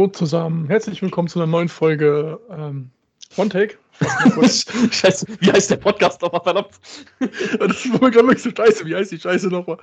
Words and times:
Hallo 0.00 0.08
zusammen, 0.08 0.66
herzlich 0.66 1.02
willkommen 1.02 1.28
zu 1.28 1.38
einer 1.38 1.46
neuen 1.46 1.68
Folge 1.68 2.40
ähm, 2.48 2.90
One 3.36 3.50
Take. 3.50 3.76
Scheiße, 4.00 5.26
wie 5.40 5.52
heißt 5.52 5.70
der 5.70 5.76
Podcast 5.76 6.22
nochmal, 6.22 6.40
verdammt? 6.40 6.70
das 7.58 7.84
ist 7.84 8.00
mir 8.00 8.10
gerade 8.10 8.38
so 8.38 8.48
scheiße. 8.48 8.86
Wie 8.86 8.96
heißt 8.96 9.12
die 9.12 9.20
Scheiße 9.20 9.48
nochmal? 9.48 9.76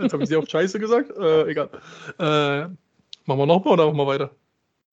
Jetzt 0.00 0.14
habe 0.14 0.24
ich 0.24 0.30
sehr 0.30 0.40
oft 0.40 0.50
Scheiße 0.50 0.80
gesagt. 0.80 1.16
Äh, 1.16 1.48
egal. 1.48 1.70
Äh, 2.18 2.62
machen 3.24 3.38
wir 3.38 3.46
nochmal 3.46 3.74
oder 3.74 3.86
machen 3.86 3.98
wir 3.98 4.06
weiter? 4.08 4.30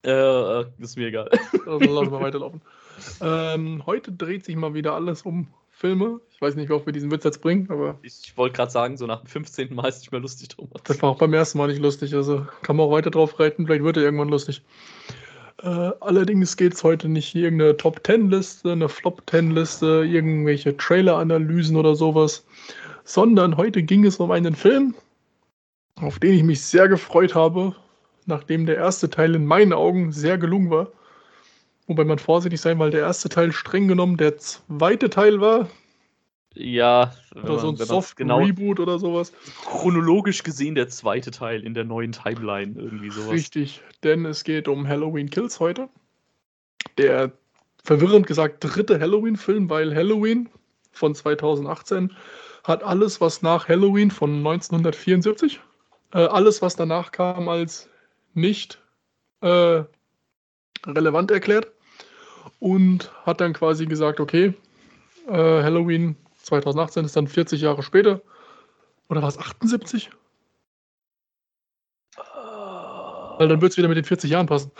Äh, 0.05 0.11
äh 0.11 0.65
ist 0.77 0.97
mir 0.97 1.07
egal. 1.07 1.31
Also 1.65 1.79
lassen 1.79 2.11
wir 2.11 2.21
weiterlaufen. 2.21 2.61
Ähm, 3.21 3.83
heute 3.87 4.11
dreht 4.11 4.45
sich 4.45 4.55
mal 4.55 4.75
wieder 4.75 4.93
alles 4.93 5.23
um 5.23 5.47
Filme. 5.79 6.19
Ich 6.29 6.41
weiß 6.41 6.55
nicht, 6.55 6.67
wie 6.67 6.73
oft 6.73 6.85
wir 6.85 6.91
diesen 6.91 7.09
Witz 7.09 7.23
jetzt 7.23 7.41
bringen, 7.41 7.67
aber. 7.69 7.97
Ich 8.01 8.33
wollte 8.35 8.57
gerade 8.57 8.71
sagen, 8.71 8.97
so 8.97 9.05
nach 9.05 9.21
dem 9.21 9.27
15. 9.27 9.73
Mal 9.73 9.87
ist 9.87 9.95
es 9.95 10.01
nicht 10.01 10.11
mehr 10.11 10.19
lustig 10.19 10.49
drum. 10.49 10.69
Das 10.83 11.01
war 11.01 11.11
auch 11.11 11.17
beim 11.17 11.33
ersten 11.33 11.57
Mal 11.57 11.67
nicht 11.67 11.81
lustig, 11.81 12.13
also 12.13 12.45
kann 12.63 12.75
man 12.75 12.87
auch 12.87 12.91
weiter 12.91 13.11
drauf 13.11 13.39
reiten, 13.39 13.65
vielleicht 13.65 13.83
wird 13.83 13.95
er 13.95 14.03
irgendwann 14.03 14.27
lustig. 14.27 14.61
Äh, 15.63 15.91
allerdings 16.01 16.57
geht 16.57 16.73
es 16.73 16.83
heute 16.83 17.07
nicht 17.07 17.33
irgendeine 17.33 17.77
Top 17.77 18.01
10 18.05 18.29
Liste, 18.29 18.73
eine 18.73 18.89
Flop 18.89 19.23
10 19.29 19.51
Liste, 19.51 20.03
irgendwelche 20.05 20.75
Trailer-Analysen 20.75 21.77
oder 21.77 21.95
sowas, 21.95 22.45
sondern 23.05 23.55
heute 23.55 23.81
ging 23.81 24.05
es 24.05 24.17
um 24.17 24.31
einen 24.31 24.55
Film, 24.55 24.95
auf 25.95 26.19
den 26.19 26.33
ich 26.33 26.43
mich 26.43 26.61
sehr 26.61 26.89
gefreut 26.89 27.35
habe, 27.35 27.73
nachdem 28.25 28.65
der 28.65 28.75
erste 28.75 29.09
Teil 29.09 29.33
in 29.33 29.45
meinen 29.45 29.71
Augen 29.71 30.11
sehr 30.11 30.37
gelungen 30.37 30.69
war. 30.69 30.91
Wobei 31.89 32.03
man 32.03 32.19
vorsichtig 32.19 32.61
sein, 32.61 32.77
weil 32.77 32.91
der 32.91 32.99
erste 32.99 33.29
Teil 33.29 33.51
streng 33.51 33.87
genommen 33.87 34.15
der 34.15 34.37
zweite 34.37 35.09
Teil 35.09 35.41
war. 35.41 35.67
Ja, 36.53 37.15
oder 37.31 37.53
man, 37.53 37.59
so 37.59 37.69
ein 37.69 37.77
Soft 37.77 38.15
genau 38.15 38.37
Reboot 38.37 38.79
oder 38.79 38.99
sowas. 38.99 39.33
Chronologisch 39.65 40.43
gesehen 40.43 40.75
der 40.75 40.89
zweite 40.89 41.31
Teil 41.31 41.63
in 41.63 41.73
der 41.73 41.85
neuen 41.85 42.11
Timeline, 42.11 42.79
irgendwie 42.79 43.09
sowas. 43.09 43.31
Richtig, 43.31 43.81
denn 44.03 44.23
es 44.25 44.43
geht 44.43 44.67
um 44.67 44.87
Halloween 44.87 45.31
Kills 45.31 45.59
heute. 45.59 45.89
Der 46.99 47.31
verwirrend 47.83 48.27
gesagt 48.27 48.63
dritte 48.63 48.99
Halloween-Film, 48.99 49.71
weil 49.71 49.95
Halloween 49.95 50.47
von 50.91 51.15
2018 51.15 52.15
hat 52.65 52.83
alles, 52.83 53.19
was 53.19 53.41
nach 53.41 53.67
Halloween 53.67 54.11
von 54.11 54.29
1974, 54.45 55.59
äh, 56.13 56.19
alles, 56.19 56.61
was 56.61 56.75
danach 56.75 57.11
kam, 57.11 57.49
als 57.49 57.89
nicht 58.35 58.79
äh, 59.41 59.81
relevant 60.85 61.31
erklärt 61.31 61.71
und 62.59 63.11
hat 63.25 63.41
dann 63.41 63.53
quasi 63.53 63.85
gesagt, 63.85 64.19
okay, 64.19 64.53
äh, 65.27 65.33
Halloween 65.33 66.15
2018 66.37 67.05
ist 67.05 67.15
dann 67.15 67.27
40 67.27 67.61
Jahre 67.61 67.83
später. 67.83 68.21
Oder 69.07 69.21
war 69.21 69.29
es 69.29 69.37
78? 69.37 70.09
Weil 73.37 73.47
dann 73.47 73.61
wird 73.61 73.71
es 73.71 73.77
wieder 73.77 73.87
mit 73.87 73.97
den 73.97 74.03
40 74.03 74.29
Jahren 74.29 74.47
passen. 74.47 74.71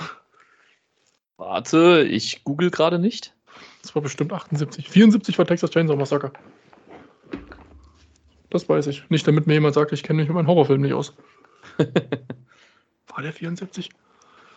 Warte, 1.37 2.03
ich 2.03 2.43
google 2.43 2.69
gerade 2.69 2.99
nicht. 2.99 3.33
Das 3.81 3.95
war 3.95 4.01
bestimmt 4.01 4.33
78. 4.33 4.89
74 4.89 5.37
war 5.37 5.45
Texas 5.45 5.71
Chainsaw 5.71 5.95
Massacre. 5.95 6.33
Das 8.49 8.67
weiß 8.67 8.87
ich. 8.87 9.09
Nicht 9.09 9.25
damit 9.27 9.47
mir 9.47 9.53
jemand 9.53 9.75
sagt, 9.75 9.93
ich 9.93 10.03
kenne 10.03 10.17
mich 10.17 10.27
mit 10.27 10.35
meinem 10.35 10.47
Horrorfilm 10.47 10.81
nicht 10.81 10.93
aus. 10.93 11.15
war 11.77 13.23
der 13.23 13.31
74? 13.31 13.89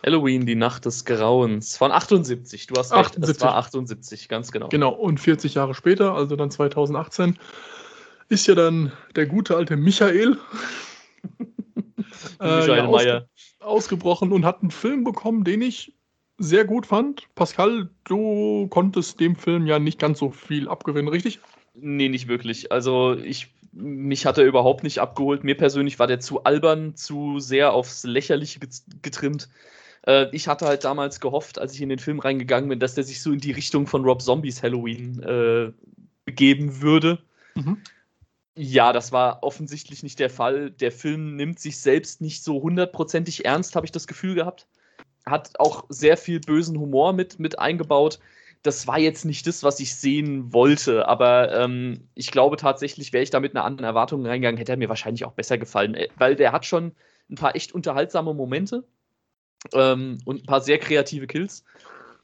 Halloween, 0.05 0.45
die 0.45 0.55
Nacht 0.55 0.85
des 0.85 1.05
Grauens 1.05 1.77
von 1.77 1.91
78. 1.91 2.67
Du 2.67 2.75
hast 2.75 2.91
recht, 2.91 3.05
78. 3.05 3.35
es 3.35 3.41
war 3.41 3.55
78, 3.55 4.29
ganz 4.29 4.51
genau. 4.51 4.69
Genau, 4.69 4.91
und 4.91 5.19
40 5.19 5.53
Jahre 5.53 5.73
später, 5.73 6.13
also 6.13 6.35
dann 6.35 6.51
2018, 6.51 7.37
ist 8.29 8.47
ja 8.47 8.55
dann 8.55 8.91
der 9.15 9.25
gute 9.27 9.55
alte 9.55 9.77
Michael, 9.77 10.37
äh, 12.41 12.67
ja, 12.67 12.85
ausge 12.85 13.27
ausgebrochen 13.59 14.33
und 14.33 14.45
hat 14.45 14.61
einen 14.61 14.71
Film 14.71 15.03
bekommen, 15.03 15.43
den 15.45 15.61
ich 15.61 15.93
sehr 16.37 16.65
gut 16.65 16.85
fand. 16.85 17.23
Pascal, 17.35 17.89
du 18.03 18.67
konntest 18.67 19.19
dem 19.19 19.35
Film 19.35 19.67
ja 19.67 19.79
nicht 19.79 19.99
ganz 19.99 20.19
so 20.19 20.31
viel 20.31 20.67
abgewinnen, 20.67 21.07
richtig? 21.07 21.39
Nee, 21.75 22.09
nicht 22.09 22.27
wirklich. 22.27 22.71
Also 22.71 23.15
ich 23.15 23.53
mich 23.73 24.25
hat 24.25 24.37
er 24.37 24.43
überhaupt 24.43 24.83
nicht 24.83 24.99
abgeholt. 24.99 25.43
Mir 25.43 25.57
persönlich 25.57 25.97
war 25.97 26.07
der 26.07 26.19
zu 26.19 26.43
albern, 26.43 26.95
zu 26.95 27.39
sehr 27.39 27.73
aufs 27.73 28.03
Lächerliche 28.03 28.59
getrimmt. 29.01 29.49
Äh, 30.05 30.27
ich 30.31 30.47
hatte 30.47 30.65
halt 30.65 30.83
damals 30.83 31.19
gehofft, 31.19 31.59
als 31.59 31.73
ich 31.73 31.81
in 31.81 31.89
den 31.89 31.99
Film 31.99 32.19
reingegangen 32.19 32.69
bin, 32.69 32.79
dass 32.79 32.95
der 32.95 33.03
sich 33.03 33.21
so 33.21 33.31
in 33.31 33.39
die 33.39 33.51
Richtung 33.51 33.87
von 33.87 34.03
Rob 34.03 34.21
Zombies 34.21 34.61
Halloween 34.61 35.21
äh, 35.23 35.71
begeben 36.25 36.81
würde. 36.81 37.19
Mhm. 37.55 37.81
Ja, 38.55 38.93
das 38.93 39.11
war 39.11 39.41
offensichtlich 39.41 40.03
nicht 40.03 40.19
der 40.19 40.29
Fall. 40.29 40.69
Der 40.69 40.91
Film 40.91 41.35
nimmt 41.35 41.59
sich 41.59 41.79
selbst 41.79 42.21
nicht 42.21 42.43
so 42.43 42.61
hundertprozentig 42.61 43.45
ernst, 43.45 43.75
habe 43.75 43.85
ich 43.85 43.91
das 43.91 44.05
Gefühl 44.05 44.35
gehabt. 44.35 44.67
Hat 45.25 45.59
auch 45.59 45.85
sehr 45.89 46.17
viel 46.17 46.39
bösen 46.39 46.77
Humor 46.77 47.13
mit, 47.13 47.39
mit 47.39 47.57
eingebaut. 47.57 48.19
Das 48.61 48.85
war 48.87 48.99
jetzt 48.99 49.25
nicht 49.25 49.47
das, 49.47 49.63
was 49.63 49.79
ich 49.79 49.95
sehen 49.95 50.53
wollte, 50.53 51.07
aber 51.07 51.51
ähm, 51.53 52.07
ich 52.13 52.31
glaube 52.31 52.55
tatsächlich, 52.55 53.11
wäre 53.11 53.23
ich 53.23 53.29
da 53.29 53.39
mit 53.39 53.55
einer 53.55 53.65
anderen 53.65 53.85
Erwartung 53.85 54.25
reingegangen, 54.25 54.57
hätte 54.57 54.71
er 54.73 54.77
mir 54.77 54.87
wahrscheinlich 54.87 55.25
auch 55.25 55.33
besser 55.33 55.57
gefallen, 55.57 55.95
äh, 55.95 56.07
weil 56.17 56.35
der 56.35 56.51
hat 56.51 56.65
schon 56.65 56.93
ein 57.29 57.35
paar 57.35 57.55
echt 57.55 57.73
unterhaltsame 57.73 58.33
Momente 58.33 58.85
ähm, 59.73 60.17
und 60.25 60.43
ein 60.43 60.45
paar 60.45 60.61
sehr 60.61 60.77
kreative 60.77 61.27
Kills. 61.27 61.63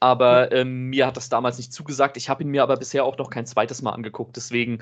Aber 0.00 0.50
ähm, 0.52 0.86
mir 0.86 1.06
hat 1.06 1.16
das 1.16 1.28
damals 1.28 1.58
nicht 1.58 1.72
zugesagt. 1.72 2.16
Ich 2.16 2.28
habe 2.28 2.42
ihn 2.42 2.48
mir 2.48 2.62
aber 2.62 2.76
bisher 2.76 3.04
auch 3.04 3.18
noch 3.18 3.28
kein 3.28 3.46
zweites 3.46 3.82
Mal 3.82 3.92
angeguckt. 3.92 4.34
Deswegen, 4.34 4.78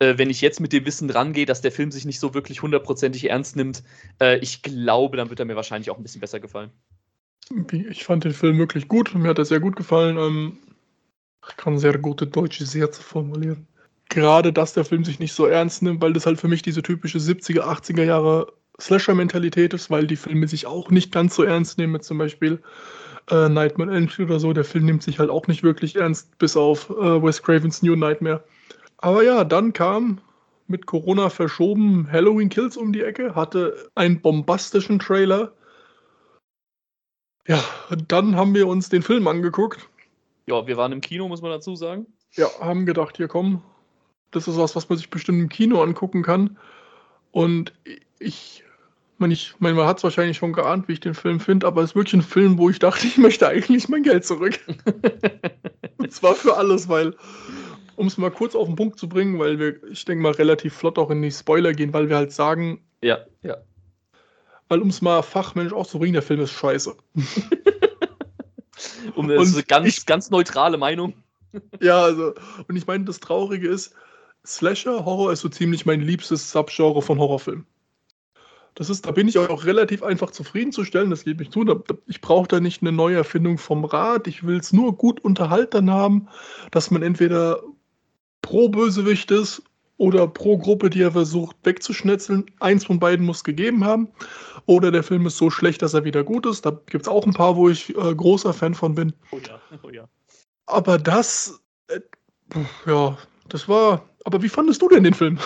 äh, 0.00 0.18
wenn 0.18 0.28
ich 0.28 0.40
jetzt 0.40 0.60
mit 0.60 0.72
dem 0.72 0.84
Wissen 0.84 1.08
rangehe, 1.08 1.46
dass 1.46 1.60
der 1.60 1.70
Film 1.70 1.92
sich 1.92 2.04
nicht 2.04 2.18
so 2.18 2.34
wirklich 2.34 2.62
hundertprozentig 2.62 3.30
ernst 3.30 3.54
nimmt, 3.54 3.84
äh, 4.20 4.38
ich 4.38 4.62
glaube, 4.62 5.16
dann 5.16 5.30
wird 5.30 5.38
er 5.38 5.46
mir 5.46 5.54
wahrscheinlich 5.54 5.90
auch 5.90 5.98
ein 5.98 6.02
bisschen 6.02 6.20
besser 6.20 6.40
gefallen. 6.40 6.70
Ich 7.70 8.04
fand 8.04 8.24
den 8.24 8.32
Film 8.32 8.58
wirklich 8.58 8.88
gut. 8.88 9.14
Mir 9.14 9.28
hat 9.28 9.38
er 9.38 9.44
sehr 9.44 9.60
gut 9.60 9.76
gefallen. 9.76 10.18
Ähm, 10.18 10.58
ich 11.48 11.56
kann 11.56 11.78
sehr 11.78 11.96
gute 11.98 12.26
deutsche 12.26 12.66
Sätze 12.66 13.02
formulieren. 13.02 13.68
Gerade, 14.08 14.52
dass 14.52 14.72
der 14.72 14.84
Film 14.84 15.04
sich 15.04 15.20
nicht 15.20 15.32
so 15.32 15.46
ernst 15.46 15.82
nimmt, 15.82 16.00
weil 16.00 16.12
das 16.12 16.26
halt 16.26 16.40
für 16.40 16.48
mich 16.48 16.62
diese 16.62 16.82
typische 16.82 17.18
70er, 17.18 17.60
80er 17.60 18.02
Jahre 18.02 18.52
Slasher-Mentalität 18.80 19.72
ist, 19.74 19.90
weil 19.90 20.06
die 20.06 20.16
Filme 20.16 20.48
sich 20.48 20.66
auch 20.66 20.90
nicht 20.90 21.12
ganz 21.12 21.34
so 21.34 21.42
ernst 21.42 21.78
nehmen, 21.78 22.00
zum 22.02 22.18
Beispiel 22.18 22.62
äh, 23.30 23.48
Nightmare 23.48 23.90
on 23.90 23.96
Elm 23.96 24.08
Street 24.08 24.28
oder 24.28 24.40
so. 24.40 24.52
Der 24.52 24.64
Film 24.64 24.84
nimmt 24.84 25.02
sich 25.02 25.18
halt 25.18 25.30
auch 25.30 25.46
nicht 25.46 25.62
wirklich 25.62 25.96
ernst, 25.96 26.36
bis 26.38 26.56
auf 26.56 26.90
äh, 26.90 27.22
Wes 27.22 27.42
Cravens 27.42 27.82
New 27.82 27.96
Nightmare. 27.96 28.44
Aber 28.98 29.22
ja, 29.22 29.44
dann 29.44 29.72
kam 29.72 30.20
mit 30.68 30.86
Corona 30.86 31.30
verschoben 31.30 32.10
Halloween 32.10 32.48
Kills 32.48 32.76
um 32.76 32.92
die 32.92 33.02
Ecke, 33.02 33.34
hatte 33.34 33.90
einen 33.94 34.20
bombastischen 34.20 34.98
Trailer. 34.98 35.52
Ja, 37.46 37.62
dann 38.08 38.36
haben 38.36 38.54
wir 38.54 38.66
uns 38.66 38.88
den 38.88 39.02
Film 39.02 39.28
angeguckt. 39.28 39.88
Ja, 40.46 40.66
wir 40.66 40.76
waren 40.76 40.92
im 40.92 41.00
Kino, 41.00 41.28
muss 41.28 41.42
man 41.42 41.52
dazu 41.52 41.76
sagen. 41.76 42.06
Ja, 42.32 42.48
haben 42.60 42.86
gedacht, 42.86 43.16
hier 43.16 43.28
komm, 43.28 43.62
das 44.32 44.48
ist 44.48 44.58
was, 44.58 44.74
was 44.74 44.88
man 44.88 44.98
sich 44.98 45.08
bestimmt 45.08 45.40
im 45.40 45.48
Kino 45.48 45.82
angucken 45.82 46.22
kann. 46.22 46.58
Und 47.30 47.72
ich 48.18 48.64
man, 49.18 49.30
ich 49.30 49.54
meine, 49.58 49.76
man 49.76 49.86
hat 49.86 49.98
es 49.98 50.04
wahrscheinlich 50.04 50.36
schon 50.36 50.52
geahnt, 50.52 50.88
wie 50.88 50.94
ich 50.94 51.00
den 51.00 51.14
Film 51.14 51.40
finde, 51.40 51.66
aber 51.66 51.82
es 51.82 51.90
ist 51.90 51.96
wirklich 51.96 52.14
ein 52.14 52.22
Film, 52.22 52.58
wo 52.58 52.70
ich 52.70 52.78
dachte, 52.78 53.06
ich 53.06 53.18
möchte 53.18 53.48
eigentlich 53.48 53.88
mein 53.88 54.02
Geld 54.02 54.24
zurück. 54.24 54.58
Und 55.98 56.12
zwar 56.12 56.34
für 56.34 56.56
alles, 56.56 56.88
weil, 56.88 57.14
um 57.96 58.06
es 58.06 58.18
mal 58.18 58.30
kurz 58.30 58.54
auf 58.54 58.66
den 58.66 58.76
Punkt 58.76 58.98
zu 58.98 59.08
bringen, 59.08 59.38
weil 59.38 59.58
wir, 59.58 59.82
ich 59.90 60.04
denke 60.04 60.22
mal, 60.22 60.32
relativ 60.32 60.74
flott 60.74 60.98
auch 60.98 61.10
in 61.10 61.22
die 61.22 61.30
Spoiler 61.30 61.72
gehen, 61.72 61.92
weil 61.92 62.08
wir 62.08 62.16
halt 62.16 62.32
sagen. 62.32 62.80
Ja, 63.02 63.18
ja. 63.42 63.56
Weil, 64.68 64.80
um 64.80 64.88
es 64.88 65.00
mal 65.00 65.22
fachmännisch 65.22 65.72
auszubringen, 65.72 66.14
der 66.14 66.22
Film 66.22 66.40
ist 66.40 66.50
scheiße. 66.50 66.94
um 69.14 69.28
das 69.28 69.48
ist 69.48 69.54
eine 69.54 69.64
ganz, 69.64 69.86
ich, 69.86 70.06
ganz 70.06 70.30
neutrale 70.30 70.76
Meinung. 70.76 71.14
ja, 71.80 72.02
also, 72.02 72.34
und 72.68 72.76
ich 72.76 72.86
meine, 72.86 73.04
das 73.04 73.20
Traurige 73.20 73.68
ist, 73.68 73.94
Slasher, 74.44 75.04
Horror 75.04 75.32
ist 75.32 75.40
so 75.40 75.48
ziemlich 75.48 75.86
mein 75.86 76.00
liebstes 76.00 76.52
Subgenre 76.52 77.00
von 77.00 77.18
Horrorfilmen. 77.18 77.66
Das 78.76 78.90
ist, 78.90 79.06
da 79.06 79.10
bin 79.10 79.26
ich 79.26 79.38
auch 79.38 79.64
relativ 79.64 80.02
einfach 80.02 80.30
zufriedenzustellen, 80.30 81.08
das 81.08 81.24
gebe 81.24 81.42
ich 81.42 81.50
zu. 81.50 81.64
Ich 82.06 82.20
brauche 82.20 82.46
da 82.46 82.60
nicht 82.60 82.82
eine 82.82 82.92
neue 82.92 83.16
Erfindung 83.16 83.56
vom 83.56 83.86
Rad. 83.86 84.26
Ich 84.26 84.46
will 84.46 84.58
es 84.58 84.74
nur 84.74 84.94
gut 84.94 85.18
unterhalten 85.24 85.90
haben, 85.90 86.28
dass 86.72 86.90
man 86.90 87.02
entweder 87.02 87.62
pro 88.42 88.68
Bösewicht 88.68 89.30
ist 89.30 89.62
oder 89.96 90.28
pro 90.28 90.58
Gruppe, 90.58 90.90
die 90.90 91.00
er 91.00 91.12
versucht 91.12 91.56
wegzuschnetzeln. 91.64 92.44
Eins 92.60 92.84
von 92.84 93.00
beiden 93.00 93.24
muss 93.24 93.44
gegeben 93.44 93.82
haben. 93.82 94.08
Oder 94.66 94.90
der 94.90 95.02
Film 95.02 95.24
ist 95.24 95.38
so 95.38 95.48
schlecht, 95.48 95.80
dass 95.80 95.94
er 95.94 96.04
wieder 96.04 96.22
gut 96.22 96.44
ist. 96.44 96.66
Da 96.66 96.78
gibt 96.84 97.06
es 97.06 97.08
auch 97.08 97.24
ein 97.24 97.32
paar, 97.32 97.56
wo 97.56 97.70
ich 97.70 97.96
äh, 97.96 98.14
großer 98.14 98.52
Fan 98.52 98.74
von 98.74 98.94
bin. 98.94 99.14
Oh 99.30 99.38
ja, 99.38 99.58
oh 99.84 99.88
ja. 99.88 100.06
Aber 100.66 100.98
das, 100.98 101.62
äh, 101.88 102.00
ja, 102.84 103.16
das 103.48 103.70
war. 103.70 104.06
Aber 104.24 104.42
wie 104.42 104.50
fandest 104.50 104.82
du 104.82 104.88
denn 104.90 105.04
den 105.04 105.14
Film? 105.14 105.38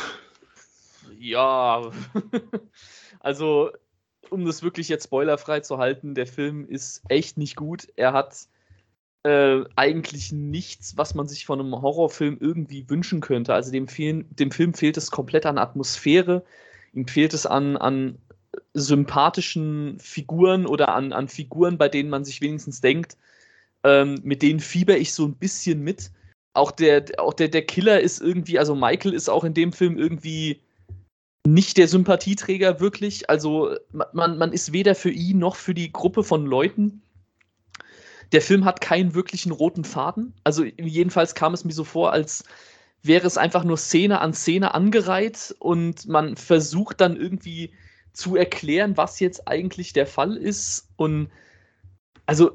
Ja. 1.20 1.92
Also, 3.20 3.70
um 4.30 4.44
das 4.44 4.62
wirklich 4.62 4.88
jetzt 4.88 5.04
spoilerfrei 5.04 5.60
zu 5.60 5.78
halten, 5.78 6.14
der 6.14 6.26
Film 6.26 6.66
ist 6.66 7.02
echt 7.08 7.38
nicht 7.38 7.56
gut. 7.56 7.88
Er 7.96 8.12
hat 8.12 8.48
äh, 9.22 9.64
eigentlich 9.76 10.32
nichts, 10.32 10.96
was 10.96 11.14
man 11.14 11.28
sich 11.28 11.46
von 11.46 11.60
einem 11.60 11.80
Horrorfilm 11.80 12.38
irgendwie 12.40 12.88
wünschen 12.88 13.20
könnte. 13.20 13.54
Also 13.54 13.70
dem, 13.70 13.88
Film, 13.88 14.24
dem 14.30 14.50
Film 14.50 14.74
fehlt 14.74 14.96
es 14.96 15.10
komplett 15.10 15.46
an 15.46 15.58
Atmosphäre, 15.58 16.42
ihm 16.94 17.06
fehlt 17.06 17.34
es 17.34 17.46
an, 17.46 17.76
an 17.76 18.18
sympathischen 18.74 19.98
Figuren 20.00 20.66
oder 20.66 20.94
an, 20.94 21.12
an 21.12 21.28
Figuren, 21.28 21.78
bei 21.78 21.88
denen 21.88 22.10
man 22.10 22.24
sich 22.24 22.40
wenigstens 22.40 22.80
denkt, 22.80 23.16
ähm, 23.84 24.16
mit 24.22 24.42
denen 24.42 24.60
fieber 24.60 24.96
ich 24.96 25.12
so 25.12 25.26
ein 25.26 25.34
bisschen 25.34 25.82
mit. 25.82 26.10
Auch 26.52 26.70
der, 26.70 27.04
auch 27.18 27.34
der, 27.34 27.48
der 27.48 27.62
Killer 27.62 28.00
ist 28.00 28.20
irgendwie, 28.20 28.58
also 28.58 28.74
Michael 28.74 29.12
ist 29.12 29.28
auch 29.28 29.44
in 29.44 29.54
dem 29.54 29.72
Film 29.72 29.98
irgendwie 29.98 30.60
nicht 31.46 31.76
der 31.76 31.88
Sympathieträger 31.88 32.80
wirklich. 32.80 33.30
Also 33.30 33.76
man, 34.12 34.38
man 34.38 34.52
ist 34.52 34.72
weder 34.72 34.94
für 34.94 35.10
ihn 35.10 35.38
noch 35.38 35.56
für 35.56 35.74
die 35.74 35.92
Gruppe 35.92 36.22
von 36.22 36.46
Leuten. 36.46 37.02
Der 38.32 38.42
Film 38.42 38.64
hat 38.64 38.80
keinen 38.80 39.14
wirklichen 39.14 39.50
roten 39.50 39.84
Faden. 39.84 40.34
Also 40.44 40.64
jedenfalls 40.64 41.34
kam 41.34 41.54
es 41.54 41.64
mir 41.64 41.72
so 41.72 41.84
vor, 41.84 42.12
als 42.12 42.44
wäre 43.02 43.26
es 43.26 43.38
einfach 43.38 43.64
nur 43.64 43.76
Szene 43.76 44.20
an 44.20 44.34
Szene 44.34 44.74
angereiht 44.74 45.54
und 45.58 46.06
man 46.06 46.36
versucht 46.36 47.00
dann 47.00 47.16
irgendwie 47.16 47.72
zu 48.12 48.36
erklären, 48.36 48.96
was 48.96 49.20
jetzt 49.20 49.48
eigentlich 49.48 49.92
der 49.92 50.06
Fall 50.06 50.36
ist. 50.36 50.88
Und 50.96 51.30
also 52.26 52.52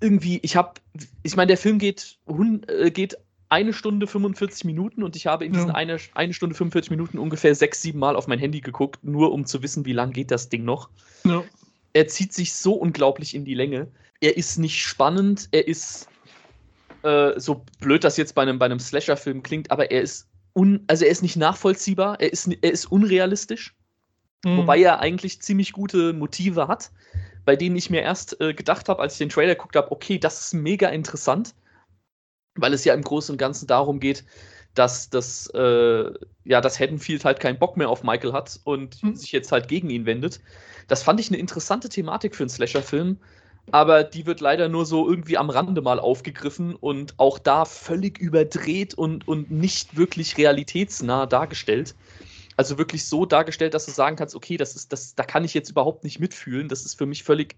irgendwie, 0.00 0.38
ich 0.42 0.56
habe, 0.56 0.74
ich 1.22 1.36
meine, 1.36 1.48
der 1.48 1.56
Film 1.56 1.78
geht, 1.78 2.18
äh, 2.68 2.90
geht 2.90 3.18
eine 3.48 3.72
Stunde 3.72 4.06
45 4.06 4.64
Minuten 4.64 5.02
und 5.02 5.16
ich 5.16 5.26
habe 5.26 5.44
in 5.44 5.52
diesen 5.52 5.68
ja. 5.68 5.74
eine, 5.74 5.98
eine 6.14 6.34
Stunde 6.34 6.54
45 6.54 6.90
Minuten 6.90 7.18
ungefähr 7.18 7.54
sechs, 7.54 7.80
sieben 7.80 7.98
Mal 7.98 8.16
auf 8.16 8.26
mein 8.26 8.38
Handy 8.38 8.60
geguckt, 8.60 9.02
nur 9.02 9.32
um 9.32 9.46
zu 9.46 9.62
wissen, 9.62 9.84
wie 9.86 9.92
lang 9.92 10.12
geht 10.12 10.30
das 10.30 10.48
Ding 10.48 10.64
noch. 10.64 10.90
Ja. 11.24 11.42
Er 11.94 12.08
zieht 12.08 12.32
sich 12.32 12.54
so 12.54 12.74
unglaublich 12.74 13.34
in 13.34 13.44
die 13.44 13.54
Länge. 13.54 13.88
Er 14.20 14.36
ist 14.36 14.58
nicht 14.58 14.82
spannend, 14.82 15.48
er 15.52 15.66
ist 15.66 16.08
äh, 17.02 17.38
so 17.38 17.64
blöd 17.80 18.04
das 18.04 18.16
jetzt 18.16 18.34
bei 18.34 18.42
einem, 18.42 18.58
bei 18.58 18.66
einem 18.66 18.80
Slasher-Film 18.80 19.42
klingt, 19.42 19.70
aber 19.70 19.90
er 19.90 20.02
ist 20.02 20.28
un, 20.54 20.84
also 20.86 21.04
er 21.04 21.10
ist 21.10 21.22
nicht 21.22 21.36
nachvollziehbar, 21.36 22.20
er 22.20 22.32
ist, 22.32 22.48
er 22.48 22.72
ist 22.72 22.86
unrealistisch. 22.86 23.74
Mhm. 24.44 24.58
Wobei 24.58 24.80
er 24.80 25.00
eigentlich 25.00 25.40
ziemlich 25.40 25.72
gute 25.72 26.12
Motive 26.12 26.68
hat, 26.68 26.90
bei 27.44 27.56
denen 27.56 27.76
ich 27.76 27.88
mir 27.88 28.02
erst 28.02 28.40
äh, 28.40 28.52
gedacht 28.52 28.88
habe, 28.88 29.00
als 29.00 29.14
ich 29.14 29.18
den 29.18 29.30
Trailer 29.30 29.54
geguckt 29.54 29.76
habe, 29.76 29.90
okay, 29.90 30.18
das 30.18 30.40
ist 30.40 30.54
mega 30.54 30.88
interessant, 30.88 31.54
weil 32.60 32.74
es 32.74 32.84
ja 32.84 32.94
im 32.94 33.02
Großen 33.02 33.32
und 33.32 33.38
Ganzen 33.38 33.66
darum 33.66 34.00
geht, 34.00 34.24
dass 34.74 35.10
das, 35.10 35.48
äh, 35.54 36.12
ja, 36.44 36.60
dass 36.60 36.78
Haddonfield 36.78 37.24
halt 37.24 37.40
keinen 37.40 37.58
Bock 37.58 37.76
mehr 37.76 37.88
auf 37.88 38.04
Michael 38.04 38.32
hat 38.32 38.60
und 38.64 39.02
mhm. 39.02 39.16
sich 39.16 39.32
jetzt 39.32 39.50
halt 39.50 39.68
gegen 39.68 39.90
ihn 39.90 40.06
wendet. 40.06 40.40
Das 40.86 41.02
fand 41.02 41.20
ich 41.20 41.28
eine 41.28 41.38
interessante 41.38 41.88
Thematik 41.88 42.34
für 42.34 42.44
einen 42.44 42.50
Slasher-Film, 42.50 43.18
aber 43.70 44.04
die 44.04 44.24
wird 44.26 44.40
leider 44.40 44.68
nur 44.68 44.86
so 44.86 45.08
irgendwie 45.08 45.36
am 45.36 45.50
Rande 45.50 45.82
mal 45.82 45.98
aufgegriffen 45.98 46.74
und 46.74 47.14
auch 47.18 47.38
da 47.38 47.64
völlig 47.64 48.18
überdreht 48.18 48.94
und, 48.94 49.26
und 49.28 49.50
nicht 49.50 49.96
wirklich 49.96 50.38
realitätsnah 50.38 51.26
dargestellt. 51.26 51.94
Also 52.56 52.78
wirklich 52.78 53.06
so 53.06 53.26
dargestellt, 53.26 53.74
dass 53.74 53.86
du 53.86 53.92
sagen 53.92 54.16
kannst, 54.16 54.34
okay, 54.34 54.56
das 54.56 54.74
ist, 54.74 54.92
das, 54.92 55.14
da 55.14 55.22
kann 55.22 55.44
ich 55.44 55.54
jetzt 55.54 55.70
überhaupt 55.70 56.04
nicht 56.04 56.18
mitfühlen. 56.18 56.68
Das 56.68 56.84
ist 56.84 56.94
für 56.94 57.06
mich 57.06 57.22
völlig 57.22 57.56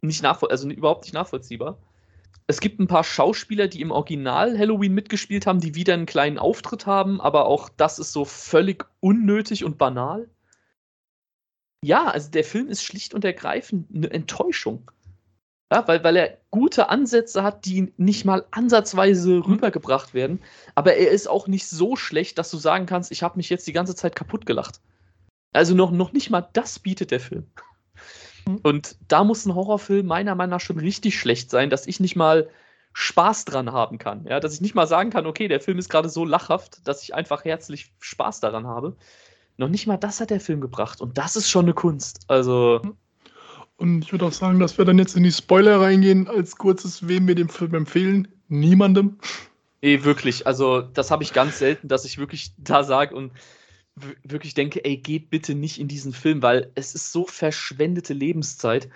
nicht 0.00 0.22
nachvoll 0.22 0.50
also 0.50 0.68
überhaupt 0.68 1.04
nicht 1.04 1.12
nachvollziehbar. 1.12 1.78
Es 2.46 2.60
gibt 2.60 2.80
ein 2.80 2.88
paar 2.88 3.04
Schauspieler, 3.04 3.68
die 3.68 3.80
im 3.80 3.92
Original 3.92 4.58
Halloween 4.58 4.92
mitgespielt 4.92 5.46
haben, 5.46 5.60
die 5.60 5.76
wieder 5.76 5.94
einen 5.94 6.06
kleinen 6.06 6.38
Auftritt 6.38 6.86
haben, 6.86 7.20
aber 7.20 7.46
auch 7.46 7.68
das 7.68 7.98
ist 7.98 8.12
so 8.12 8.24
völlig 8.24 8.84
unnötig 8.98 9.64
und 9.64 9.78
banal. 9.78 10.28
Ja, 11.84 12.06
also 12.06 12.30
der 12.30 12.44
Film 12.44 12.68
ist 12.68 12.82
schlicht 12.82 13.14
und 13.14 13.24
ergreifend 13.24 13.86
eine 13.94 14.10
Enttäuschung. 14.10 14.90
Ja, 15.72 15.86
weil, 15.86 16.02
weil 16.02 16.16
er 16.16 16.38
gute 16.50 16.88
Ansätze 16.88 17.44
hat, 17.44 17.64
die 17.64 17.92
nicht 17.96 18.24
mal 18.24 18.44
ansatzweise 18.50 19.46
rübergebracht 19.46 20.12
werden. 20.12 20.42
Aber 20.74 20.94
er 20.94 21.12
ist 21.12 21.28
auch 21.28 21.46
nicht 21.46 21.68
so 21.68 21.94
schlecht, 21.94 22.38
dass 22.38 22.50
du 22.50 22.58
sagen 22.58 22.86
kannst, 22.86 23.12
ich 23.12 23.22
habe 23.22 23.36
mich 23.36 23.48
jetzt 23.48 23.68
die 23.68 23.72
ganze 23.72 23.94
Zeit 23.94 24.16
kaputt 24.16 24.46
gelacht. 24.46 24.80
Also 25.52 25.74
noch, 25.74 25.92
noch 25.92 26.12
nicht 26.12 26.30
mal 26.30 26.48
das 26.52 26.80
bietet 26.80 27.12
der 27.12 27.20
Film. 27.20 27.46
Mhm. 28.46 28.58
Und 28.62 28.96
da 29.08 29.24
muss 29.24 29.46
ein 29.46 29.54
Horrorfilm 29.54 30.06
meiner 30.06 30.34
Meinung 30.34 30.50
nach 30.50 30.60
schon 30.60 30.78
richtig 30.78 31.18
schlecht 31.18 31.50
sein, 31.50 31.70
dass 31.70 31.86
ich 31.86 32.00
nicht 32.00 32.16
mal 32.16 32.48
Spaß 32.92 33.44
dran 33.44 33.72
haben 33.72 33.98
kann. 33.98 34.24
Ja, 34.26 34.40
dass 34.40 34.54
ich 34.54 34.60
nicht 34.60 34.74
mal 34.74 34.86
sagen 34.86 35.10
kann, 35.10 35.26
okay, 35.26 35.48
der 35.48 35.60
Film 35.60 35.78
ist 35.78 35.88
gerade 35.88 36.08
so 36.08 36.24
lachhaft, 36.24 36.86
dass 36.86 37.02
ich 37.02 37.14
einfach 37.14 37.44
herzlich 37.44 37.92
Spaß 38.00 38.40
daran 38.40 38.66
habe. 38.66 38.96
Noch 39.56 39.68
nicht 39.68 39.86
mal 39.86 39.96
das 39.96 40.20
hat 40.20 40.30
der 40.30 40.40
Film 40.40 40.60
gebracht. 40.60 41.00
Und 41.00 41.18
das 41.18 41.36
ist 41.36 41.50
schon 41.50 41.66
eine 41.66 41.74
Kunst. 41.74 42.20
Also. 42.28 42.80
Und 43.76 44.02
ich 44.02 44.12
würde 44.12 44.26
auch 44.26 44.32
sagen, 44.32 44.58
dass 44.58 44.76
wir 44.76 44.84
dann 44.84 44.98
jetzt 44.98 45.16
in 45.16 45.22
die 45.22 45.32
Spoiler 45.32 45.80
reingehen. 45.80 46.28
Als 46.28 46.56
kurzes, 46.56 47.06
wem 47.06 47.28
wir 47.28 47.34
den 47.34 47.48
Film 47.48 47.74
empfehlen? 47.74 48.28
Niemandem. 48.48 49.18
Nee, 49.82 50.04
wirklich. 50.04 50.46
Also, 50.46 50.82
das 50.82 51.10
habe 51.10 51.22
ich 51.22 51.32
ganz 51.32 51.58
selten, 51.58 51.88
dass 51.88 52.04
ich 52.04 52.18
wirklich 52.18 52.52
da 52.58 52.84
sage 52.84 53.14
und 53.14 53.32
wirklich 54.22 54.54
denke, 54.54 54.84
ey, 54.84 54.96
geht 54.96 55.30
bitte 55.30 55.54
nicht 55.54 55.78
in 55.78 55.88
diesen 55.88 56.12
Film, 56.12 56.42
weil 56.42 56.70
es 56.74 56.94
ist 56.94 57.12
so 57.12 57.26
verschwendete 57.26 58.14
Lebenszeit, 58.14 58.88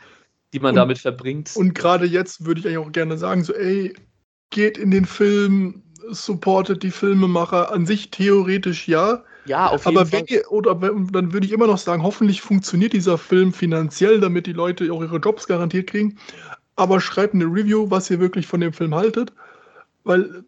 die 0.52 0.60
man 0.60 0.70
und, 0.70 0.76
damit 0.76 0.98
verbringt. 0.98 1.52
Und 1.56 1.74
gerade 1.74 2.06
jetzt 2.06 2.46
würde 2.46 2.60
ich 2.60 2.66
eigentlich 2.66 2.78
auch 2.78 2.92
gerne 2.92 3.18
sagen, 3.18 3.44
so, 3.44 3.54
ey, 3.54 3.94
geht 4.50 4.78
in 4.78 4.90
den 4.90 5.04
Film, 5.04 5.82
supportet 6.10 6.82
die 6.82 6.90
Filmemacher. 6.90 7.72
An 7.72 7.86
sich 7.86 8.10
theoretisch 8.10 8.88
ja. 8.88 9.24
Ja, 9.46 9.68
auf 9.68 9.84
jeden 9.84 9.98
aber 9.98 10.06
Fall. 10.06 10.24
Ihr, 10.28 10.50
oder 10.50 10.74
dann 10.74 11.32
würde 11.32 11.46
ich 11.46 11.52
immer 11.52 11.66
noch 11.66 11.78
sagen, 11.78 12.02
hoffentlich 12.02 12.40
funktioniert 12.40 12.92
dieser 12.92 13.18
Film 13.18 13.52
finanziell, 13.52 14.20
damit 14.20 14.46
die 14.46 14.52
Leute 14.52 14.90
auch 14.92 15.02
ihre 15.02 15.18
Jobs 15.18 15.46
garantiert 15.46 15.90
kriegen. 15.90 16.18
Aber 16.76 17.00
schreibt 17.00 17.34
eine 17.34 17.44
Review, 17.44 17.90
was 17.90 18.10
ihr 18.10 18.20
wirklich 18.20 18.46
von 18.46 18.60
dem 18.60 18.72
Film 18.72 18.94
haltet. 18.94 19.32
Weil 20.04 20.44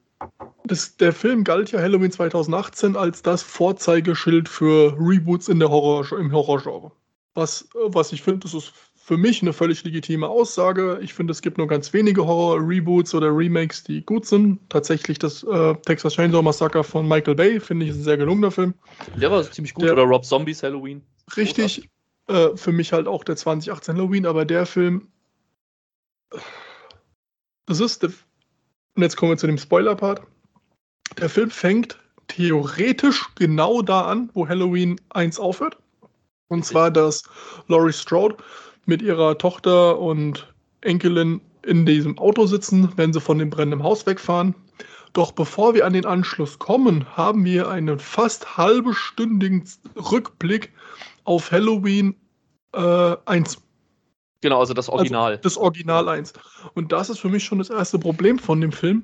das, 0.64 0.96
der 0.96 1.12
Film 1.12 1.44
galt 1.44 1.72
ja 1.72 1.80
Halloween 1.80 2.10
2018 2.10 2.96
als 2.96 3.22
das 3.22 3.42
Vorzeigeschild 3.42 4.48
für 4.48 4.96
Reboots 4.98 5.48
in 5.48 5.58
der 5.58 5.70
Horror, 5.70 6.18
im 6.18 6.32
Horrorgenre. 6.32 6.92
Was, 7.34 7.68
was 7.74 8.12
ich 8.12 8.22
finde, 8.22 8.40
das 8.40 8.54
ist 8.54 8.72
für 9.06 9.16
mich 9.16 9.40
eine 9.40 9.52
völlig 9.52 9.84
legitime 9.84 10.26
Aussage. 10.26 10.98
Ich 11.00 11.14
finde, 11.14 11.30
es 11.30 11.40
gibt 11.40 11.58
nur 11.58 11.68
ganz 11.68 11.92
wenige 11.92 12.26
Horror-Reboots 12.26 13.14
oder 13.14 13.28
Remakes, 13.28 13.84
die 13.84 14.05
gut 14.05 14.26
sind. 14.26 14.58
Tatsächlich 14.69 15.20
das 15.20 15.44
äh, 15.44 15.74
Texas 15.84 16.14
Chainsaw 16.14 16.43
Massacre 16.43 16.82
von 16.82 17.06
Michael 17.06 17.36
Bay 17.36 17.60
finde 17.60 17.86
ich 17.86 17.93
ein 17.93 18.02
sehr 18.02 18.17
gelungener 18.17 18.50
Film. 18.50 18.74
Der 19.14 19.31
war 19.31 19.48
ziemlich 19.48 19.74
gut. 19.74 19.84
Der, 19.84 19.93
oder 19.93 20.02
Rob 20.02 20.24
Zombies 20.24 20.64
Halloween. 20.64 21.02
Richtig. 21.36 21.88
Äh, 22.26 22.56
für 22.56 22.72
mich 22.72 22.93
halt 22.93 23.06
auch 23.06 23.22
der 23.22 23.36
2018 23.36 23.94
Halloween, 23.94 24.26
aber 24.26 24.44
der 24.44 24.67
Film. 24.67 25.06
Das 27.67 27.79
ist. 27.79 28.08
Und 28.96 29.03
jetzt 29.03 29.17
kommen 29.17 29.32
wir 29.32 29.36
zu 29.36 29.46
dem 29.46 29.58
Spoiler-Part. 29.58 30.22
Der 31.19 31.29
Film 31.29 31.50
fängt 31.50 31.98
theoretisch 32.29 33.24
genau 33.34 33.82
da 33.82 34.03
an, 34.06 34.31
wo 34.32 34.48
Halloween 34.48 34.98
1 35.10 35.38
aufhört. 35.38 35.76
Und 36.48 36.65
zwar, 36.65 36.91
dass 36.91 37.24
Laurie 37.69 37.93
Strode 37.93 38.36
mit 38.86 39.03
ihrer 39.03 39.36
Tochter 39.36 39.98
und 39.98 40.53
Enkelin 40.81 41.41
in 41.62 41.84
diesem 41.84 42.17
Auto 42.19 42.46
sitzen, 42.46 42.93
wenn 42.96 43.12
sie 43.12 43.20
von 43.20 43.38
dem 43.38 43.50
brennenden 43.50 43.82
Haus 43.82 44.06
wegfahren. 44.06 44.55
Doch 45.12 45.32
bevor 45.32 45.74
wir 45.74 45.84
an 45.84 45.93
den 45.93 46.06
Anschluss 46.06 46.58
kommen, 46.58 47.06
haben 47.17 47.44
wir 47.44 47.69
einen 47.69 47.98
fast 47.98 48.56
halbstündigen 48.56 49.65
Rückblick 49.96 50.72
auf 51.24 51.50
Halloween 51.50 52.15
äh, 52.72 53.17
1. 53.26 53.58
Genau, 54.46 54.60
also 54.60 54.74
das 54.74 54.88
Original. 54.88 55.32
Also 55.32 55.43
das 55.43 55.56
Original 55.56 56.08
1. 56.08 56.32
Und 56.74 56.93
das 56.93 57.10
ist 57.10 57.19
für 57.19 57.29
mich 57.29 57.43
schon 57.43 57.58
das 57.58 57.69
erste 57.69 57.98
Problem 57.98 58.38
von 58.38 58.60
dem 58.60 58.70
Film. 58.70 59.03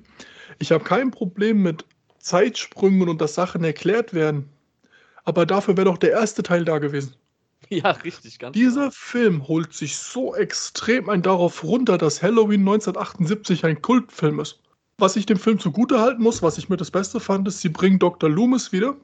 Ich 0.61 0.70
habe 0.70 0.84
kein 0.84 1.11
Problem 1.11 1.62
mit 1.62 1.84
Zeitsprüngen 2.20 3.08
und 3.08 3.20
dass 3.20 3.34
Sachen 3.34 3.64
erklärt 3.64 4.14
werden. 4.14 4.49
Aber 5.25 5.44
dafür 5.44 5.76
wäre 5.76 5.87
doch 5.87 5.99
der 5.99 6.12
erste 6.12 6.44
Teil 6.44 6.64
da 6.64 6.78
gewesen. 6.78 7.16
Ja, 7.70 7.92
richtig, 7.92 8.38
ganz 8.38 8.54
Dieser 8.54 8.82
klar. 8.82 8.92
Film 8.92 9.49
holt 9.49 9.72
sich 9.72 9.96
so 9.96 10.34
extrem 10.34 11.08
ein 11.08 11.22
darauf 11.22 11.64
runter, 11.64 11.96
dass 11.96 12.22
Halloween 12.22 12.61
1978 12.61 13.64
ein 13.64 13.80
Kultfilm 13.80 14.40
ist. 14.40 14.61
Was 14.99 15.16
ich 15.16 15.26
dem 15.26 15.38
Film 15.38 15.58
zugute 15.58 15.99
halten 15.99 16.22
muss, 16.22 16.42
was 16.42 16.58
ich 16.58 16.68
mir 16.68 16.76
das 16.76 16.90
Beste 16.90 17.18
fand, 17.18 17.49
ist, 17.49 17.62
sie 17.62 17.70
bringen 17.70 17.99
Dr. 17.99 18.28
Loomis 18.28 18.72
wieder. 18.72 18.96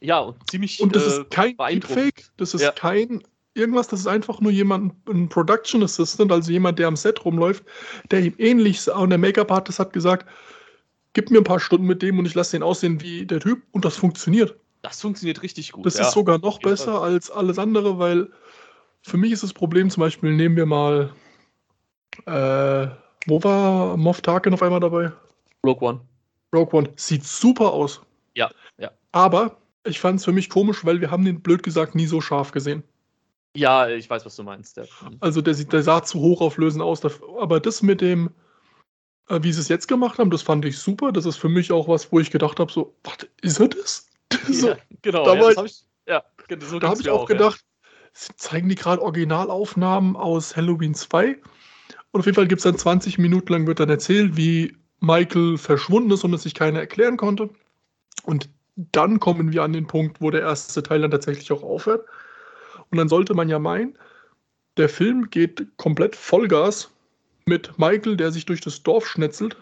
Ja, 0.00 0.18
und 0.18 0.36
ziemlich. 0.50 0.82
Und 0.82 0.96
das 0.96 1.04
äh, 1.04 1.20
ist 1.20 1.30
kein 1.30 1.56
Deepfake, 1.56 2.30
das 2.36 2.52
ist 2.54 2.62
ja. 2.62 2.72
kein 2.72 3.22
irgendwas, 3.54 3.88
das 3.88 4.00
ist 4.00 4.06
einfach 4.06 4.40
nur 4.40 4.52
jemand, 4.52 4.94
ein 5.08 5.28
Production 5.28 5.82
Assistant, 5.82 6.32
also 6.32 6.50
jemand, 6.50 6.78
der 6.78 6.88
am 6.88 6.96
Set 6.96 7.24
rumläuft, 7.24 7.64
der 8.10 8.20
ihm 8.20 8.34
ähnlich 8.38 8.80
sah. 8.80 8.98
Und 8.98 9.10
der 9.10 9.18
Make-up-Artist 9.18 9.78
hat 9.78 9.92
gesagt, 9.92 10.26
gib 11.12 11.30
mir 11.30 11.38
ein 11.38 11.44
paar 11.44 11.60
Stunden 11.60 11.86
mit 11.86 12.02
dem 12.02 12.18
und 12.18 12.26
ich 12.26 12.34
lasse 12.34 12.52
den 12.52 12.62
aussehen 12.62 13.00
wie 13.00 13.26
der 13.26 13.40
Typ. 13.40 13.62
Und 13.72 13.84
das 13.84 13.96
funktioniert. 13.96 14.56
Das 14.82 15.00
funktioniert 15.00 15.42
richtig 15.42 15.72
gut. 15.72 15.84
Das 15.84 15.98
ja. 15.98 16.06
ist 16.06 16.12
sogar 16.12 16.38
noch 16.38 16.58
besser 16.60 17.02
als 17.02 17.30
alles 17.30 17.58
andere, 17.58 17.98
weil 17.98 18.30
für 19.02 19.16
mich 19.16 19.32
ist 19.32 19.42
das 19.42 19.52
Problem 19.52 19.90
zum 19.90 20.02
Beispiel, 20.02 20.34
nehmen 20.34 20.56
wir 20.56 20.66
mal, 20.66 21.12
äh, 22.26 22.88
wo 23.26 23.42
war 23.42 23.96
Moff 23.96 24.20
Tarkin 24.22 24.54
auf 24.54 24.62
einmal 24.62 24.80
dabei? 24.80 25.12
Rogue 25.66 25.86
One. 25.86 26.00
Rogue 26.54 26.78
One. 26.78 26.88
Sieht 26.96 27.24
super 27.24 27.72
aus. 27.72 28.00
Ja, 28.34 28.50
ja. 28.78 28.90
Aber 29.12 29.58
ich 29.84 30.00
fand 30.00 30.20
es 30.20 30.24
für 30.24 30.32
mich 30.32 30.48
komisch, 30.48 30.84
weil 30.84 31.00
wir 31.00 31.10
haben 31.10 31.24
den 31.24 31.42
blöd 31.42 31.62
gesagt 31.62 31.94
nie 31.94 32.06
so 32.06 32.20
scharf 32.20 32.52
gesehen. 32.52 32.82
Ja, 33.56 33.88
ich 33.88 34.08
weiß, 34.08 34.24
was 34.24 34.36
du 34.36 34.42
meinst. 34.42 34.76
Ja. 34.76 34.84
Also 35.20 35.40
der, 35.40 35.54
der 35.54 35.82
sah 35.82 36.02
zu 36.02 36.20
hochauflösend 36.20 36.82
aus. 36.82 37.02
Aber 37.40 37.58
das 37.60 37.82
mit 37.82 38.00
dem, 38.00 38.30
äh, 39.28 39.40
wie 39.42 39.52
sie 39.52 39.60
es 39.60 39.68
jetzt 39.68 39.88
gemacht 39.88 40.18
haben, 40.18 40.30
das 40.30 40.42
fand 40.42 40.64
ich 40.64 40.78
super. 40.78 41.12
Das 41.12 41.26
ist 41.26 41.36
für 41.36 41.48
mich 41.48 41.72
auch 41.72 41.88
was, 41.88 42.12
wo 42.12 42.20
ich 42.20 42.30
gedacht 42.30 42.60
habe, 42.60 42.70
so, 42.70 42.94
was 43.02 43.26
ist 43.42 43.60
das? 43.60 44.06
so, 44.48 44.68
ja, 44.68 44.76
genau, 45.02 45.24
da 45.24 45.34
ja, 45.34 45.56
habe 45.56 45.66
ich, 45.66 45.84
ja, 46.06 46.22
so 46.60 46.78
da 46.78 46.90
hab 46.90 47.00
ich 47.00 47.10
auch, 47.10 47.22
auch 47.22 47.26
gedacht, 47.26 47.64
zeigen 48.12 48.68
die 48.68 48.74
gerade 48.76 49.02
Originalaufnahmen 49.02 50.16
aus 50.16 50.56
Halloween 50.56 50.94
2. 50.94 51.36
Und 52.12 52.20
auf 52.20 52.26
jeden 52.26 52.36
Fall 52.36 52.48
gibt 52.48 52.60
es 52.60 52.64
dann 52.64 52.78
20 52.78 53.18
Minuten 53.18 53.52
lang, 53.52 53.66
wird 53.66 53.80
dann 53.80 53.88
erzählt, 53.88 54.36
wie 54.36 54.76
Michael 55.00 55.58
verschwunden 55.58 56.10
ist 56.10 56.24
und 56.24 56.34
es 56.34 56.42
sich 56.42 56.54
keiner 56.54 56.80
erklären 56.80 57.16
konnte. 57.16 57.50
Und 58.24 58.48
dann 58.76 59.20
kommen 59.20 59.52
wir 59.52 59.62
an 59.62 59.72
den 59.72 59.86
Punkt, 59.86 60.20
wo 60.20 60.30
der 60.30 60.42
erste 60.42 60.82
Teil 60.82 61.00
dann 61.00 61.10
tatsächlich 61.10 61.50
auch 61.52 61.62
aufhört. 61.62 62.06
Und 62.90 62.98
dann 62.98 63.08
sollte 63.08 63.34
man 63.34 63.48
ja 63.48 63.58
meinen, 63.58 63.96
der 64.76 64.88
Film 64.88 65.30
geht 65.30 65.66
komplett 65.76 66.16
Vollgas 66.16 66.90
mit 67.46 67.78
Michael, 67.78 68.16
der 68.16 68.32
sich 68.32 68.46
durch 68.46 68.60
das 68.60 68.82
Dorf 68.82 69.06
schnetzelt. 69.06 69.56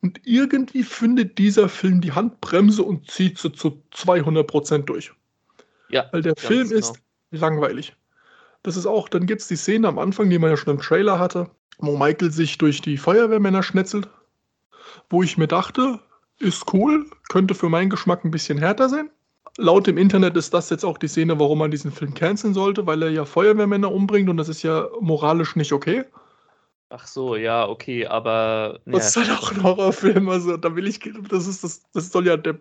Und 0.00 0.20
irgendwie 0.24 0.82
findet 0.82 1.38
dieser 1.38 1.68
Film 1.68 2.00
die 2.00 2.12
Handbremse 2.12 2.82
und 2.82 3.10
zieht 3.10 3.38
sie 3.38 3.52
zu 3.52 3.82
200% 3.94 4.84
durch. 4.84 5.12
Ja. 5.88 6.06
Weil 6.12 6.22
der 6.22 6.34
Film 6.36 6.68
genau. 6.68 6.78
ist 6.78 6.94
langweilig. 7.30 7.94
Das 8.62 8.76
ist 8.76 8.86
auch, 8.86 9.08
dann 9.08 9.26
gibt 9.26 9.42
es 9.42 9.48
die 9.48 9.56
Szene 9.56 9.88
am 9.88 9.98
Anfang, 9.98 10.30
die 10.30 10.38
man 10.38 10.50
ja 10.50 10.56
schon 10.56 10.74
im 10.74 10.80
Trailer 10.80 11.18
hatte, 11.18 11.50
wo 11.78 11.96
Michael 11.96 12.30
sich 12.30 12.56
durch 12.58 12.80
die 12.80 12.96
Feuerwehrmänner 12.96 13.62
schnetzelt. 13.62 14.08
Wo 15.10 15.22
ich 15.22 15.36
mir 15.36 15.48
dachte, 15.48 16.00
ist 16.38 16.72
cool, 16.72 17.06
könnte 17.28 17.54
für 17.54 17.68
meinen 17.68 17.90
Geschmack 17.90 18.24
ein 18.24 18.30
bisschen 18.30 18.58
härter 18.58 18.88
sein. 18.88 19.10
Laut 19.56 19.86
dem 19.86 19.98
Internet 19.98 20.36
ist 20.36 20.52
das 20.52 20.70
jetzt 20.70 20.84
auch 20.84 20.98
die 20.98 21.06
Szene, 21.06 21.38
warum 21.38 21.58
man 21.58 21.70
diesen 21.70 21.92
Film 21.92 22.12
canceln 22.14 22.54
sollte, 22.54 22.86
weil 22.86 23.02
er 23.02 23.10
ja 23.10 23.24
Feuerwehrmänner 23.24 23.92
umbringt 23.92 24.28
und 24.28 24.36
das 24.36 24.48
ist 24.48 24.62
ja 24.62 24.88
moralisch 25.00 25.54
nicht 25.54 25.72
okay. 25.72 26.04
Ach 26.90 27.06
so, 27.06 27.34
ja, 27.36 27.68
okay, 27.68 28.06
aber. 28.06 28.80
Ja. 28.86 28.92
Das 28.92 29.08
ist 29.08 29.16
halt 29.16 29.30
auch 29.30 29.50
ein 29.50 29.62
Horrorfilm, 29.62 30.28
also 30.28 30.56
da 30.56 30.76
will 30.76 30.86
ich, 30.86 31.00
das 31.28 31.46
ist 31.46 31.64
das, 31.64 31.82
das 31.92 32.10
soll 32.10 32.26
ja 32.26 32.36
der. 32.36 32.60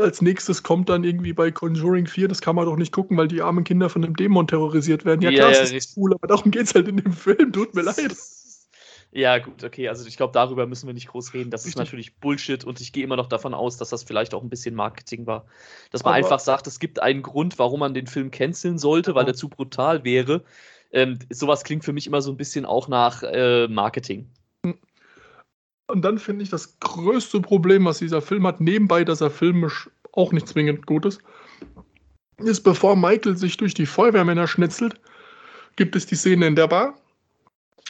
Als 0.00 0.22
nächstes 0.22 0.62
kommt 0.62 0.88
dann 0.88 1.04
irgendwie 1.04 1.34
bei 1.34 1.50
Conjuring 1.50 2.06
4, 2.06 2.28
das 2.28 2.40
kann 2.40 2.56
man 2.56 2.64
doch 2.64 2.76
nicht 2.76 2.90
gucken, 2.90 3.18
weil 3.18 3.28
die 3.28 3.42
armen 3.42 3.64
Kinder 3.64 3.90
von 3.90 4.02
einem 4.02 4.16
Dämon 4.16 4.46
terrorisiert 4.46 5.04
werden. 5.04 5.20
Ja, 5.20 5.30
klar, 5.30 5.52
ja, 5.52 5.60
das 5.60 5.72
ist 5.72 5.94
cool, 5.98 6.14
aber 6.14 6.26
darum 6.26 6.50
geht 6.50 6.62
es 6.62 6.74
halt 6.74 6.88
in 6.88 6.96
dem 6.96 7.12
Film, 7.12 7.52
tut 7.52 7.74
mir 7.74 7.82
leid. 7.82 8.16
Ja, 9.10 9.38
gut, 9.38 9.64
okay. 9.64 9.88
Also 9.88 10.06
ich 10.06 10.16
glaube, 10.16 10.32
darüber 10.34 10.66
müssen 10.66 10.86
wir 10.86 10.92
nicht 10.92 11.08
groß 11.08 11.32
reden. 11.32 11.50
Das 11.50 11.64
ist 11.64 11.78
natürlich 11.78 12.16
Bullshit 12.16 12.64
und 12.64 12.80
ich 12.80 12.92
gehe 12.92 13.04
immer 13.04 13.16
noch 13.16 13.28
davon 13.28 13.54
aus, 13.54 13.78
dass 13.78 13.88
das 13.88 14.02
vielleicht 14.02 14.34
auch 14.34 14.42
ein 14.42 14.50
bisschen 14.50 14.74
Marketing 14.74 15.26
war. 15.26 15.46
Dass 15.90 16.04
man 16.04 16.12
Aber 16.12 16.18
einfach 16.18 16.40
sagt, 16.40 16.66
es 16.66 16.78
gibt 16.78 17.00
einen 17.00 17.22
Grund, 17.22 17.58
warum 17.58 17.80
man 17.80 17.94
den 17.94 18.06
Film 18.06 18.30
canceln 18.30 18.78
sollte, 18.78 19.14
weil 19.14 19.24
der 19.24 19.34
zu 19.34 19.48
brutal 19.48 20.04
wäre. 20.04 20.44
Ähm, 20.92 21.18
sowas 21.30 21.64
klingt 21.64 21.84
für 21.84 21.94
mich 21.94 22.06
immer 22.06 22.20
so 22.20 22.30
ein 22.30 22.36
bisschen 22.36 22.66
auch 22.66 22.88
nach 22.88 23.22
äh, 23.22 23.66
Marketing. 23.68 24.28
Und 25.86 26.02
dann 26.02 26.18
finde 26.18 26.42
ich 26.42 26.50
das 26.50 26.78
größte 26.80 27.40
Problem, 27.40 27.86
was 27.86 27.98
dieser 27.98 28.20
Film 28.20 28.46
hat, 28.46 28.60
nebenbei, 28.60 29.04
dass 29.04 29.22
er 29.22 29.30
filmisch 29.30 29.88
auch 30.12 30.32
nicht 30.32 30.48
zwingend 30.48 30.84
gut 30.84 31.06
ist, 31.06 31.22
ist, 32.36 32.60
bevor 32.60 32.94
Michael 32.94 33.36
sich 33.38 33.56
durch 33.56 33.72
die 33.72 33.86
Feuerwehrmänner 33.86 34.46
schnitzelt, 34.46 35.00
gibt 35.76 35.96
es 35.96 36.04
die 36.04 36.14
Szene 36.14 36.46
in 36.46 36.56
der 36.56 36.68
Bar 36.68 36.94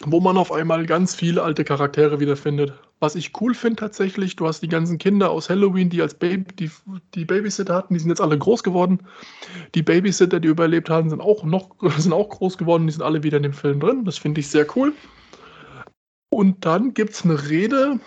wo 0.05 0.21
man 0.21 0.37
auf 0.37 0.53
einmal 0.53 0.87
ganz 0.87 1.15
viele 1.15 1.43
alte 1.43 1.65
Charaktere 1.65 2.21
wiederfindet. 2.21 2.73
Was 3.01 3.15
ich 3.15 3.33
cool 3.41 3.55
finde 3.55 3.77
tatsächlich, 3.77 4.37
du 4.37 4.47
hast 4.47 4.61
die 4.61 4.69
ganzen 4.69 4.99
Kinder 4.99 5.31
aus 5.31 5.51
Halloween, 5.51 5.91
die 5.91 6.03
als 6.03 6.15
Baby, 6.15 6.45
die, 6.55 6.71
die 7.15 7.25
Babysitter 7.25 7.75
hatten, 7.75 7.95
die 7.95 8.01
sind 8.01 8.11
jetzt 8.11 8.21
alle 8.21 8.39
groß 8.39 8.63
geworden. 8.63 9.01
Die 9.75 9.83
Babysitter, 9.83 10.41
die 10.41 10.49
überlebt 10.49 10.89
haben, 10.89 11.11
sind 11.11 11.21
auch 11.21 11.45
noch 11.45 11.71
sind 11.99 12.13
auch 12.13 12.29
groß 12.29 12.59
geworden, 12.59 12.87
die 12.87 12.93
sind 12.93 13.03
alle 13.03 13.23
wieder 13.23 13.39
in 13.39 13.43
dem 13.43 13.53
Film 13.53 13.81
drin. 13.81 14.05
Das 14.05 14.19
finde 14.19 14.41
ich 14.41 14.49
sehr 14.49 14.67
cool. 14.77 14.93
Und 16.31 16.65
dann 16.65 16.95
gibt 16.95 17.11
es 17.11 17.25
eine 17.25 17.49
Rede 17.49 17.99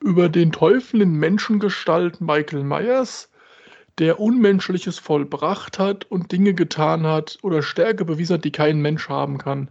über 0.00 0.28
den 0.28 0.52
Teufel 0.52 1.02
in 1.02 1.12
Menschengestalt 1.12 2.20
Michael 2.20 2.64
Myers, 2.64 3.30
der 3.98 4.20
Unmenschliches 4.20 4.98
vollbracht 4.98 5.78
hat 5.78 6.04
und 6.10 6.30
Dinge 6.32 6.54
getan 6.54 7.06
hat 7.06 7.38
oder 7.42 7.62
Stärke 7.62 8.04
bewiesen 8.04 8.34
hat, 8.34 8.44
die 8.44 8.52
kein 8.52 8.80
Mensch 8.80 9.08
haben 9.08 9.38
kann. 9.38 9.68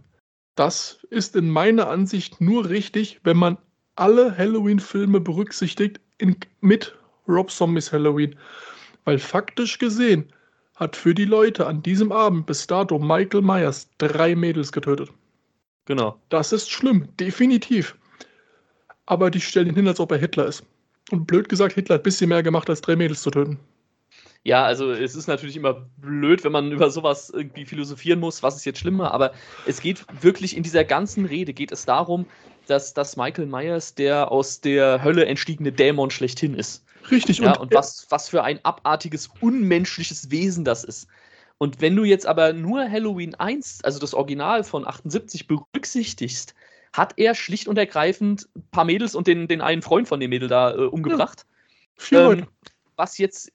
Das 0.58 0.98
ist 1.10 1.36
in 1.36 1.50
meiner 1.50 1.88
Ansicht 1.88 2.40
nur 2.40 2.68
richtig, 2.68 3.20
wenn 3.22 3.36
man 3.36 3.58
alle 3.94 4.36
Halloween-Filme 4.36 5.20
berücksichtigt 5.20 6.00
in, 6.18 6.34
mit 6.60 6.98
Rob 7.28 7.52
Zombies 7.52 7.92
Halloween. 7.92 8.34
Weil 9.04 9.20
faktisch 9.20 9.78
gesehen 9.78 10.32
hat 10.74 10.96
für 10.96 11.14
die 11.14 11.26
Leute 11.26 11.68
an 11.68 11.80
diesem 11.84 12.10
Abend 12.10 12.46
bis 12.46 12.66
dato 12.66 12.98
Michael 12.98 13.42
Myers 13.42 13.88
drei 13.98 14.34
Mädels 14.34 14.72
getötet. 14.72 15.10
Genau. 15.84 16.20
Das 16.28 16.52
ist 16.52 16.68
schlimm, 16.68 17.06
definitiv. 17.20 17.96
Aber 19.06 19.30
die 19.30 19.40
stellen 19.40 19.68
ihn 19.68 19.76
hin, 19.76 19.86
als 19.86 20.00
ob 20.00 20.10
er 20.10 20.18
Hitler 20.18 20.46
ist. 20.46 20.64
Und 21.12 21.28
blöd 21.28 21.48
gesagt, 21.48 21.74
Hitler 21.74 21.94
hat 21.94 22.00
ein 22.00 22.02
bisschen 22.02 22.30
mehr 22.30 22.42
gemacht, 22.42 22.68
als 22.68 22.80
drei 22.80 22.96
Mädels 22.96 23.22
zu 23.22 23.30
töten. 23.30 23.60
Ja, 24.44 24.64
also 24.64 24.92
es 24.92 25.14
ist 25.14 25.26
natürlich 25.26 25.56
immer 25.56 25.86
blöd, 25.98 26.44
wenn 26.44 26.52
man 26.52 26.72
über 26.72 26.90
sowas 26.90 27.30
irgendwie 27.30 27.66
philosophieren 27.66 28.20
muss, 28.20 28.42
was 28.42 28.56
ist 28.56 28.64
jetzt 28.64 28.78
schlimmer, 28.78 29.12
aber 29.12 29.32
es 29.66 29.80
geht 29.80 30.04
wirklich 30.22 30.56
in 30.56 30.62
dieser 30.62 30.84
ganzen 30.84 31.24
Rede 31.24 31.52
geht 31.52 31.72
es 31.72 31.84
darum, 31.84 32.26
dass, 32.66 32.94
dass 32.94 33.16
Michael 33.16 33.46
Myers 33.46 33.94
der 33.94 34.30
aus 34.30 34.60
der 34.60 35.02
Hölle 35.02 35.26
entstiegene 35.26 35.72
Dämon 35.72 36.10
schlechthin 36.10 36.54
ist. 36.54 36.84
Richtig. 37.10 37.38
Ja, 37.38 37.52
und, 37.52 37.60
und 37.60 37.74
was, 37.74 38.06
was 38.10 38.28
für 38.28 38.42
ein 38.44 38.64
abartiges, 38.64 39.30
unmenschliches 39.40 40.30
Wesen 40.30 40.64
das 40.64 40.84
ist. 40.84 41.08
Und 41.58 41.80
wenn 41.80 41.96
du 41.96 42.04
jetzt 42.04 42.26
aber 42.26 42.52
nur 42.52 42.88
Halloween 42.88 43.34
1, 43.34 43.82
also 43.82 43.98
das 43.98 44.14
Original 44.14 44.62
von 44.62 44.86
78, 44.86 45.48
berücksichtigst, 45.48 46.54
hat 46.92 47.14
er 47.16 47.34
schlicht 47.34 47.68
und 47.68 47.76
ergreifend 47.76 48.48
ein 48.56 48.62
paar 48.70 48.84
Mädels 48.84 49.14
und 49.14 49.26
den, 49.26 49.48
den 49.48 49.60
einen 49.60 49.82
Freund 49.82 50.08
von 50.08 50.20
dem 50.20 50.30
Mädel 50.30 50.48
da 50.48 50.72
äh, 50.72 50.84
umgebracht. 50.84 51.46
Ja, 52.10 52.30
ähm, 52.30 52.46
was 52.96 53.18
jetzt 53.18 53.52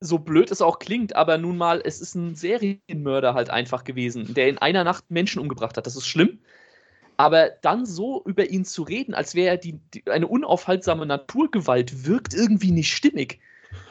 so 0.00 0.18
blöd 0.18 0.50
es 0.50 0.62
auch 0.62 0.78
klingt, 0.78 1.16
aber 1.16 1.38
nun 1.38 1.56
mal, 1.56 1.80
es 1.84 2.00
ist 2.00 2.14
ein 2.14 2.34
Serienmörder 2.34 3.34
halt 3.34 3.50
einfach 3.50 3.84
gewesen, 3.84 4.34
der 4.34 4.48
in 4.48 4.58
einer 4.58 4.84
Nacht 4.84 5.10
Menschen 5.10 5.40
umgebracht 5.40 5.76
hat. 5.76 5.86
Das 5.86 5.96
ist 5.96 6.06
schlimm. 6.06 6.38
Aber 7.16 7.50
dann 7.62 7.84
so 7.84 8.22
über 8.24 8.48
ihn 8.48 8.64
zu 8.64 8.84
reden, 8.84 9.12
als 9.12 9.34
wäre 9.34 9.50
er 9.50 9.56
die, 9.56 9.80
die, 9.92 10.08
eine 10.08 10.28
unaufhaltsame 10.28 11.04
Naturgewalt, 11.04 12.06
wirkt 12.06 12.32
irgendwie 12.32 12.70
nicht 12.70 12.92
stimmig. 12.92 13.40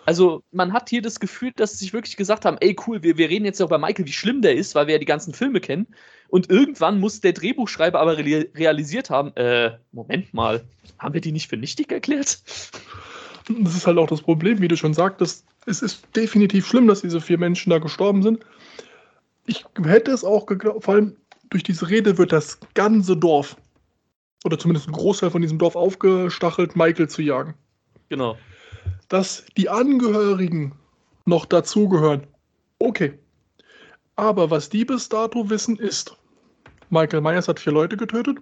Also 0.05 0.43
man 0.51 0.71
hat 0.71 0.89
hier 0.89 1.01
das 1.01 1.19
Gefühl, 1.19 1.51
dass 1.55 1.73
sie 1.73 1.79
sich 1.79 1.93
wirklich 1.93 2.15
gesagt 2.15 2.45
haben, 2.45 2.57
ey 2.61 2.75
cool, 2.87 3.03
wir, 3.03 3.17
wir 3.17 3.29
reden 3.29 3.43
jetzt 3.43 3.59
ja 3.59 3.65
über 3.65 3.77
Michael, 3.77 4.05
wie 4.05 4.13
schlimm 4.13 4.41
der 4.41 4.55
ist, 4.55 4.73
weil 4.75 4.87
wir 4.87 4.93
ja 4.93 4.99
die 4.99 5.05
ganzen 5.05 5.33
Filme 5.33 5.59
kennen. 5.59 5.87
Und 6.29 6.49
irgendwann 6.49 7.01
muss 7.01 7.19
der 7.19 7.33
Drehbuchschreiber 7.33 7.99
aber 7.99 8.17
realisiert 8.17 9.09
haben, 9.09 9.35
äh, 9.35 9.77
Moment 9.91 10.33
mal, 10.33 10.63
haben 10.97 11.13
wir 11.13 11.21
die 11.21 11.33
nicht 11.33 11.49
für 11.49 11.57
nichtig 11.57 11.91
erklärt? 11.91 12.39
Das 13.49 13.75
ist 13.75 13.87
halt 13.87 13.97
auch 13.97 14.07
das 14.07 14.21
Problem, 14.21 14.61
wie 14.61 14.67
du 14.67 14.75
schon 14.75 14.93
sagtest. 14.93 15.45
Es 15.65 15.81
ist 15.81 16.05
definitiv 16.15 16.67
schlimm, 16.67 16.87
dass 16.87 17.01
diese 17.01 17.21
vier 17.21 17.37
Menschen 17.37 17.69
da 17.69 17.79
gestorben 17.79 18.21
sind. 18.21 18.45
Ich 19.45 19.65
hätte 19.81 20.11
es 20.11 20.23
auch 20.23 20.45
geglaubt, 20.45 20.83
vor 20.83 20.95
allem 20.95 21.15
durch 21.49 21.63
diese 21.63 21.89
Rede 21.89 22.17
wird 22.17 22.33
das 22.33 22.59
ganze 22.73 23.15
Dorf, 23.15 23.55
oder 24.43 24.59
zumindest 24.59 24.87
ein 24.87 24.93
Großteil 24.93 25.31
von 25.31 25.41
diesem 25.41 25.57
Dorf 25.57 25.75
aufgestachelt, 25.75 26.75
Michael 26.75 27.07
zu 27.07 27.21
jagen. 27.21 27.53
Genau. 28.09 28.37
Dass 29.07 29.45
die 29.55 29.69
Angehörigen 29.69 30.73
noch 31.25 31.45
dazugehören, 31.45 32.27
okay. 32.79 33.17
Aber 34.15 34.49
was 34.49 34.69
die 34.69 34.83
bis 34.83 35.07
dato 35.09 35.49
wissen, 35.49 35.77
ist, 35.77 36.17
Michael 36.89 37.21
Myers 37.21 37.47
hat 37.47 37.59
vier 37.59 37.73
Leute 37.73 37.97
getötet 37.97 38.39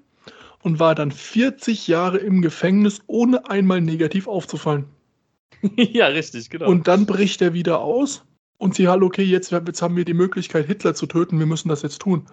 und 0.64 0.80
war 0.80 0.96
dann 0.96 1.12
40 1.12 1.88
Jahre 1.88 2.18
im 2.18 2.42
Gefängnis, 2.42 3.02
ohne 3.08 3.50
einmal 3.50 3.82
negativ 3.82 4.28
aufzufallen. 4.28 4.86
ja, 5.76 6.08
richtig, 6.08 6.50
genau. 6.50 6.70
Und 6.70 6.88
dann 6.88 7.06
bricht 7.06 7.42
er 7.42 7.54
wieder 7.54 7.80
aus 7.80 8.24
und 8.58 8.76
sie 8.76 8.88
halt, 8.88 9.04
okay, 9.04 9.24
jetzt, 9.24 9.52
jetzt 9.52 9.82
haben 9.82 9.96
wir 9.96 10.06
die 10.06 10.14
Möglichkeit, 10.14 10.66
Hitler 10.66 10.96
zu 10.96 11.06
töten, 11.06 11.40
wir 11.40 11.46
müssen 11.46 11.70
das 11.70 11.82
jetzt 11.82 12.00
tun. 12.00 12.28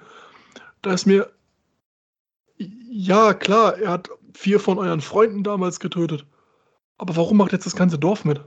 Da 0.83 0.92
ist 0.92 1.07
mir, 1.07 1.31
ja, 2.59 3.35
klar, 3.35 3.78
er 3.78 3.90
hat 3.90 4.11
vier 4.35 4.61
von 4.61 4.78
euren 4.78 5.00
Freunden 5.00 5.42
damals 5.42 5.81
getötet. 5.81 6.26
Aber 6.99 7.16
warum 7.16 7.38
macht 7.38 7.52
jetzt 7.52 7.66
das 7.66 7.76
ganze 7.76 7.99
Dorf 7.99 8.25
mit? 8.25 8.40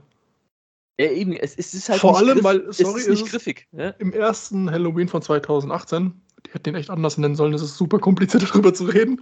Ja, 0.98 1.10
eben, 1.10 1.34
es, 1.34 1.54
es 1.56 1.74
ist 1.74 1.88
halt 1.88 2.00
Vor 2.00 2.16
allem, 2.16 2.42
weil, 2.42 2.72
sorry, 2.72 3.00
es 3.00 3.06
ist 3.06 3.20
nicht 3.20 3.30
griffig. 3.30 3.68
Ja? 3.72 3.90
Im 3.98 4.12
ersten 4.12 4.70
Halloween 4.70 5.08
von 5.08 5.20
2018, 5.20 6.14
die 6.46 6.52
hätten 6.52 6.64
den 6.64 6.74
echt 6.74 6.88
anders 6.88 7.18
nennen 7.18 7.34
sollen, 7.34 7.52
das 7.52 7.62
ist 7.62 7.76
super 7.76 7.98
kompliziert 7.98 8.42
darüber 8.50 8.72
zu 8.72 8.84
reden. 8.84 9.20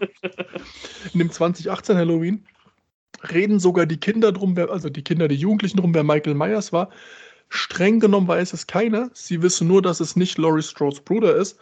In 1.12 1.18
dem 1.18 1.30
2018 1.30 1.96
Halloween 1.96 2.46
reden 3.22 3.58
sogar 3.60 3.86
die 3.86 3.96
Kinder 3.96 4.32
drum, 4.32 4.56
wer, 4.56 4.70
also 4.70 4.88
die 4.88 5.02
Kinder, 5.02 5.28
die 5.28 5.36
Jugendlichen 5.36 5.76
drum, 5.76 5.94
wer 5.94 6.04
Michael 6.04 6.34
Myers 6.34 6.72
war. 6.72 6.90
Streng 7.48 8.00
genommen 8.00 8.28
weiß 8.28 8.52
es 8.52 8.66
keiner. 8.66 9.10
Sie 9.12 9.42
wissen 9.42 9.68
nur, 9.68 9.82
dass 9.82 10.00
es 10.00 10.16
nicht 10.16 10.38
Laurie 10.38 10.62
Strodes 10.62 11.00
Bruder 11.00 11.36
ist. 11.36 11.58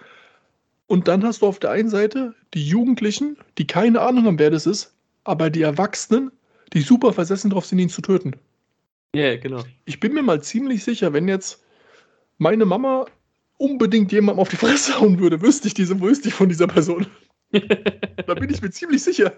Und 0.87 1.09
dann 1.09 1.25
hast 1.25 1.43
du 1.43 1.47
auf 1.47 1.59
der 1.59 1.71
einen 1.71 1.89
Seite 1.89 2.35
die 2.55 2.67
Jugendlichen, 2.67 3.37
die 3.59 3.67
keine 3.67 4.01
Ahnung 4.01 4.25
haben, 4.25 4.39
wer 4.39 4.51
das 4.51 4.67
ist, 4.67 4.95
aber 5.25 5.51
die 5.51 5.63
Erwachsenen, 5.63 6.31
die 6.73 6.81
super 6.81 7.13
versessen 7.13 7.51
drauf 7.51 7.67
sind, 7.67 7.79
ihn 7.79 7.89
zu 7.89 8.03
töten. 8.03 8.33
Ja, 9.15 9.23
yeah, 9.23 9.37
genau. 9.37 9.65
Ich 9.85 10.01
bin 10.01 10.15
mir 10.15 10.23
mal 10.23 10.43
ziemlich 10.43 10.85
sicher, 10.85 11.13
wenn 11.13 11.29
jetzt 11.29 11.63
meine 12.39 12.65
Mama 12.65 13.07
unbedingt 13.59 14.11
jemandem 14.11 14.41
auf 14.41 14.49
die 14.49 14.57
Fresse 14.57 14.99
hauen 14.99 15.19
würde, 15.19 15.41
wüsste 15.43 15.69
ich 15.69 15.75
diese, 15.75 16.01
wüsste 16.01 16.29
ich 16.29 16.35
von 16.35 16.49
dieser 16.49 16.67
Person. 16.67 17.07
da 17.53 18.35
bin 18.35 18.51
ich 18.51 18.63
mir 18.63 18.71
ziemlich 18.71 19.03
sicher 19.03 19.33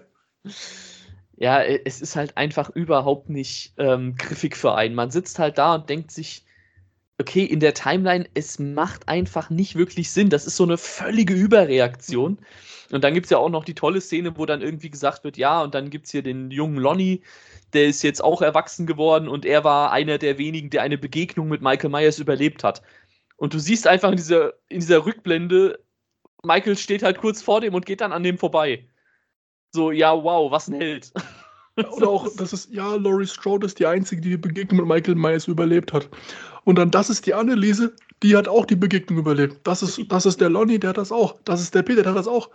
ja, 1.37 1.61
es 1.61 2.01
ist 2.01 2.15
halt 2.15 2.37
einfach 2.37 2.69
überhaupt 2.69 3.29
nicht 3.29 3.73
ähm, 3.77 4.15
griffig 4.15 4.55
für 4.55 4.75
einen. 4.75 4.95
Man 4.95 5.11
sitzt 5.11 5.39
halt 5.39 5.57
da 5.57 5.75
und 5.75 5.89
denkt 5.89 6.11
sich, 6.11 6.45
okay, 7.19 7.43
in 7.43 7.59
der 7.59 7.73
Timeline, 7.73 8.25
es 8.33 8.59
macht 8.59 9.07
einfach 9.07 9.49
nicht 9.49 9.75
wirklich 9.75 10.11
Sinn. 10.11 10.29
Das 10.29 10.45
ist 10.45 10.57
so 10.57 10.63
eine 10.63 10.77
völlige 10.77 11.33
Überreaktion. 11.33 12.39
Und 12.91 13.03
dann 13.03 13.13
gibt 13.13 13.25
es 13.25 13.29
ja 13.31 13.37
auch 13.37 13.49
noch 13.49 13.65
die 13.65 13.73
tolle 13.73 14.01
Szene, 14.01 14.37
wo 14.37 14.45
dann 14.45 14.61
irgendwie 14.61 14.89
gesagt 14.89 15.23
wird, 15.23 15.37
ja, 15.37 15.61
und 15.61 15.73
dann 15.75 15.89
gibt 15.89 16.05
es 16.05 16.11
hier 16.11 16.23
den 16.23 16.51
jungen 16.51 16.77
Lonnie, 16.77 17.21
der 17.73 17.85
ist 17.85 18.03
jetzt 18.03 18.23
auch 18.23 18.41
erwachsen 18.41 18.85
geworden 18.85 19.27
und 19.27 19.45
er 19.45 19.63
war 19.63 19.91
einer 19.91 20.17
der 20.17 20.37
wenigen, 20.37 20.69
der 20.69 20.83
eine 20.83 20.97
Begegnung 20.97 21.49
mit 21.49 21.61
Michael 21.61 21.89
Myers 21.89 22.19
überlebt 22.19 22.63
hat. 22.63 22.81
Und 23.37 23.53
du 23.53 23.59
siehst 23.59 23.87
einfach 23.87 24.11
in 24.11 24.17
dieser, 24.17 24.53
in 24.69 24.79
dieser 24.79 25.05
Rückblende, 25.05 25.79
Michael 26.43 26.77
steht 26.77 27.03
halt 27.03 27.17
kurz 27.17 27.41
vor 27.41 27.59
dem 27.59 27.73
und 27.73 27.85
geht 27.85 28.01
dann 28.01 28.13
an 28.13 28.23
dem 28.23 28.37
vorbei. 28.37 28.87
So, 29.75 29.91
ja, 29.91 30.11
wow, 30.11 30.49
was 30.49 30.69
ein 30.69 30.75
Held. 30.75 31.11
Oder 31.91 32.07
auch, 32.07 32.29
das 32.37 32.53
ist, 32.53 32.73
ja, 32.73 32.95
Laurie 32.95 33.27
Strode 33.27 33.65
ist 33.65 33.77
die 33.77 33.85
Einzige, 33.85 34.21
die 34.21 34.29
die 34.29 34.37
Begegnung 34.37 34.87
mit 34.87 34.95
Michael 34.95 35.15
Myers 35.15 35.49
überlebt 35.49 35.91
hat. 35.91 36.07
Und 36.63 36.77
dann, 36.77 36.91
das 36.91 37.09
ist 37.09 37.25
die 37.25 37.33
Anneliese, 37.33 37.93
die 38.23 38.37
hat 38.37 38.47
auch 38.47 38.65
die 38.65 38.77
Begegnung 38.77 39.19
überlebt. 39.19 39.59
Das 39.63 39.83
ist, 39.83 39.99
das 40.07 40.25
ist 40.25 40.39
der 40.39 40.49
Lonnie, 40.49 40.79
der 40.79 40.91
hat 40.91 40.97
das 40.97 41.11
auch. 41.11 41.35
Das 41.43 41.61
ist 41.61 41.75
der 41.75 41.83
Peter, 41.83 42.03
der 42.03 42.13
hat 42.13 42.19
das 42.19 42.27
auch. 42.29 42.49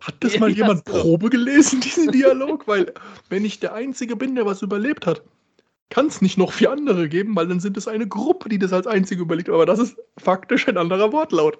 Hat 0.00 0.16
das 0.18 0.40
mal 0.40 0.50
jemand 0.50 0.84
Probe 0.84 1.30
gelesen, 1.30 1.80
diesen 1.84 2.10
Dialog? 2.10 2.66
weil, 2.66 2.92
wenn 3.28 3.44
ich 3.44 3.60
der 3.60 3.72
Einzige 3.74 4.16
bin, 4.16 4.34
der 4.34 4.44
was 4.44 4.60
überlebt 4.60 5.06
hat, 5.06 5.22
kann 5.88 6.06
es 6.06 6.20
nicht 6.20 6.36
noch 6.36 6.52
vier 6.52 6.72
andere 6.72 7.08
geben, 7.08 7.36
weil 7.36 7.46
dann 7.46 7.60
sind 7.60 7.76
es 7.76 7.86
eine 7.86 8.08
Gruppe, 8.08 8.48
die 8.48 8.58
das 8.58 8.72
als 8.72 8.88
Einzige 8.88 9.22
überlebt. 9.22 9.50
Aber 9.50 9.66
das 9.66 9.78
ist 9.78 9.96
faktisch 10.18 10.66
ein 10.66 10.76
anderer 10.76 11.12
Wortlaut. 11.12 11.58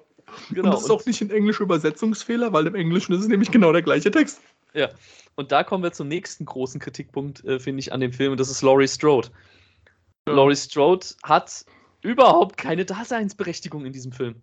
Genau. 0.50 0.64
Und 0.64 0.75
das 0.75 0.85
ist 0.85 0.90
auch 0.90 1.06
nicht 1.06 1.20
ein 1.20 1.30
englischer 1.30 1.62
Übersetzungsfehler, 1.62 2.52
weil 2.52 2.66
im 2.66 2.75
Englischen 2.75 3.12
ist 3.12 3.20
es 3.20 3.28
nämlich 3.28 3.52
genau 3.52 3.73
der 3.73 3.82
gleiche 3.82 4.11
Text. 4.11 4.40
Ja, 4.75 4.89
und 5.35 5.53
da 5.53 5.65
kommen 5.65 5.83
wir 5.83 5.93
zum 5.93 6.09
nächsten 6.09 6.45
großen 6.45 6.81
Kritikpunkt, 6.81 7.45
äh, 7.45 7.59
finde 7.59 7.81
ich, 7.81 7.93
an 7.93 8.00
dem 8.00 8.12
Film, 8.12 8.33
und 8.33 8.41
das 8.41 8.50
ist 8.50 8.62
Laurie 8.62 8.89
Strode. 8.89 9.29
Ja. 10.27 10.35
Laurie 10.35 10.57
Strode 10.57 11.07
hat 11.23 11.65
überhaupt 12.03 12.57
keine 12.57 12.85
Daseinsberechtigung 12.85 13.85
in 13.85 13.93
diesem 13.93 14.12
Film. 14.12 14.43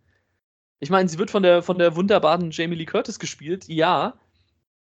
Ich 0.80 0.90
meine, 0.90 1.10
sie 1.10 1.18
wird 1.18 1.32
von 1.32 1.44
der, 1.44 1.64
von 1.64 1.80
der 1.80 1.96
wunderbaren 1.96 2.52
Jamie 2.52 2.76
Lee 2.76 2.86
Curtis 2.86 3.20
gespielt, 3.20 3.68
ja. 3.68 4.16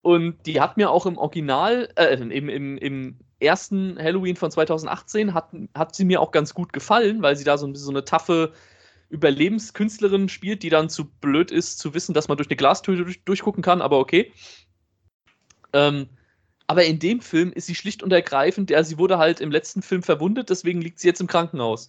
Und 0.01 0.47
die 0.47 0.61
hat 0.61 0.77
mir 0.77 0.91
auch 0.91 1.07
im 1.07 1.19
Original, 1.19 1.89
äh, 1.97 2.15
im, 2.15 2.49
im, 2.49 2.79
im 2.79 3.19
ersten 3.41 3.99
Halloween 3.99 4.37
von 4.37 4.51
2018 4.51 5.35
hat, 5.35 5.51
hat 5.75 5.95
sie 5.95 6.05
mir 6.05 6.21
auch 6.21 6.31
ganz 6.31 6.55
gut 6.55 6.73
gefallen, 6.73 7.23
weil 7.23 7.37
sie 7.37 7.45
da 7.45 7.59
so, 7.59 7.73
so 7.75 7.91
eine 7.91 8.05
taffe 8.05 8.53
Überlebenskünstlerin 9.11 10.29
spielt, 10.29 10.63
die 10.63 10.71
dann 10.71 10.89
zu 10.89 11.05
blöd 11.05 11.51
ist, 11.51 11.79
zu 11.79 11.93
wissen, 11.95 12.15
dass 12.15 12.29
man 12.29 12.39
durch 12.39 12.49
eine 12.49 12.57
Glastür 12.57 12.97
durch, 12.97 13.23
durchgucken 13.25 13.63
kann, 13.63 13.83
aber 13.83 13.99
okay. 13.99 14.33
Ähm, 15.73 16.09
aber 16.67 16.85
in 16.85 16.99
dem 16.99 17.21
Film 17.21 17.52
ist 17.52 17.67
sie 17.67 17.75
schlicht 17.75 18.02
und 18.02 18.12
ergreifend, 18.12 18.71
ja, 18.71 18.83
sie 18.83 18.99
wurde 18.99 19.19
halt 19.19 19.41
im 19.41 19.50
letzten 19.50 19.83
Film 19.83 20.02
verwundet, 20.02 20.49
deswegen 20.50 20.81
liegt 20.81 21.00
sie 21.00 21.09
jetzt 21.09 21.21
im 21.21 21.26
Krankenhaus. 21.26 21.88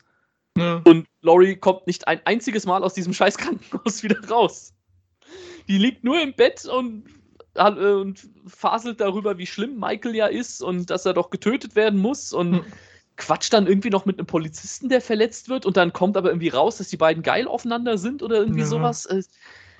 Ja. 0.57 0.81
Und 0.85 1.07
Laurie 1.21 1.55
kommt 1.55 1.87
nicht 1.87 2.07
ein 2.07 2.21
einziges 2.25 2.65
Mal 2.65 2.83
aus 2.83 2.93
diesem 2.93 3.13
scheiß 3.13 3.37
Krankenhaus 3.37 4.03
wieder 4.03 4.27
raus. 4.27 4.73
Die 5.67 5.77
liegt 5.77 6.03
nur 6.03 6.21
im 6.21 6.33
Bett 6.33 6.65
und, 6.65 7.05
äh, 7.55 7.69
und 7.69 8.27
faselt 8.45 8.99
darüber, 8.99 9.37
wie 9.37 9.47
schlimm 9.47 9.79
Michael 9.79 10.15
ja 10.15 10.27
ist 10.27 10.61
und 10.61 10.89
dass 10.89 11.05
er 11.05 11.13
doch 11.13 11.29
getötet 11.29 11.75
werden 11.75 11.99
muss 11.99 12.33
und 12.33 12.57
hm. 12.57 12.65
quatscht 13.15 13.53
dann 13.53 13.67
irgendwie 13.67 13.89
noch 13.89 14.05
mit 14.05 14.19
einem 14.19 14.27
Polizisten, 14.27 14.89
der 14.89 15.01
verletzt 15.01 15.49
wird 15.49 15.65
und 15.65 15.77
dann 15.77 15.93
kommt 15.93 16.17
aber 16.17 16.29
irgendwie 16.29 16.49
raus, 16.49 16.77
dass 16.77 16.89
die 16.89 16.97
beiden 16.97 17.23
geil 17.23 17.47
aufeinander 17.47 17.97
sind 17.97 18.21
oder 18.21 18.37
irgendwie 18.37 18.61
ja. 18.61 18.65
sowas. 18.65 19.05
Äh, 19.05 19.23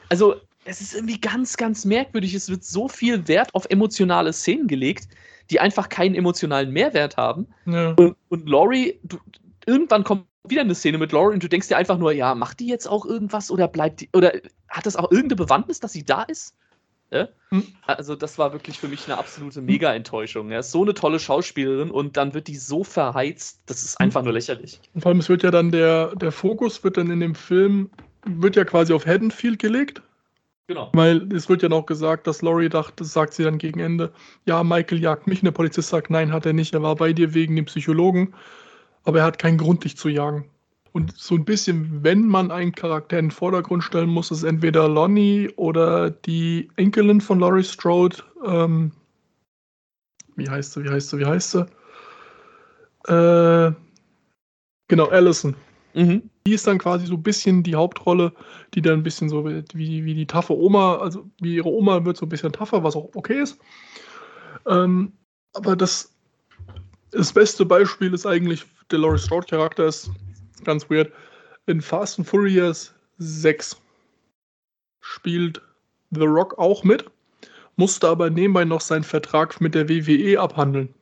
also 0.10 0.36
es 0.66 0.82
ist 0.82 0.94
irgendwie 0.94 1.20
ganz, 1.20 1.58
ganz 1.58 1.86
merkwürdig. 1.86 2.34
Es 2.34 2.50
wird 2.50 2.64
so 2.64 2.88
viel 2.88 3.28
Wert 3.28 3.54
auf 3.54 3.66
emotionale 3.70 4.34
Szenen 4.34 4.68
gelegt, 4.68 5.08
die 5.50 5.60
einfach 5.60 5.90
keinen 5.90 6.16
emotionalen 6.16 6.72
Mehrwert 6.72 7.18
haben. 7.18 7.48
Ja. 7.66 7.92
Und, 7.92 8.16
und 8.30 8.48
Laurie, 8.50 9.00
du, 9.04 9.18
irgendwann 9.66 10.04
kommt 10.04 10.26
wieder 10.48 10.62
eine 10.62 10.76
Szene 10.76 10.98
mit 10.98 11.12
Laurie 11.12 11.34
und 11.34 11.44
du 11.44 11.50
denkst 11.50 11.68
dir 11.68 11.78
einfach 11.78 11.98
nur, 11.98 12.12
ja, 12.12 12.36
macht 12.36 12.60
die 12.60 12.68
jetzt 12.68 12.88
auch 12.88 13.06
irgendwas 13.06 13.50
oder 13.50 13.68
bleibt 13.68 14.02
die, 14.02 14.10
oder 14.14 14.34
hat 14.70 14.86
das 14.86 14.96
auch 14.96 15.12
irgendeine 15.12 15.38
Bewandtnis, 15.38 15.80
dass 15.80 15.94
sie 15.94 16.04
da 16.04 16.24
ist? 16.24 16.56
Ja? 17.12 17.30
Hm. 17.50 17.64
Also, 17.86 18.16
das 18.16 18.38
war 18.40 18.54
wirklich 18.54 18.80
für 18.80 18.88
mich 18.88 19.06
eine 19.06 19.18
absolute 19.18 19.62
Mega-Enttäuschung. 19.62 20.50
Er 20.50 20.60
ist 20.60 20.72
so 20.72 20.82
eine 20.82 20.96
tolle 20.96 21.20
Schauspielerin 21.20 21.92
und 21.92 22.18
dann 22.18 22.34
wird 22.34 22.48
die 22.48 22.56
so 22.56 22.84
verheizt, 22.84 23.62
das 23.68 23.84
ist 23.84 24.00
einfach 24.00 24.24
nur 24.24 24.34
lächerlich. 24.34 24.82
Und 24.96 25.02
vor 25.02 25.10
allem, 25.10 25.20
es 25.20 25.30
wird 25.30 25.44
ja 25.44 25.52
dann 25.52 25.72
der, 25.72 26.16
der 26.16 26.32
Fokus 26.32 26.84
wird 26.84 26.98
dann 26.98 27.12
in 27.12 27.20
dem 27.20 27.36
Film, 27.36 27.92
wird 28.26 28.56
ja 28.56 28.66
quasi 28.66 28.94
auf 28.94 29.06
Haddonfield 29.06 29.60
gelegt. 29.60 30.02
Genau. 30.68 30.90
Weil 30.94 31.32
es 31.34 31.50
wird 31.50 31.62
ja 31.62 31.70
noch 31.70 31.86
gesagt, 31.86 32.26
dass 32.26 32.42
Laurie 32.42 32.70
dachte, 32.70 33.04
sagt 33.04 33.34
sie 33.34 33.44
dann 33.44 33.58
gegen 33.58 33.80
Ende, 33.80 34.14
ja, 34.46 34.64
Michael 34.64 35.02
jagt 35.02 35.28
mich 35.28 35.40
und 35.42 35.46
der 35.46 35.52
Polizist 35.52 35.90
sagt, 35.90 36.10
nein, 36.10 36.32
hat 36.32 36.46
er 36.46 36.54
nicht, 36.54 36.74
er 36.74 36.82
war 36.82 36.96
bei 36.96 37.12
dir 37.12 37.34
wegen 37.34 37.56
dem 37.56 37.66
Psychologen, 37.66 38.34
aber 39.04 39.20
er 39.20 39.26
hat 39.26 39.40
keinen 39.40 39.58
Grund, 39.58 39.84
dich 39.84 39.98
zu 39.98 40.08
jagen. 40.08 40.46
Und 40.94 41.18
so 41.18 41.36
ein 41.36 41.44
bisschen, 41.44 42.04
wenn 42.04 42.28
man 42.28 42.52
einen 42.52 42.72
Charakter 42.72 43.18
in 43.20 43.26
den 43.26 43.32
Vordergrund 43.32 43.84
stellen 43.84 44.10
muss, 44.10 44.32
ist 44.32 44.44
entweder 44.44 44.88
Lonnie 44.88 45.50
oder 45.56 46.12
die 46.12 46.70
Enkelin 46.78 47.20
von 47.20 47.40
Laurie 47.40 47.64
Strode, 47.64 48.18
ähm, 48.46 48.92
wie 50.36 50.50
heißt 50.50 50.74
sie, 50.74 50.84
wie 50.84 50.90
heißt 50.90 51.10
sie, 51.10 51.20
wie 51.20 51.26
heißt 51.26 51.52
sie? 51.52 51.66
Äh, 53.08 53.74
genau, 54.88 55.08
Allison. 55.08 55.56
Mhm. 55.94 56.30
Die 56.46 56.54
ist 56.54 56.68
dann 56.68 56.80
quasi 56.80 57.06
so 57.06 57.14
ein 57.16 57.24
bisschen 57.24 57.64
die 57.64 57.76
Hauptrolle, 57.76 58.34
die 58.74 58.82
dann 58.82 59.00
ein 59.00 59.04
bisschen 59.04 59.30
so 59.30 59.46
wie, 59.46 60.06
wie 60.06 60.14
die 60.14 60.26
taffe 60.26 60.58
Oma, 60.58 60.98
also 60.98 61.30
wie 61.40 61.56
ihre 61.56 61.70
Oma 61.70 62.04
wird 62.04 62.18
so 62.18 62.26
ein 62.26 62.30
bisschen 62.30 62.52
tougher, 62.52 62.84
was 62.84 62.96
auch 62.96 63.10
okay 63.16 63.42
ist. 63.42 63.60
Ähm, 64.68 65.14
aber 65.54 65.76
das, 65.76 66.14
das 67.12 67.32
beste 67.32 67.66
Beispiel 67.66 68.14
ist 68.14 68.26
eigentlich, 68.26 68.64
der 68.92 69.00
Laurie 69.00 69.20
Strode 69.20 69.48
Charakter 69.48 69.86
ist 69.86 70.10
ganz 70.64 70.90
weird. 70.90 71.12
In 71.68 71.82
Fast 71.82 72.20
and 72.20 72.28
Furious 72.28 72.94
6 73.20 73.80
spielt 75.02 75.62
The 76.12 76.26
Rock 76.26 76.58
auch 76.58 76.84
mit, 76.84 77.06
musste 77.76 78.08
aber 78.08 78.30
nebenbei 78.30 78.66
noch 78.66 78.82
seinen 78.82 79.04
Vertrag 79.04 79.62
mit 79.62 79.76
der 79.76 79.88
WWE 79.90 80.40
abhandeln. 80.40 80.94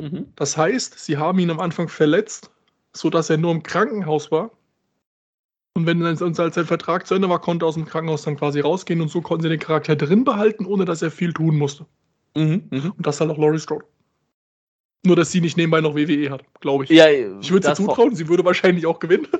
Mhm. 0.00 0.26
Das 0.36 0.56
heißt, 0.56 0.98
sie 0.98 1.16
haben 1.16 1.38
ihn 1.38 1.50
am 1.50 1.60
Anfang 1.60 1.88
verletzt, 1.88 2.50
sodass 2.96 3.30
er 3.30 3.36
nur 3.36 3.52
im 3.52 3.62
Krankenhaus 3.62 4.30
war 4.30 4.50
und 5.76 5.86
wenn 5.86 6.00
dann 6.00 6.16
als 6.22 6.36
sein 6.36 6.66
Vertrag 6.66 7.06
zu 7.06 7.16
Ende 7.16 7.28
war, 7.28 7.40
konnte 7.40 7.64
er 7.64 7.68
aus 7.68 7.74
dem 7.74 7.84
Krankenhaus 7.84 8.22
dann 8.22 8.36
quasi 8.36 8.60
rausgehen 8.60 9.00
und 9.00 9.08
so 9.08 9.20
konnten 9.20 9.42
sie 9.42 9.48
den 9.48 9.58
Charakter 9.58 9.96
drin 9.96 10.22
behalten, 10.22 10.66
ohne 10.66 10.84
dass 10.84 11.02
er 11.02 11.10
viel 11.10 11.32
tun 11.32 11.58
musste. 11.58 11.84
Mhm, 12.36 12.68
mh. 12.70 12.92
Und 12.96 13.06
das 13.06 13.20
halt 13.20 13.30
auch 13.30 13.38
Laurie 13.38 13.58
Strode. 13.58 13.84
Nur, 15.04 15.16
dass 15.16 15.32
sie 15.32 15.40
nicht 15.40 15.56
nebenbei 15.56 15.80
noch 15.80 15.96
WWE 15.96 16.30
hat, 16.30 16.44
glaube 16.60 16.84
ich. 16.84 16.90
Ja, 16.90 17.10
ich 17.10 17.50
würde 17.50 17.66
sie 17.66 17.74
zutrauen, 17.74 18.14
sie 18.14 18.28
würde 18.28 18.44
wahrscheinlich 18.44 18.86
auch 18.86 18.98
gewinnen. 18.98 19.28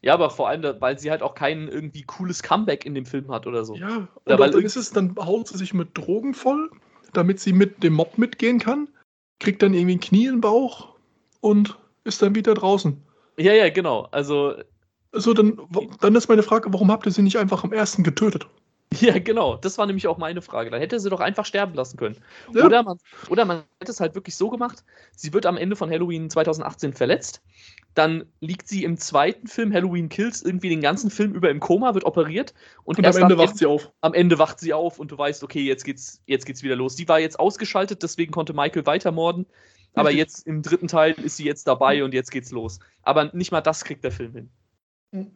Ja, 0.00 0.14
aber 0.14 0.30
vor 0.30 0.48
allem, 0.48 0.80
weil 0.80 0.96
sie 0.98 1.10
halt 1.10 1.22
auch 1.22 1.34
kein 1.34 1.66
irgendwie 1.66 2.02
cooles 2.02 2.44
Comeback 2.44 2.86
in 2.86 2.94
dem 2.94 3.04
Film 3.04 3.32
hat 3.32 3.48
oder 3.48 3.64
so. 3.64 3.74
Ja, 3.74 4.06
oder 4.24 4.38
weil 4.38 4.50
dann 4.50 4.62
ist 4.62 4.76
es, 4.76 4.90
dann 4.90 5.16
haut 5.16 5.48
sie 5.48 5.58
sich 5.58 5.74
mit 5.74 5.98
Drogen 5.98 6.34
voll, 6.34 6.70
damit 7.12 7.40
sie 7.40 7.52
mit 7.52 7.82
dem 7.82 7.94
Mob 7.94 8.16
mitgehen 8.16 8.60
kann, 8.60 8.88
kriegt 9.40 9.60
dann 9.60 9.74
irgendwie 9.74 9.96
ein 9.96 10.00
Knie 10.00 10.26
in 10.26 10.34
den 10.34 10.40
Bauch 10.40 10.94
und 11.40 11.76
ist 12.04 12.22
dann 12.22 12.34
wieder 12.34 12.54
draußen. 12.54 13.00
Ja, 13.38 13.52
ja, 13.52 13.70
genau. 13.70 14.08
Also 14.10 14.54
also 15.12 15.34
dann, 15.34 15.60
dann 16.00 16.14
ist 16.14 16.28
meine 16.28 16.42
Frage, 16.42 16.72
warum 16.72 16.90
habt 16.90 17.06
ihr 17.06 17.12
sie 17.12 17.22
nicht 17.22 17.36
einfach 17.36 17.64
am 17.64 17.72
ersten 17.72 18.02
getötet? 18.02 18.46
Ja, 19.00 19.18
genau. 19.18 19.56
Das 19.56 19.78
war 19.78 19.86
nämlich 19.86 20.06
auch 20.06 20.18
meine 20.18 20.42
Frage. 20.42 20.68
Dann 20.68 20.78
hätte 20.78 21.00
sie 21.00 21.08
doch 21.08 21.20
einfach 21.20 21.46
sterben 21.46 21.72
lassen 21.72 21.96
können. 21.96 22.18
Ja. 22.52 22.66
Oder, 22.66 22.82
man, 22.82 22.98
oder 23.30 23.46
man 23.46 23.62
hätte 23.80 23.90
es 23.90 24.00
halt 24.00 24.14
wirklich 24.14 24.36
so 24.36 24.50
gemacht, 24.50 24.84
sie 25.16 25.32
wird 25.32 25.46
am 25.46 25.56
Ende 25.56 25.76
von 25.76 25.88
Halloween 25.88 26.28
2018 26.28 26.92
verletzt. 26.92 27.40
Dann 27.94 28.26
liegt 28.40 28.68
sie 28.68 28.84
im 28.84 28.98
zweiten 28.98 29.46
Film, 29.46 29.72
Halloween 29.72 30.10
Kills, 30.10 30.42
irgendwie 30.42 30.68
den 30.68 30.82
ganzen 30.82 31.10
Film 31.10 31.32
über 31.32 31.48
im 31.48 31.58
Koma, 31.58 31.94
wird 31.94 32.04
operiert. 32.04 32.52
Und, 32.84 32.98
und 32.98 33.06
am 33.06 33.16
Ende 33.16 33.38
wacht 33.38 33.56
sie 33.56 33.64
auf. 33.64 33.90
Am 34.02 34.12
Ende 34.12 34.38
wacht 34.38 34.60
sie 34.60 34.74
auf 34.74 34.98
und 34.98 35.10
du 35.10 35.16
weißt, 35.16 35.42
okay, 35.42 35.62
jetzt 35.62 35.86
geht's, 35.86 36.20
jetzt 36.26 36.44
geht's 36.44 36.62
wieder 36.62 36.76
los. 36.76 36.94
Die 36.94 37.08
war 37.08 37.18
jetzt 37.18 37.40
ausgeschaltet, 37.40 38.02
deswegen 38.02 38.30
konnte 38.30 38.52
Michael 38.52 38.84
weitermorden. 38.84 39.46
Aber 39.94 40.10
jetzt 40.10 40.46
im 40.46 40.62
dritten 40.62 40.88
Teil 40.88 41.12
ist 41.12 41.36
sie 41.36 41.44
jetzt 41.44 41.66
dabei 41.66 42.02
und 42.02 42.14
jetzt 42.14 42.30
geht's 42.30 42.50
los. 42.50 42.80
Aber 43.02 43.30
nicht 43.34 43.52
mal 43.52 43.60
das 43.60 43.84
kriegt 43.84 44.04
der 44.04 44.12
Film 44.12 44.32
hin. 45.12 45.30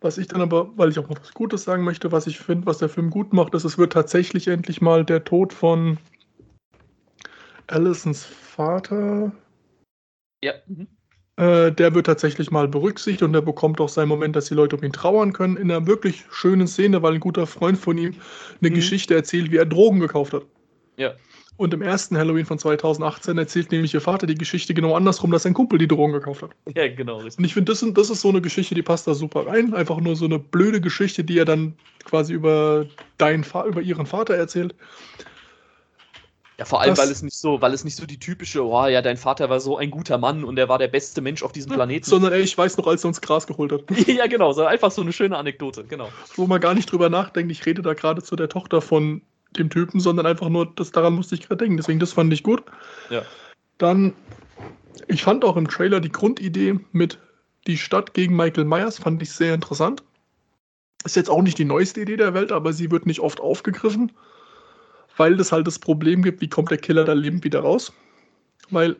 Was 0.00 0.18
ich 0.18 0.28
dann 0.28 0.42
aber, 0.42 0.76
weil 0.76 0.90
ich 0.90 0.98
auch 0.98 1.08
noch 1.08 1.20
was 1.20 1.32
Gutes 1.32 1.64
sagen 1.64 1.84
möchte, 1.84 2.12
was 2.12 2.26
ich 2.26 2.38
finde, 2.38 2.66
was 2.66 2.78
der 2.78 2.90
Film 2.90 3.10
gut 3.10 3.32
macht, 3.32 3.54
ist, 3.54 3.64
es 3.64 3.78
wird 3.78 3.92
tatsächlich 3.92 4.48
endlich 4.48 4.82
mal 4.82 5.04
der 5.04 5.24
Tod 5.24 5.52
von 5.52 5.98
Allisons 7.68 8.24
Vater. 8.24 9.32
Ja. 10.42 10.52
Mhm. 10.66 10.88
Äh, 11.36 11.72
der 11.72 11.94
wird 11.94 12.06
tatsächlich 12.06 12.50
mal 12.50 12.68
berücksichtigt 12.68 13.22
und 13.22 13.34
er 13.34 13.42
bekommt 13.42 13.80
auch 13.80 13.88
seinen 13.88 14.08
Moment, 14.08 14.36
dass 14.36 14.46
die 14.46 14.54
Leute 14.54 14.76
um 14.76 14.84
ihn 14.84 14.92
trauern 14.92 15.32
können. 15.32 15.56
In 15.56 15.70
einer 15.70 15.86
wirklich 15.86 16.24
schönen 16.30 16.68
Szene, 16.68 17.02
weil 17.02 17.14
ein 17.14 17.20
guter 17.20 17.46
Freund 17.46 17.78
von 17.78 17.98
ihm 17.98 18.14
eine 18.60 18.70
mhm. 18.70 18.74
Geschichte 18.74 19.14
erzählt, 19.14 19.50
wie 19.50 19.56
er 19.56 19.66
Drogen 19.66 19.98
gekauft 19.98 20.34
hat. 20.34 20.44
Ja. 20.96 21.14
Und 21.56 21.72
im 21.72 21.82
ersten 21.82 22.18
Halloween 22.18 22.46
von 22.46 22.58
2018 22.58 23.38
erzählt 23.38 23.70
nämlich 23.70 23.94
ihr 23.94 24.00
Vater 24.00 24.26
die 24.26 24.34
Geschichte 24.34 24.74
genau 24.74 24.96
andersrum, 24.96 25.30
dass 25.30 25.44
sein 25.44 25.54
Kumpel 25.54 25.78
die 25.78 25.86
Drogen 25.86 26.12
gekauft 26.12 26.42
hat. 26.42 26.50
Ja, 26.74 26.88
genau. 26.88 27.18
Richtig. 27.18 27.38
Und 27.38 27.44
ich 27.44 27.54
finde, 27.54 27.70
das, 27.70 27.84
das, 27.94 28.10
ist 28.10 28.20
so 28.22 28.28
eine 28.28 28.40
Geschichte, 28.40 28.74
die 28.74 28.82
passt 28.82 29.06
da 29.06 29.14
super 29.14 29.46
rein. 29.46 29.72
Einfach 29.72 30.00
nur 30.00 30.16
so 30.16 30.24
eine 30.24 30.40
blöde 30.40 30.80
Geschichte, 30.80 31.22
die 31.22 31.38
er 31.38 31.44
dann 31.44 31.76
quasi 32.04 32.32
über, 32.32 32.86
deinen 33.18 33.44
über 33.66 33.80
ihren 33.80 34.06
Vater 34.06 34.34
erzählt. 34.34 34.74
Ja, 36.58 36.64
vor 36.64 36.80
allem, 36.80 36.90
Das- 36.90 36.98
weil 37.00 37.10
es 37.10 37.22
nicht 37.22 37.36
so, 37.36 37.60
weil 37.60 37.72
es 37.72 37.84
nicht 37.84 37.96
so 37.96 38.06
die 38.06 38.18
typische, 38.18 38.64
oh 38.64 38.86
ja, 38.86 39.02
dein 39.02 39.16
Vater 39.16 39.50
war 39.50 39.60
so 39.60 39.76
ein 39.76 39.90
guter 39.90 40.18
Mann 40.18 40.44
und 40.44 40.58
er 40.58 40.68
war 40.68 40.78
der 40.78 40.88
beste 40.88 41.20
Mensch 41.20 41.42
auf 41.42 41.52
diesem 41.52 41.72
Planeten. 41.72 42.04
Sondern 42.04 42.32
ey, 42.32 42.42
ich 42.42 42.56
weiß 42.56 42.76
noch, 42.78 42.86
als 42.86 43.04
er 43.04 43.08
uns 43.08 43.20
Gras 43.20 43.46
geholt 43.46 43.72
hat. 43.72 43.82
ja, 44.08 44.26
genau, 44.26 44.52
so 44.52 44.64
einfach 44.64 44.90
so 44.90 45.02
eine 45.02 45.12
schöne 45.12 45.36
Anekdote, 45.36 45.84
genau. 45.84 46.08
Wo 46.36 46.46
man 46.46 46.60
gar 46.60 46.74
nicht 46.74 46.90
drüber 46.90 47.10
nachdenkt, 47.10 47.50
ich 47.50 47.64
rede 47.66 47.82
da 47.82 47.94
gerade 47.94 48.22
zu 48.22 48.36
der 48.36 48.48
Tochter 48.48 48.80
von 48.80 49.22
dem 49.58 49.70
Typen, 49.70 50.00
sondern 50.00 50.26
einfach 50.26 50.48
nur, 50.48 50.72
das, 50.74 50.90
daran 50.90 51.14
musste 51.14 51.34
ich 51.34 51.42
gerade 51.42 51.64
denken. 51.64 51.76
Deswegen, 51.76 52.00
das 52.00 52.12
fand 52.12 52.32
ich 52.32 52.42
gut. 52.42 52.62
Ja. 53.10 53.22
Dann, 53.78 54.14
ich 55.08 55.22
fand 55.22 55.44
auch 55.44 55.56
im 55.56 55.68
Trailer 55.68 56.00
die 56.00 56.12
Grundidee 56.12 56.78
mit 56.92 57.18
die 57.66 57.78
Stadt 57.78 58.14
gegen 58.14 58.36
Michael 58.36 58.64
Myers, 58.64 58.98
fand 58.98 59.22
ich 59.22 59.32
sehr 59.32 59.54
interessant. 59.54 60.02
Ist 61.04 61.16
jetzt 61.16 61.30
auch 61.30 61.42
nicht 61.42 61.58
die 61.58 61.64
neueste 61.64 62.00
Idee 62.00 62.16
der 62.16 62.34
Welt, 62.34 62.52
aber 62.52 62.72
sie 62.72 62.90
wird 62.90 63.06
nicht 63.06 63.20
oft 63.20 63.40
aufgegriffen, 63.40 64.12
weil 65.16 65.38
es 65.38 65.52
halt 65.52 65.66
das 65.66 65.78
Problem 65.78 66.22
gibt, 66.22 66.40
wie 66.40 66.48
kommt 66.48 66.70
der 66.70 66.78
Killer 66.78 67.04
da 67.04 67.12
lebend 67.12 67.44
wieder 67.44 67.60
raus? 67.60 67.92
Weil 68.70 68.96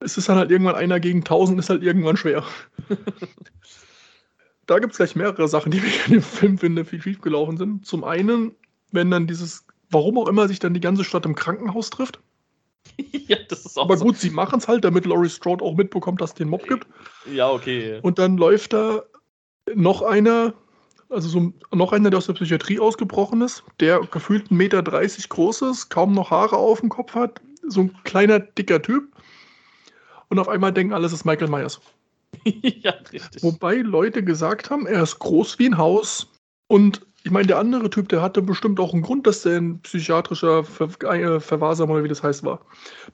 es 0.00 0.18
ist 0.18 0.28
dann 0.28 0.36
halt 0.36 0.50
irgendwann 0.50 0.74
einer 0.74 1.00
gegen 1.00 1.24
tausend, 1.24 1.58
ist 1.58 1.70
halt 1.70 1.82
irgendwann 1.82 2.16
schwer. 2.16 2.44
da 4.66 4.78
gibt 4.78 4.92
es 4.92 4.98
gleich 4.98 5.16
mehrere 5.16 5.48
Sachen, 5.48 5.70
die 5.70 5.80
mir 5.80 6.06
in 6.06 6.12
dem 6.14 6.22
Film 6.22 6.58
finde, 6.58 6.84
viel 6.84 7.00
schief 7.00 7.20
gelaufen 7.20 7.56
sind. 7.56 7.86
Zum 7.86 8.04
einen, 8.04 8.54
wenn 8.92 9.10
dann 9.10 9.26
dieses, 9.26 9.65
warum 9.90 10.18
auch 10.18 10.28
immer 10.28 10.48
sich 10.48 10.58
dann 10.58 10.74
die 10.74 10.80
ganze 10.80 11.04
Stadt 11.04 11.24
im 11.24 11.34
Krankenhaus 11.34 11.90
trifft. 11.90 12.20
ja, 13.28 13.36
das 13.48 13.66
ist 13.66 13.78
auch 13.78 13.84
Aber 13.84 13.96
so. 13.96 14.04
gut, 14.04 14.16
sie 14.16 14.30
machen 14.30 14.58
es 14.58 14.68
halt, 14.68 14.84
damit 14.84 15.06
Laurie 15.06 15.28
Strode 15.28 15.64
auch 15.64 15.76
mitbekommt, 15.76 16.20
dass 16.20 16.30
es 16.30 16.34
den 16.34 16.48
Mob 16.48 16.66
gibt. 16.66 16.86
Ja, 17.30 17.50
okay. 17.50 17.98
Und 18.02 18.18
dann 18.18 18.36
läuft 18.36 18.72
da 18.72 19.02
noch 19.74 20.02
einer, 20.02 20.54
also 21.08 21.28
so 21.28 21.52
noch 21.72 21.92
einer, 21.92 22.10
der 22.10 22.18
aus 22.18 22.26
der 22.26 22.34
Psychiatrie 22.34 22.78
ausgebrochen 22.78 23.42
ist, 23.42 23.64
der 23.80 24.00
gefühlt 24.00 24.48
1,30 24.50 24.54
Meter 24.54 24.82
groß 24.82 25.62
ist, 25.62 25.88
kaum 25.90 26.14
noch 26.14 26.30
Haare 26.30 26.56
auf 26.56 26.80
dem 26.80 26.88
Kopf 26.88 27.14
hat, 27.14 27.40
so 27.66 27.82
ein 27.82 27.96
kleiner, 28.04 28.38
dicker 28.38 28.80
Typ. 28.80 29.04
Und 30.28 30.38
auf 30.38 30.48
einmal 30.48 30.72
denken 30.72 30.92
alle, 30.92 31.06
es 31.06 31.12
ist 31.12 31.24
Michael 31.24 31.48
Myers. 31.48 31.80
ja, 32.44 32.94
richtig. 33.12 33.42
Wobei 33.42 33.76
Leute 33.76 34.22
gesagt 34.22 34.70
haben, 34.70 34.86
er 34.86 35.02
ist 35.02 35.18
groß 35.18 35.58
wie 35.58 35.66
ein 35.66 35.78
Haus. 35.78 36.28
Und 36.68 37.05
ich 37.26 37.32
meine, 37.32 37.48
der 37.48 37.58
andere 37.58 37.90
Typ, 37.90 38.08
der 38.08 38.22
hatte 38.22 38.40
bestimmt 38.40 38.78
auch 38.78 38.92
einen 38.92 39.02
Grund, 39.02 39.26
dass 39.26 39.42
der 39.42 39.56
ein 39.56 39.80
psychiatrischer 39.80 40.62
Ver 40.62 40.88
äh, 41.12 41.40
Verwahrsamer 41.40 41.94
oder 41.94 42.04
wie 42.04 42.08
das 42.08 42.22
heißt 42.22 42.44
war. 42.44 42.60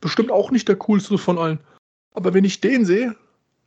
Bestimmt 0.03 0.31
auch 0.31 0.51
nicht 0.51 0.69
der 0.69 0.77
coolste 0.77 1.17
von 1.17 1.39
allen. 1.39 1.59
Aber 2.13 2.35
wenn 2.35 2.45
ich 2.45 2.61
den 2.61 2.85
sehe, 2.85 3.17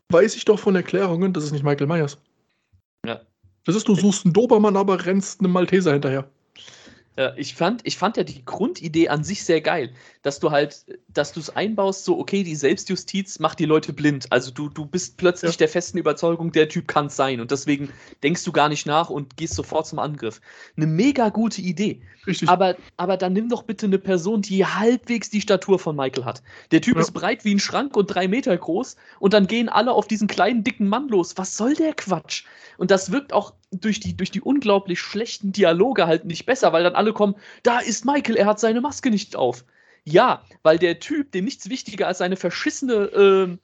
weiß 0.10 0.36
ich 0.36 0.46
doch 0.46 0.60
von 0.60 0.76
Erklärungen, 0.76 1.34
das 1.34 1.46
ist 1.46 1.52
nicht 1.52 1.64
Michael 1.64 1.88
Myers. 1.88 2.20
Ja. 3.08 3.22
Das 3.66 3.76
ist, 3.76 3.88
du 3.88 3.96
suchst 3.96 4.24
einen 4.24 4.34
Dobermann, 4.34 4.78
aber 4.78 5.04
rennst 5.04 5.40
einem 5.40 5.52
Malteser 5.52 5.94
hinterher. 5.94 6.30
Ja, 7.18 7.34
ich, 7.38 7.56
fand, 7.56 7.82
ich 7.84 7.98
fand 7.98 8.16
ja 8.18 8.24
die 8.24 8.46
Grundidee 8.46 9.10
an 9.10 9.24
sich 9.24 9.44
sehr 9.44 9.62
geil, 9.62 9.94
dass 10.26 10.40
du 10.40 10.50
halt, 10.50 10.86
dass 11.08 11.34
du 11.34 11.40
es 11.40 11.56
einbaust, 11.56 12.04
so, 12.04 12.18
okay, 12.18 12.42
die 12.42 12.56
Selbstjustiz 12.56 13.38
macht 13.38 13.60
die 13.60 13.66
Leute 13.66 13.94
blind. 13.94 14.26
Also 14.32 14.50
du, 14.50 14.70
du 14.70 14.84
bist 14.84 15.18
plötzlich 15.18 15.52
Ja. 15.52 15.58
der 15.58 15.70
festen 15.70 16.00
Überzeugung, 16.00 16.52
der 16.52 16.68
Typ 16.68 16.88
kann 16.88 17.06
es 17.06 17.16
sein. 17.16 17.40
Und 17.40 17.52
deswegen 17.52 17.90
denkst 18.24 18.44
du 18.44 18.52
gar 18.52 18.68
nicht 18.68 18.88
nach 18.88 19.12
und 19.12 19.38
gehst 19.38 19.54
sofort 19.54 19.86
zum 19.86 20.00
Angriff. 20.00 20.42
Eine 20.78 20.88
mega 20.88 21.30
gute 21.30 21.62
Idee. 21.62 22.02
Richtig. 22.26 22.50
Aber, 22.50 22.76
aber 22.98 23.18
dann 23.18 23.34
nimm 23.34 23.50
doch 23.50 23.62
bitte 23.62 23.86
eine 23.86 24.00
Person, 24.00 24.42
die 24.42 24.66
halbwegs 24.66 25.30
die 25.30 25.42
Statur 25.42 25.78
von 25.78 25.96
Michael 25.96 26.26
hat. 26.26 26.42
Der 26.72 26.82
Typ 26.82 26.96
Ja. 26.96 27.02
ist 27.02 27.12
breit 27.12 27.46
wie 27.46 27.54
ein 27.54 27.60
Schrank 27.60 27.96
und 27.96 28.08
drei 28.08 28.28
Meter 28.28 28.58
groß 28.58 28.96
und 29.20 29.32
dann 29.34 29.46
gehen 29.46 29.70
alle 29.70 29.92
auf 29.92 30.08
diesen 30.08 30.28
kleinen, 30.28 30.64
dicken 30.64 30.88
Mann 30.88 31.08
los. 31.08 31.38
Was 31.38 31.56
soll 31.56 31.76
der 31.76 31.94
Quatsch? 31.94 32.46
Und 32.80 32.90
das 32.90 33.12
wirkt 33.12 33.32
auch 33.32 33.54
durch 33.70 34.00
die, 34.00 34.18
durch 34.18 34.32
die 34.32 34.42
unglaublich 34.42 35.00
schlechten 35.00 35.52
Dialoge 35.52 36.08
halt 36.08 36.26
nicht 36.26 36.48
besser, 36.48 36.74
weil 36.74 36.84
dann 36.84 36.96
alle 36.96 37.14
kommen, 37.14 37.36
da 37.62 37.78
ist 37.78 38.06
Michael, 38.06 38.38
er 38.38 38.48
hat 38.48 38.60
seine 38.60 38.82
Maske 38.82 39.12
nicht 39.12 39.36
auf. 39.36 39.64
Ja, 40.06 40.44
weil 40.64 40.78
der 40.78 41.00
Typ, 41.00 41.32
dem 41.32 41.46
nichts 41.46 41.70
wichtiger 41.70 42.08
als 42.08 42.20
seine 42.20 42.36
verschissene 42.38 43.06
ähm, 43.08 43.60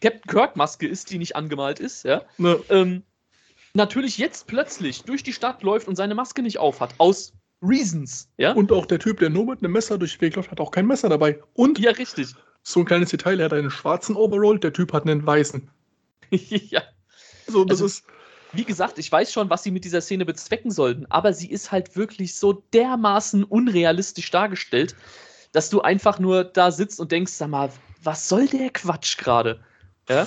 Captain 0.00 0.22
Kirk-Maske 0.30 0.86
ist, 0.86 1.10
die 1.10 1.18
nicht 1.18 1.36
angemalt 1.36 1.78
ist, 1.80 2.04
ja, 2.04 2.22
ne, 2.36 2.60
ähm, 2.68 3.04
natürlich 3.74 4.18
jetzt 4.18 4.46
plötzlich 4.48 5.04
durch 5.04 5.22
die 5.22 5.32
Stadt 5.32 5.62
läuft 5.62 5.86
und 5.88 5.96
seine 5.96 6.14
Maske 6.14 6.42
nicht 6.42 6.58
aufhat. 6.58 6.94
Aus 6.98 7.32
Reasons, 7.62 8.28
ja? 8.36 8.52
und 8.52 8.72
auch 8.72 8.86
der 8.86 8.98
Typ, 8.98 9.20
der 9.20 9.30
nur 9.30 9.46
mit 9.46 9.60
einem 9.60 9.72
Messer 9.72 9.96
durch 9.96 10.18
den 10.18 10.20
Weg 10.22 10.36
läuft, 10.36 10.50
hat 10.50 10.60
auch 10.60 10.72
kein 10.72 10.86
Messer 10.86 11.08
dabei. 11.08 11.40
Und 11.54 11.78
ja, 11.78 11.92
richtig. 11.92 12.34
so 12.62 12.80
ein 12.80 12.86
kleines 12.86 13.10
Detail, 13.10 13.38
er 13.40 13.46
hat 13.46 13.52
einen 13.52 13.70
schwarzen 13.70 14.16
Overall, 14.16 14.58
der 14.58 14.72
Typ 14.72 14.92
hat 14.92 15.04
einen 15.04 15.24
weißen. 15.24 15.70
ja. 16.30 16.82
So, 17.46 17.64
das 17.64 17.76
Also- 17.80 17.86
ist. 17.86 18.04
Wie 18.56 18.64
gesagt, 18.64 19.00
ich 19.00 19.10
weiß 19.10 19.32
schon, 19.32 19.50
was 19.50 19.64
sie 19.64 19.72
mit 19.72 19.84
dieser 19.84 20.00
Szene 20.00 20.24
bezwecken 20.24 20.70
sollten, 20.70 21.06
aber 21.06 21.32
sie 21.32 21.50
ist 21.50 21.72
halt 21.72 21.96
wirklich 21.96 22.36
so 22.36 22.62
dermaßen 22.72 23.42
unrealistisch 23.42 24.30
dargestellt, 24.30 24.94
dass 25.54 25.70
du 25.70 25.80
einfach 25.80 26.18
nur 26.18 26.42
da 26.42 26.72
sitzt 26.72 26.98
und 26.98 27.12
denkst, 27.12 27.32
sag 27.32 27.48
mal, 27.48 27.70
was 28.02 28.28
soll 28.28 28.48
der 28.48 28.70
Quatsch 28.70 29.16
gerade? 29.16 29.60
Ja? 30.08 30.26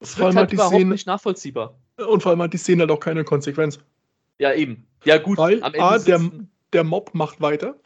Allem 0.00 0.24
wird 0.24 0.36
halt 0.36 0.52
überhaupt 0.54 0.74
Szene, 0.74 0.90
nicht 0.90 1.06
nachvollziehbar. 1.06 1.78
und 1.98 2.22
vor 2.22 2.30
allem 2.30 2.42
hat 2.42 2.54
die 2.54 2.58
Szene 2.58 2.80
halt 2.80 2.90
auch 2.90 2.98
keine 2.98 3.24
Konsequenz. 3.24 3.78
Ja, 4.38 4.54
eben. 4.54 4.86
Ja, 5.04 5.18
gut. 5.18 5.36
Weil 5.36 5.62
am 5.62 5.74
Ende 5.74 5.84
A, 5.84 5.98
der, 5.98 6.20
der 6.72 6.82
Mob 6.82 7.14
macht 7.14 7.42
weiter. 7.42 7.76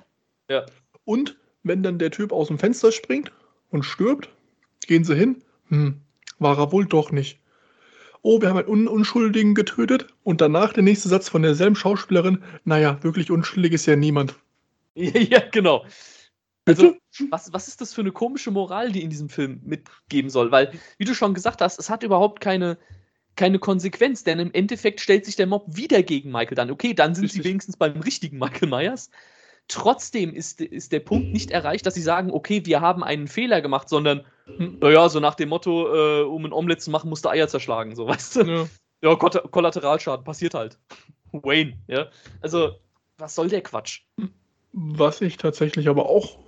Ja. 0.48 0.64
Und 1.04 1.36
wenn 1.64 1.82
dann 1.82 1.98
der 1.98 2.12
Typ 2.12 2.32
aus 2.32 2.46
dem 2.46 2.60
Fenster 2.60 2.92
springt 2.92 3.32
und 3.70 3.82
stirbt, 3.82 4.30
gehen 4.86 5.02
sie 5.02 5.16
hin. 5.16 5.42
Hm, 5.68 6.00
war 6.38 6.56
er 6.58 6.70
wohl 6.70 6.86
doch 6.86 7.10
nicht. 7.10 7.40
Oh, 8.22 8.40
wir 8.40 8.50
haben 8.50 8.58
einen 8.58 8.68
Un 8.68 8.86
Unschuldigen 8.86 9.56
getötet. 9.56 10.06
Und 10.22 10.40
danach 10.40 10.72
der 10.72 10.84
nächste 10.84 11.08
Satz 11.08 11.28
von 11.28 11.42
derselben 11.42 11.74
Schauspielerin. 11.74 12.44
Naja, 12.64 13.02
wirklich 13.02 13.32
unschuldig 13.32 13.72
ist 13.72 13.86
ja 13.86 13.96
niemand. 13.96 14.36
ja, 14.94 15.40
genau. 15.50 15.84
Also, 16.66 16.96
was, 17.30 17.52
was 17.52 17.68
ist 17.68 17.80
das 17.80 17.94
für 17.94 18.00
eine 18.00 18.12
komische 18.12 18.50
Moral, 18.50 18.90
die 18.92 19.02
in 19.02 19.10
diesem 19.10 19.28
Film 19.28 19.60
mitgeben 19.64 20.30
soll? 20.30 20.50
Weil, 20.50 20.72
wie 20.98 21.04
du 21.04 21.14
schon 21.14 21.32
gesagt 21.32 21.60
hast, 21.60 21.78
es 21.78 21.88
hat 21.88 22.02
überhaupt 22.02 22.40
keine, 22.40 22.76
keine 23.36 23.58
Konsequenz, 23.58 24.24
denn 24.24 24.40
im 24.40 24.52
Endeffekt 24.52 25.00
stellt 25.00 25.24
sich 25.24 25.36
der 25.36 25.46
Mob 25.46 25.64
wieder 25.68 26.02
gegen 26.02 26.32
Michael 26.32 26.56
dann. 26.56 26.70
Okay, 26.70 26.92
dann 26.92 27.14
sind 27.14 27.30
sie 27.30 27.38
Richtig. 27.38 27.50
wenigstens 27.50 27.76
beim 27.76 28.00
richtigen 28.00 28.38
Michael 28.38 28.68
Myers. 28.68 29.10
Trotzdem 29.68 30.34
ist, 30.34 30.60
ist 30.60 30.92
der 30.92 31.00
Punkt 31.00 31.32
nicht 31.32 31.50
erreicht, 31.50 31.86
dass 31.86 31.94
sie 31.94 32.02
sagen, 32.02 32.30
okay, 32.30 32.64
wir 32.66 32.80
haben 32.80 33.02
einen 33.02 33.28
Fehler 33.28 33.60
gemacht, 33.60 33.88
sondern, 33.88 34.24
Hm. 34.58 34.78
naja, 34.80 35.08
so 35.08 35.20
nach 35.20 35.34
dem 35.34 35.50
Motto, 35.50 35.94
äh, 35.94 36.22
um 36.22 36.44
ein 36.44 36.52
Omelett 36.52 36.80
zu 36.80 36.90
machen, 36.90 37.10
musst 37.10 37.24
du 37.24 37.28
Eier 37.28 37.46
zerschlagen, 37.48 37.94
so, 37.94 38.06
weißt 38.08 38.36
du? 38.36 38.42
Ja. 38.42 38.66
Ja, 39.02 39.14
Kolla- 39.14 39.46
Kollateralschaden, 39.48 40.24
passiert 40.24 40.54
halt. 40.54 40.78
Wayne, 41.32 41.76
ja. 41.86 42.08
Also, 42.40 42.76
was 43.18 43.34
soll 43.34 43.48
der 43.48 43.60
Quatsch? 43.62 44.02
Was 44.72 45.20
ich 45.20 45.36
tatsächlich 45.36 45.88
aber 45.88 46.08
auch 46.08 46.45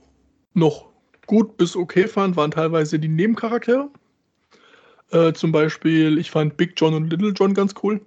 noch 0.58 0.88
gut 1.26 1.56
bis 1.56 1.76
okay 1.76 2.08
fand, 2.08 2.36
waren 2.36 2.50
teilweise 2.50 2.98
die 2.98 3.08
Nebencharaktere. 3.08 3.90
Äh, 5.10 5.32
zum 5.32 5.52
Beispiel, 5.52 6.18
ich 6.18 6.30
fand 6.30 6.56
Big 6.56 6.74
John 6.76 6.94
und 6.94 7.10
Little 7.10 7.32
John 7.32 7.54
ganz 7.54 7.74
cool. 7.82 8.00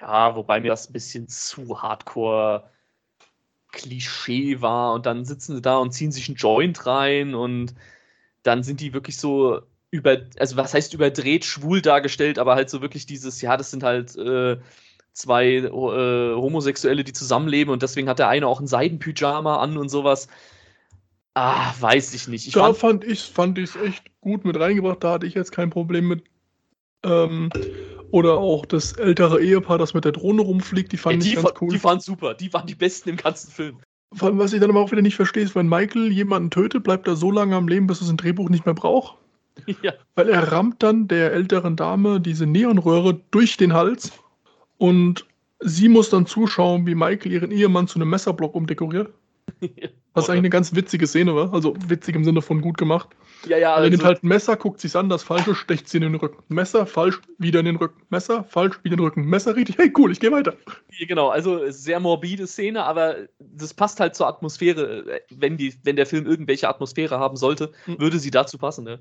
Ja, 0.00 0.34
wobei 0.34 0.60
mir 0.60 0.68
das 0.68 0.88
ein 0.88 0.92
bisschen 0.92 1.28
zu 1.28 1.80
hardcore 1.80 2.64
Klischee 3.72 4.60
war 4.60 4.92
und 4.92 5.06
dann 5.06 5.24
sitzen 5.24 5.56
sie 5.56 5.62
da 5.62 5.78
und 5.78 5.92
ziehen 5.92 6.12
sich 6.12 6.28
einen 6.28 6.36
Joint 6.36 6.86
rein 6.86 7.34
und 7.34 7.74
dann 8.42 8.62
sind 8.62 8.80
die 8.80 8.92
wirklich 8.92 9.16
so 9.16 9.62
über, 9.90 10.18
also 10.38 10.56
was 10.56 10.74
heißt 10.74 10.94
überdreht, 10.94 11.44
schwul 11.44 11.82
dargestellt, 11.82 12.38
aber 12.38 12.54
halt 12.54 12.70
so 12.70 12.82
wirklich 12.82 13.06
dieses, 13.06 13.40
ja, 13.40 13.56
das 13.56 13.70
sind 13.70 13.82
halt 13.82 14.16
äh, 14.16 14.58
zwei 15.12 15.46
äh, 15.56 15.70
Homosexuelle, 15.70 17.04
die 17.04 17.12
zusammenleben 17.12 17.72
und 17.72 17.82
deswegen 17.82 18.08
hat 18.08 18.18
der 18.18 18.28
eine 18.28 18.46
auch 18.46 18.60
ein 18.60 18.66
Seidenpyjama 18.66 19.58
an 19.58 19.76
und 19.76 19.88
sowas. 19.88 20.28
Ah, 21.34 21.72
weiß 21.80 22.14
ich 22.14 22.28
nicht. 22.28 22.46
Ich 22.46 22.52
da 22.52 22.74
fand, 22.74 22.78
fand 22.78 23.04
ich 23.04 23.22
fand 23.22 23.58
es 23.58 23.76
echt 23.76 24.04
gut 24.20 24.44
mit 24.44 24.58
reingebracht. 24.58 25.02
Da 25.02 25.12
hatte 25.12 25.26
ich 25.26 25.34
jetzt 25.34 25.52
kein 25.52 25.70
Problem 25.70 26.08
mit. 26.08 26.24
Ähm, 27.04 27.50
oder 28.10 28.36
auch 28.36 28.66
das 28.66 28.92
ältere 28.92 29.42
Ehepaar, 29.42 29.78
das 29.78 29.94
mit 29.94 30.04
der 30.04 30.12
Drohne 30.12 30.42
rumfliegt, 30.42 30.92
die 30.92 30.96
ja, 30.96 31.02
fand 31.02 31.24
die, 31.24 31.30
ich 31.30 31.34
ganz 31.36 31.54
cool. 31.60 31.70
die 31.70 31.82
waren 31.82 31.98
super, 31.98 32.34
die 32.34 32.52
waren 32.52 32.66
die 32.66 32.74
besten 32.74 33.08
im 33.08 33.16
ganzen 33.16 33.50
Film. 33.50 33.78
Vor 34.12 34.28
allem, 34.28 34.38
was 34.38 34.52
ich 34.52 34.60
dann 34.60 34.70
aber 34.70 34.80
auch 34.80 34.92
wieder 34.92 35.00
nicht 35.00 35.16
verstehe, 35.16 35.42
ist, 35.42 35.54
wenn 35.54 35.68
Michael 35.68 36.12
jemanden 36.12 36.50
tötet, 36.50 36.84
bleibt 36.84 37.08
er 37.08 37.16
so 37.16 37.30
lange 37.30 37.56
am 37.56 37.66
Leben, 37.66 37.86
bis 37.86 38.02
es 38.02 38.10
ein 38.10 38.18
Drehbuch 38.18 38.50
nicht 38.50 38.66
mehr 38.66 38.74
braucht. 38.74 39.16
ja. 39.82 39.94
Weil 40.14 40.28
er 40.28 40.52
rammt 40.52 40.82
dann 40.82 41.08
der 41.08 41.32
älteren 41.32 41.76
Dame 41.76 42.20
diese 42.20 42.46
Neonröhre 42.46 43.20
durch 43.30 43.56
den 43.56 43.72
Hals 43.72 44.12
und 44.76 45.26
sie 45.60 45.88
muss 45.88 46.10
dann 46.10 46.26
zuschauen, 46.26 46.86
wie 46.86 46.94
Michael 46.94 47.32
ihren 47.32 47.50
Ehemann 47.50 47.88
zu 47.88 47.98
einem 47.98 48.10
Messerblock 48.10 48.54
umdekoriert. 48.54 49.12
Was 50.14 50.28
eigentlich 50.28 50.38
eine 50.40 50.50
ganz 50.50 50.74
witzige 50.74 51.06
Szene 51.06 51.34
war. 51.34 51.54
Also 51.54 51.74
witzig 51.88 52.14
im 52.16 52.24
Sinne 52.24 52.42
von 52.42 52.60
gut 52.60 52.76
gemacht. 52.76 53.08
ja, 53.46 53.56
ja, 53.56 53.76
Er 53.76 53.82
nimmt 53.84 53.94
also- 53.94 54.04
halt 54.04 54.22
ein 54.22 54.28
Messer, 54.28 54.56
guckt 54.56 54.78
sich 54.80 54.94
an, 54.94 55.08
das 55.08 55.22
Falsche, 55.22 55.54
stecht 55.54 55.88
sie 55.88 55.96
in 55.98 56.02
den 56.02 56.14
Rücken. 56.16 56.42
Messer, 56.48 56.84
falsch, 56.84 57.20
wieder 57.38 57.60
in 57.60 57.66
den 57.66 57.76
Rücken. 57.76 58.02
Messer, 58.10 58.44
falsch, 58.44 58.78
wieder 58.82 58.92
in 58.94 58.98
den 58.98 59.04
Rücken. 59.06 59.24
Messer, 59.24 59.56
richtig, 59.56 59.78
hey, 59.78 59.90
cool, 59.96 60.12
ich 60.12 60.20
gehe 60.20 60.30
weiter. 60.30 60.54
Genau, 61.08 61.28
also 61.30 61.70
sehr 61.70 61.98
morbide 61.98 62.46
Szene, 62.46 62.84
aber 62.84 63.16
das 63.38 63.72
passt 63.72 64.00
halt 64.00 64.14
zur 64.14 64.26
Atmosphäre. 64.26 65.20
Wenn, 65.30 65.56
die, 65.56 65.74
wenn 65.82 65.96
der 65.96 66.04
Film 66.06 66.26
irgendwelche 66.26 66.68
Atmosphäre 66.68 67.18
haben 67.18 67.36
sollte, 67.36 67.72
Mhm. 67.86 67.98
würde 67.98 68.18
sie 68.18 68.30
dazu 68.30 68.58
passen. 68.58 68.84
Ne? 68.84 69.00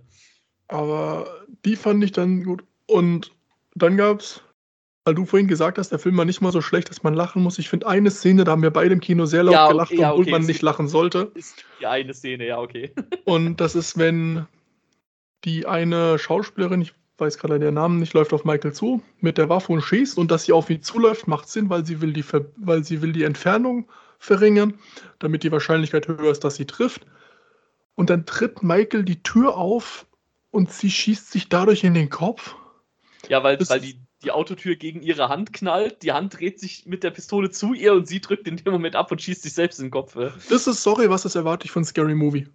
Aber 0.70 1.28
die 1.66 1.76
fand 1.76 2.04
ich 2.04 2.14
dann 2.14 2.44
gut. 2.44 2.64
Und 2.88 3.32
dann 3.76 3.98
gab's 3.98 4.42
weil 5.04 5.16
du 5.16 5.26
vorhin 5.26 5.48
gesagt 5.48 5.78
hast, 5.78 5.90
der 5.92 6.00
Film 6.00 6.16
war 6.18 6.26
nicht 6.26 6.42
mal 6.42 6.52
so 6.52 6.62
schlecht, 6.62 6.90
dass 6.90 7.02
man 7.04 7.14
lachen 7.14 7.42
muss. 7.42 7.58
Ich 7.58 7.70
finde 7.70 7.88
eine 7.88 8.12
Szene, 8.12 8.44
da 8.44 8.52
haben 8.52 8.62
wir 8.62 8.70
beide 8.72 8.94
im 8.94 9.00
Kino 9.00 9.26
sehr 9.26 9.44
laut 9.44 9.54
Ja, 9.56 9.68
gelacht, 9.68 9.92
ja, 9.92 10.12
obwohl 10.12 10.24
okay, 10.24 10.32
man 10.32 10.46
nicht 10.46 10.62
lachen 10.62 10.88
sollte. 10.88 11.32
Ist 11.34 11.66
die 11.80 11.86
eine 11.88 12.14
Szene, 12.14 12.46
ja, 12.48 12.60
okay. 12.60 12.94
Und 13.26 13.58
das 13.62 13.76
ist, 13.76 13.98
wenn 13.98 14.46
die 15.44 15.66
eine 15.66 16.20
Schauspielerin, 16.20 16.82
ich 16.82 16.94
weiß 17.18 17.40
gerade 17.40 17.60
den 17.60 17.74
Namen 17.74 18.00
nicht, 18.00 18.14
läuft 18.14 18.32
auf 18.34 18.46
Michael 18.46 18.74
zu 18.74 19.02
mit 19.20 19.38
der 19.38 19.50
Waffe 19.50 19.72
und 19.74 19.82
schießt 19.82 20.18
und 20.18 20.30
dass 20.32 20.46
sie 20.46 20.54
auf 20.54 20.70
ihn 20.70 20.82
zuläuft, 20.84 21.28
macht 21.28 21.50
Sinn, 21.50 21.70
weil 21.70 21.86
sie 21.86 22.02
will 22.02 22.14
die, 22.14 22.24
Ver 22.24 22.46
weil 22.58 22.84
sie 22.84 23.02
will 23.02 23.12
die 23.12 23.24
Entfernung 23.24 23.88
verringern, 24.20 24.80
damit 25.20 25.44
die 25.44 25.52
Wahrscheinlichkeit 25.52 26.08
höher 26.08 26.32
ist, 26.32 26.44
dass 26.44 26.56
sie 26.56 26.66
trifft. 26.66 27.06
Und 27.96 28.10
dann 28.12 28.26
tritt 28.28 28.62
Michael 28.64 29.04
die 29.04 29.22
Tür 29.24 29.58
auf 29.58 30.06
und 30.52 30.72
sie 30.72 30.92
schießt 30.92 31.32
sich 31.32 31.50
dadurch 31.50 31.84
in 31.84 31.94
den 31.96 32.10
Kopf. 32.10 32.56
Ja, 33.30 33.44
weil, 33.44 33.58
Das- 33.58 33.70
weil 33.70 33.82
die, 33.82 34.00
die 34.24 34.32
Autotür 34.32 34.76
gegen 34.76 35.02
ihre 35.02 35.30
Hand 35.30 35.54
knallt, 35.54 36.04
die 36.04 36.12
Hand 36.12 36.40
dreht 36.40 36.60
sich 36.60 36.86
mit 36.86 37.04
der 37.04 37.12
Pistole 37.12 37.50
zu 37.50 37.74
ihr 37.74 37.94
und 37.94 38.08
sie 38.08 38.22
drückt 38.22 38.48
in 38.48 38.58
dem 38.58 38.72
Moment 38.72 38.96
ab 38.96 39.12
und 39.12 39.22
schießt 39.22 39.42
sich 39.42 39.54
selbst 39.54 39.80
in 39.80 39.86
den 39.86 39.92
Kopf. 39.92 40.16
Das 40.50 40.68
ist, 40.68 40.84
sorry, 40.84 41.10
was 41.10 41.24
das 41.24 41.36
erwarte 41.36 41.66
ich 41.66 41.72
von 41.72 41.84
Scary 41.84 42.16
Movie. 42.16 42.48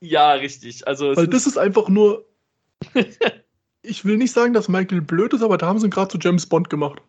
Ja, 0.00 0.32
richtig. 0.32 0.86
Also 0.86 1.14
Weil 1.14 1.28
das 1.28 1.46
ist 1.46 1.56
einfach 1.58 1.88
nur. 1.88 2.24
ich 3.82 4.04
will 4.04 4.16
nicht 4.16 4.32
sagen, 4.32 4.52
dass 4.52 4.68
Michael 4.68 5.00
blöd 5.00 5.32
ist, 5.32 5.42
aber 5.42 5.58
da 5.58 5.66
haben 5.66 5.78
sie 5.78 5.86
ihn 5.86 5.90
gerade 5.90 6.08
zu 6.10 6.18
James 6.18 6.46
Bond 6.46 6.68
gemacht. 6.68 7.00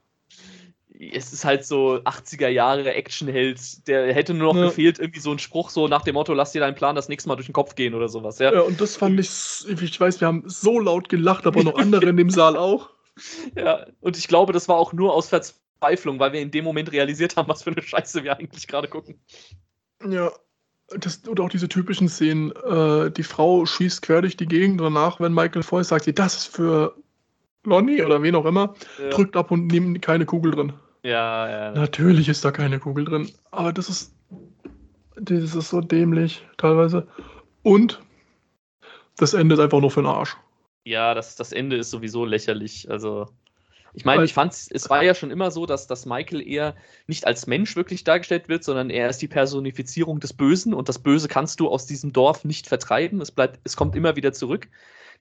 es 1.12 1.34
ist 1.34 1.44
halt 1.44 1.66
so 1.66 1.96
80er 2.04 2.50
Jahre 2.50 2.94
Actionheld, 2.94 3.88
der 3.88 4.14
hätte 4.14 4.36
nur 4.36 4.54
noch 4.54 4.60
Ja. 4.60 4.68
gefehlt, 4.68 5.00
irgendwie 5.00 5.20
so 5.20 5.32
ein 5.32 5.40
Spruch 5.40 5.72
so 5.72 5.88
nach 5.88 6.04
dem 6.04 6.14
Motto, 6.14 6.34
lass 6.34 6.52
dir 6.52 6.62
deinen 6.62 6.76
Plan 6.76 6.96
das 6.96 7.10
nächste 7.10 7.30
Mal 7.30 7.36
durch 7.36 7.48
den 7.48 7.54
Kopf 7.54 7.74
gehen 7.74 7.96
oder 7.96 8.08
sowas, 8.10 8.38
ja. 8.38 8.54
Ja, 8.54 8.62
und 8.62 8.80
das 8.80 8.96
fand 8.96 9.20
ich, 9.20 9.30
ich 9.68 10.00
weiß, 10.00 10.22
wir 10.22 10.28
haben 10.28 10.44
so 10.46 10.80
laut 10.80 11.10
gelacht, 11.10 11.48
aber 11.48 11.64
noch 11.64 11.76
andere 11.76 12.10
in 12.10 12.18
dem 12.18 12.30
Saal 12.30 12.56
auch. 12.56 12.93
Ja. 13.56 13.86
Und 14.02 14.18
ich 14.18 14.28
glaube, 14.28 14.54
das 14.54 14.68
war 14.68 14.76
auch 14.76 14.94
nur 14.94 15.14
aus 15.14 15.30
Verzweiflung, 15.30 16.20
weil 16.20 16.34
wir 16.34 16.42
in 16.42 16.52
dem 16.52 16.64
Moment 16.64 16.92
realisiert 16.92 17.36
haben, 17.36 17.48
was 17.48 17.64
für 17.64 17.72
eine 17.72 17.82
Scheiße 17.82 18.24
wir 18.24 18.38
eigentlich 18.38 18.68
gerade 18.68 18.88
gucken. 18.88 19.20
Ja. 20.08 20.32
Das, 20.90 21.26
oder 21.28 21.44
auch 21.44 21.50
diese 21.50 21.70
typischen 21.70 22.10
Szenen, 22.10 22.52
äh, 22.52 23.10
die 23.10 23.24
Frau 23.24 23.66
schießt 23.66 24.02
quer 24.02 24.22
durch 24.22 24.36
die 24.36 24.46
Gegend 24.46 24.82
und 24.82 24.94
danach, 24.94 25.20
wenn 25.20 25.34
Michael 25.34 25.64
Foy 25.64 25.84
sagt, 25.84 26.06
sie, 26.06 26.14
das 26.14 26.36
ist 26.36 26.48
für 26.56 26.96
Lonnie 27.64 28.04
oder 28.04 28.22
wen 28.22 28.36
auch 28.36 28.46
immer, 28.46 28.76
Ja, 29.00 29.10
drückt 29.10 29.36
ab 29.38 29.50
und 29.50 29.68
nimmt 29.68 30.02
keine 30.02 30.26
Kugel 30.26 30.52
drin. 30.52 30.74
ja. 31.04 31.50
ja. 31.50 31.72
Natürlich 31.72 32.28
ist 32.28 32.44
da 32.44 32.52
keine 32.52 32.80
Kugel 32.80 33.06
drin, 33.06 33.32
aber 33.52 33.72
das 33.72 33.90
ist, 33.90 34.14
das 35.16 35.56
ist 35.56 35.70
so 35.70 35.80
dämlich 35.80 36.46
teilweise. 36.58 37.08
Und 37.64 38.02
das 39.18 39.34
Ende 39.34 39.56
ist 39.56 39.62
einfach 39.62 39.80
nur 39.80 39.90
für 39.90 40.02
den 40.02 40.08
Arsch. 40.08 40.36
Ja, 40.86 41.14
das, 41.14 41.36
das 41.36 41.52
Ende 41.52 41.78
ist 41.78 41.92
sowieso 41.92 42.26
lächerlich. 42.26 42.90
Also, 42.90 43.28
ich 43.94 44.06
meine, 44.06 44.24
ich 44.26 44.34
fand's, 44.34 44.68
es 44.72 44.90
war 44.90 45.04
ja 45.04 45.16
schon 45.16 45.32
immer 45.32 45.52
so, 45.52 45.66
dass, 45.66 45.88
dass 45.88 46.06
Michael 46.06 46.46
eher 46.48 46.76
nicht 47.08 47.26
als 47.28 47.48
Mensch 47.48 47.76
wirklich 47.76 48.04
dargestellt 48.04 48.50
wird, 48.50 48.64
sondern 48.64 48.90
er 48.90 49.10
ist 49.10 49.22
die 49.22 49.28
Personifizierung 49.28 50.20
des 50.20 50.34
Bösen 50.34 50.74
und 50.74 50.90
das 50.90 51.00
Böse 51.00 51.28
kannst 51.28 51.60
du 51.60 51.70
aus 51.70 51.86
diesem 51.86 52.12
Dorf 52.14 52.44
nicht 52.46 52.68
vertreiben. 52.68 53.22
Es 53.22 53.32
bleibt, 53.32 53.60
es 53.64 53.76
kommt 53.78 53.96
immer 53.96 54.16
wieder 54.16 54.34
zurück. 54.34 54.68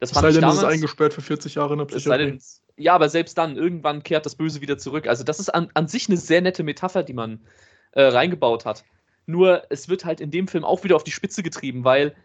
Das 0.01 0.11
Es 0.11 0.13
fand 0.13 0.23
sei 0.23 0.31
ich 0.31 0.35
denn, 0.35 0.47
es 0.49 0.57
damals. 0.57 0.59
ist 0.59 0.65
eingesperrt 0.65 1.15
für 1.15 1.23
40 1.23 1.55
Jahre 1.57 1.75
in 1.75 1.79
der 1.79 1.87
Es 1.91 2.05
sei 2.07 2.19
Psychiatrie. 2.19 2.19
denn, 2.19 2.43
ja, 2.77 2.95
aber 2.95 3.09
selbst 3.09 3.39
dann, 3.39 3.57
irgendwann 3.57 4.03
kehrt 4.03 4.27
das 4.27 4.35
Böse 4.37 4.61
wieder 4.61 4.79
zurück. 4.79 5.07
Also, 5.07 5.25
das 5.25 5.39
ist 5.41 5.51
an, 5.51 5.71
an 5.75 5.89
sich 5.89 6.09
eine 6.09 6.17
sehr 6.19 6.41
nette 6.41 6.63
Metapher, 6.65 7.03
die 7.05 7.13
man 7.15 7.41
äh, 7.93 8.03
reingebaut 8.03 8.65
hat. 8.65 8.85
Nur, 9.27 9.65
es 9.71 9.89
wird 9.89 10.05
halt 10.05 10.21
in 10.21 10.31
dem 10.31 10.49
Film 10.49 10.65
auch 10.65 10.83
wieder 10.85 10.97
auf 10.97 11.05
die 11.05 11.13
Spitze 11.13 11.43
getrieben, 11.43 11.85
weil 11.85 12.17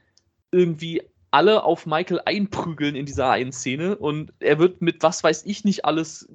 irgendwie 0.52 1.02
alle 1.38 1.63
auf 1.63 1.86
Michael 1.86 2.19
einprügeln 2.26 2.95
in 2.95 3.06
dieser 3.06 3.30
einen 3.30 3.52
Szene 3.52 3.95
und 3.95 4.34
er 4.39 4.58
wird 4.58 4.82
mit 4.82 5.04
was 5.04 5.23
weiß 5.23 5.45
ich 5.45 5.63
nicht 5.63 5.86
alles 5.86 6.28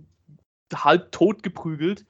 halb 0.72 1.10
tot 1.10 1.42
geprügelt 1.42 2.06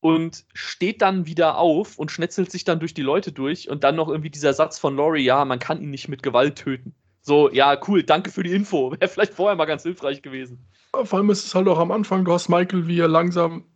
und 0.00 0.46
steht 0.54 1.02
dann 1.02 1.26
wieder 1.26 1.58
auf 1.58 1.98
und 1.98 2.10
schnetzelt 2.10 2.50
sich 2.50 2.64
dann 2.64 2.80
durch 2.80 2.94
die 2.94 3.02
Leute 3.02 3.30
durch 3.30 3.68
und 3.68 3.84
dann 3.84 3.94
noch 3.94 4.08
irgendwie 4.08 4.30
dieser 4.30 4.54
Satz 4.54 4.78
von 4.78 4.96
Laurie, 4.96 5.22
ja, 5.22 5.44
man 5.44 5.58
kann 5.58 5.82
ihn 5.82 5.90
nicht 5.90 6.08
mit 6.08 6.22
Gewalt 6.22 6.56
töten. 6.56 6.94
So, 7.20 7.50
ja, 7.52 7.78
cool, 7.86 8.02
danke 8.02 8.30
für 8.30 8.42
die 8.42 8.52
Info. 8.52 8.90
Wäre 8.98 9.08
vielleicht 9.08 9.34
vorher 9.34 9.54
mal 9.54 9.66
ganz 9.66 9.82
hilfreich 9.82 10.22
gewesen. 10.22 10.66
Vor 11.04 11.18
allem 11.18 11.28
ist 11.28 11.44
es 11.44 11.54
halt 11.54 11.68
auch 11.68 11.78
am 11.78 11.92
Anfang, 11.92 12.24
du 12.24 12.32
hast 12.32 12.48
Michael, 12.48 12.88
wie 12.88 13.00
er 13.00 13.08
langsam, 13.08 13.66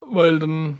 weil 0.00 0.38
dann 0.38 0.78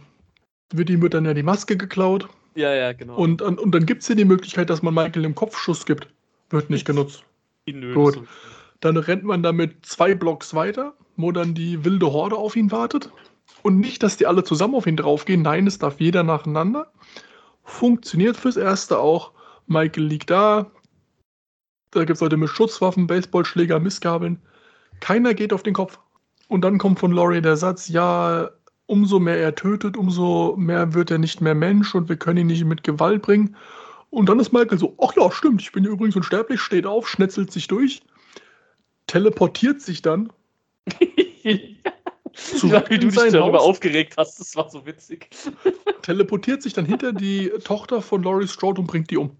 wird 0.72 0.88
ihm 0.88 1.02
wird 1.02 1.14
dann 1.14 1.24
ja 1.24 1.34
die 1.34 1.42
Maske 1.42 1.76
geklaut 1.76 2.28
Ja, 2.54 2.72
ja, 2.72 2.92
genau. 2.92 3.16
und, 3.16 3.42
und, 3.42 3.58
und 3.58 3.72
dann 3.72 3.86
gibt 3.86 4.02
es 4.02 4.08
ja 4.08 4.14
die 4.14 4.24
Möglichkeit, 4.24 4.70
dass 4.70 4.82
man 4.82 4.94
Michael 4.94 5.24
im 5.24 5.34
Kopfschuss 5.34 5.84
gibt. 5.84 6.08
Wird 6.50 6.70
nicht 6.70 6.84
genutzt. 6.86 7.24
Nö, 7.66 7.94
gut. 7.94 8.22
Dann 8.80 8.96
rennt 8.96 9.24
man 9.24 9.42
damit 9.42 9.86
zwei 9.86 10.14
Blocks 10.14 10.54
weiter, 10.54 10.94
wo 11.16 11.32
dann 11.32 11.54
die 11.54 11.84
wilde 11.84 12.12
Horde 12.12 12.36
auf 12.36 12.56
ihn 12.56 12.70
wartet. 12.70 13.10
Und 13.62 13.78
nicht, 13.78 14.02
dass 14.02 14.16
die 14.16 14.26
alle 14.26 14.44
zusammen 14.44 14.74
auf 14.74 14.86
ihn 14.86 14.96
draufgehen. 14.96 15.42
Nein, 15.42 15.66
es 15.66 15.78
darf 15.78 16.00
jeder 16.00 16.22
nacheinander. 16.22 16.92
Funktioniert 17.62 18.36
fürs 18.36 18.58
Erste 18.58 18.98
auch. 18.98 19.32
Michael 19.66 20.04
liegt 20.04 20.30
da. 20.30 20.70
Da 21.92 22.00
gibt 22.00 22.16
es 22.16 22.20
Leute 22.20 22.36
mit 22.36 22.50
Schusswaffen, 22.50 23.06
Baseballschläger, 23.06 23.80
Missgabeln. 23.80 24.42
Keiner 25.00 25.32
geht 25.32 25.52
auf 25.52 25.62
den 25.62 25.74
Kopf. 25.74 25.98
Und 26.48 26.62
dann 26.62 26.78
kommt 26.78 26.98
von 26.98 27.12
Laurie 27.12 27.40
der 27.40 27.56
Satz, 27.56 27.88
ja, 27.88 28.50
umso 28.86 29.18
mehr 29.18 29.38
er 29.38 29.54
tötet, 29.54 29.96
umso 29.96 30.56
mehr 30.56 30.92
wird 30.92 31.10
er 31.10 31.18
nicht 31.18 31.40
mehr 31.40 31.54
Mensch 31.54 31.94
und 31.94 32.08
wir 32.08 32.16
können 32.16 32.38
ihn 32.38 32.46
nicht 32.48 32.64
mit 32.64 32.82
Gewalt 32.82 33.22
bringen. 33.22 33.56
Und 34.14 34.28
dann 34.28 34.38
ist 34.38 34.52
Michael 34.52 34.78
so, 34.78 34.96
ach 35.02 35.14
ja, 35.16 35.30
stimmt, 35.32 35.60
ich 35.60 35.72
bin 35.72 35.82
ja 35.82 35.90
übrigens 35.90 36.14
unsterblich, 36.14 36.60
steht 36.60 36.86
auf, 36.86 37.08
schnetzelt 37.08 37.50
sich 37.50 37.66
durch, 37.66 38.00
teleportiert 39.08 39.80
sich 39.80 40.02
dann 40.02 40.32
ja, 41.42 42.90
wie 42.90 42.98
du 42.98 43.08
dich 43.08 43.32
darüber 43.32 43.58
Haus. 43.58 43.68
aufgeregt 43.70 44.14
hast, 44.16 44.38
das 44.38 44.54
war 44.54 44.70
so 44.70 44.86
witzig. 44.86 45.30
teleportiert 46.02 46.62
sich 46.62 46.72
dann 46.72 46.84
hinter 46.84 47.12
die 47.12 47.50
Tochter 47.64 48.02
von 48.02 48.22
Laurie 48.22 48.46
Strode 48.46 48.80
und 48.80 48.86
bringt 48.86 49.10
die 49.10 49.16
um. 49.16 49.36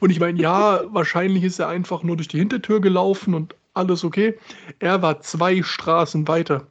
Und 0.00 0.10
ich 0.10 0.20
meine, 0.20 0.38
ja, 0.38 0.82
wahrscheinlich 0.92 1.44
ist 1.44 1.58
er 1.58 1.68
einfach 1.68 2.02
nur 2.02 2.16
durch 2.16 2.28
die 2.28 2.38
Hintertür 2.38 2.80
gelaufen 2.80 3.34
und 3.34 3.54
alles 3.72 4.04
okay. 4.04 4.38
Er 4.80 5.00
war 5.00 5.20
zwei 5.20 5.62
Straßen 5.62 6.28
weiter. 6.28 6.66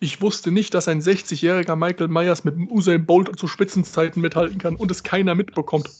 Ich 0.00 0.22
wusste 0.22 0.50
nicht, 0.50 0.72
dass 0.74 0.88
ein 0.88 1.00
60-jähriger 1.02 1.76
Michael 1.76 2.08
Myers 2.08 2.42
mit 2.42 2.56
Usain 2.70 3.04
Bolt 3.04 3.38
zu 3.38 3.46
Spitzenzeiten 3.46 4.22
mithalten 4.22 4.58
kann 4.58 4.76
und 4.76 4.90
es 4.90 5.02
keiner 5.02 5.34
mitbekommt. 5.34 5.90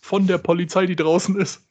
Von 0.00 0.26
der 0.26 0.38
Polizei, 0.38 0.86
die 0.86 0.96
draußen 0.96 1.36
ist. 1.36 1.62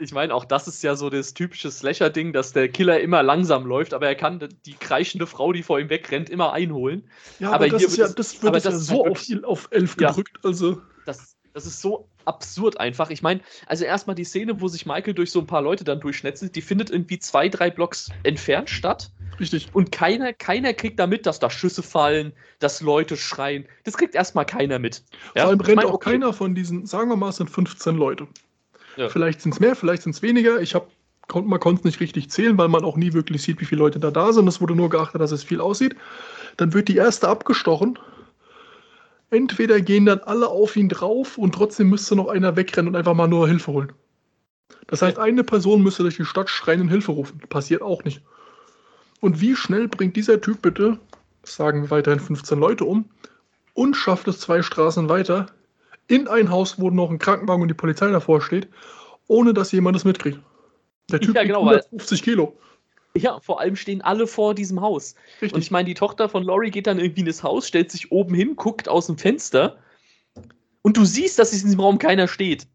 Ich 0.00 0.12
meine, 0.12 0.34
auch 0.34 0.44
das 0.44 0.68
ist 0.68 0.82
ja 0.82 0.94
so 0.94 1.10
das 1.10 1.34
typische 1.34 1.70
Slasher-Ding, 1.70 2.32
dass 2.32 2.52
der 2.52 2.68
Killer 2.68 3.00
immer 3.00 3.22
langsam 3.22 3.66
läuft, 3.66 3.94
aber 3.94 4.06
er 4.06 4.14
kann 4.14 4.38
die 4.64 4.78
kreischende 4.78 5.26
Frau, 5.26 5.52
die 5.52 5.62
vor 5.62 5.80
ihm 5.80 5.90
wegrennt, 5.90 6.30
immer 6.30 6.52
einholen. 6.52 7.08
Ja, 7.38 7.52
Aber 7.52 7.66
aber, 7.66 7.68
das 7.68 7.80
hier 7.80 7.88
ist 7.88 7.98
wird 7.98 8.08
ja, 8.08 8.14
das 8.14 8.42
wird 8.42 8.44
aber 8.44 8.58
ja 8.58 8.62
das 8.62 8.74
ist 8.76 8.86
so 8.86 9.04
auf, 9.06 9.24
auf 9.44 9.68
elf 9.70 9.96
Ja. 9.96 10.10
gedrückt. 10.10 10.38
Also, 10.44 10.82
Das, 11.54 11.66
ist 11.66 11.80
so 11.80 12.08
absurd 12.24 12.78
einfach. 12.78 13.10
Ich 13.10 13.22
meine, 13.22 13.40
also 13.66 13.84
erstmal 13.84 14.16
die 14.16 14.24
Szene, 14.24 14.60
wo 14.60 14.68
sich 14.68 14.86
Michael 14.86 15.14
durch 15.14 15.30
so 15.30 15.40
ein 15.40 15.46
paar 15.46 15.62
Leute 15.62 15.84
dann 15.84 16.00
durchschnetzelt, 16.00 16.54
die 16.54 16.62
findet 16.62 16.90
irgendwie 16.90 17.18
zwei, 17.18 17.48
drei 17.48 17.70
Blocks 17.70 18.10
entfernt 18.22 18.70
statt. 18.70 19.10
richtig. 19.40 19.68
Und 19.72 19.92
keiner, 19.92 20.32
keiner 20.32 20.74
kriegt 20.74 20.98
da 20.98 21.06
mit, 21.06 21.26
dass 21.26 21.38
da 21.38 21.50
Schüsse 21.50 21.82
fallen, 21.82 22.32
dass 22.58 22.80
Leute 22.80 23.16
schreien. 23.16 23.66
Das 23.84 23.96
kriegt 23.96 24.14
erstmal 24.14 24.46
keiner 24.46 24.78
mit. 24.78 25.02
Ja? 25.34 25.42
Vor 25.42 25.50
allem 25.50 25.60
Ich 25.60 25.68
rennt 25.68 25.76
mein, 25.76 25.86
auch 25.86 25.94
okay, 25.94 26.10
keiner 26.12 26.32
von 26.32 26.54
diesen, 26.54 26.86
sagen 26.86 27.08
wir 27.08 27.16
mal, 27.16 27.30
es 27.30 27.36
sind 27.36 27.50
15 27.50 27.96
Leute. 27.96 28.28
Ja. 28.96 29.08
Vielleicht 29.08 29.40
sind 29.40 29.54
es 29.54 29.60
mehr, 29.60 29.76
vielleicht 29.76 30.02
sind 30.02 30.14
es 30.14 30.22
weniger. 30.22 30.60
Ich 30.60 30.74
hab, 30.74 30.88
kon, 31.28 31.46
man 31.46 31.60
konnte 31.60 31.80
es 31.80 31.84
nicht 31.84 32.00
richtig 32.00 32.30
zählen, 32.30 32.58
weil 32.58 32.68
man 32.68 32.84
auch 32.84 32.96
nie 32.96 33.12
wirklich 33.12 33.42
sieht, 33.42 33.60
wie 33.60 33.64
viele 33.64 33.78
Leute 33.80 34.00
da 34.00 34.10
da 34.10 34.32
sind. 34.32 34.48
Es 34.48 34.60
wurde 34.60 34.74
nur 34.74 34.90
geachtet, 34.90 35.20
dass 35.20 35.30
es 35.30 35.44
viel 35.44 35.60
aussieht. 35.60 35.94
Dann 36.56 36.74
wird 36.74 36.88
die 36.88 36.96
erste 36.96 37.28
abgestochen. 37.28 37.98
Entweder 39.30 39.80
gehen 39.80 40.06
dann 40.06 40.20
alle 40.20 40.48
auf 40.48 40.76
ihn 40.76 40.88
drauf 40.88 41.36
und 41.36 41.54
trotzdem 41.54 41.90
müsste 41.90 42.16
noch 42.16 42.28
einer 42.28 42.56
wegrennen 42.56 42.88
und 42.88 42.96
einfach 42.96 43.14
mal 43.14 43.28
nur 43.28 43.46
Hilfe 43.46 43.72
holen. 43.72 43.92
Das 44.86 45.02
heißt, 45.02 45.18
eine 45.18 45.44
Person 45.44 45.82
müsste 45.82 46.02
durch 46.02 46.16
die 46.16 46.24
Stadt 46.24 46.48
schreien 46.48 46.80
und 46.80 46.88
Hilfe 46.88 47.12
rufen. 47.12 47.40
Passiert 47.50 47.82
auch 47.82 48.04
nicht. 48.04 48.22
Und 49.20 49.40
wie 49.40 49.54
schnell 49.54 49.88
bringt 49.88 50.16
dieser 50.16 50.40
Typ 50.40 50.62
bitte, 50.62 50.98
sagen 51.42 51.82
wir 51.82 51.90
weiterhin 51.90 52.20
15 52.20 52.58
Leute 52.58 52.84
um, 52.84 53.04
und 53.74 53.94
schafft 53.96 54.28
es 54.28 54.40
zwei 54.40 54.62
Straßen 54.62 55.08
weiter, 55.10 55.46
in 56.06 56.26
ein 56.26 56.50
Haus, 56.50 56.78
wo 56.80 56.88
noch 56.90 57.10
ein 57.10 57.18
Krankenwagen 57.18 57.62
und 57.62 57.68
die 57.68 57.74
Polizei 57.74 58.10
davor 58.10 58.40
steht, 58.40 58.68
ohne 59.26 59.52
dass 59.52 59.72
jemand 59.72 59.96
es 59.96 60.04
mitkriegt. 60.04 60.38
Der 61.10 61.20
Typ 61.20 61.34
Ja, 61.34 61.42
wiegt 61.42 61.48
genau, 61.48 61.66
weil- 61.66 61.76
150 61.80 62.22
Kilo. 62.22 62.56
Ja, 63.18 63.40
vor 63.40 63.60
allem 63.60 63.76
stehen 63.76 64.02
alle 64.02 64.26
vor 64.26 64.54
diesem 64.54 64.80
Haus. 64.80 65.14
Und 65.14 65.42
Richtig. 65.42 65.64
ich 65.64 65.70
meine, 65.70 65.86
die 65.86 65.94
Tochter 65.94 66.28
von 66.28 66.42
Laurie 66.42 66.70
geht 66.70 66.86
dann 66.86 66.98
irgendwie 66.98 67.20
in 67.20 67.26
das 67.26 67.42
Haus, 67.42 67.66
stellt 67.68 67.90
sich 67.90 68.12
oben 68.12 68.34
hin, 68.34 68.56
guckt 68.56 68.88
aus 68.88 69.06
dem 69.06 69.18
Fenster 69.18 69.78
und 70.82 70.96
du 70.96 71.04
siehst, 71.04 71.38
dass 71.38 71.52
in 71.52 71.62
diesem 71.62 71.80
Raum 71.80 71.98
keiner 71.98 72.28
steht. 72.28 72.66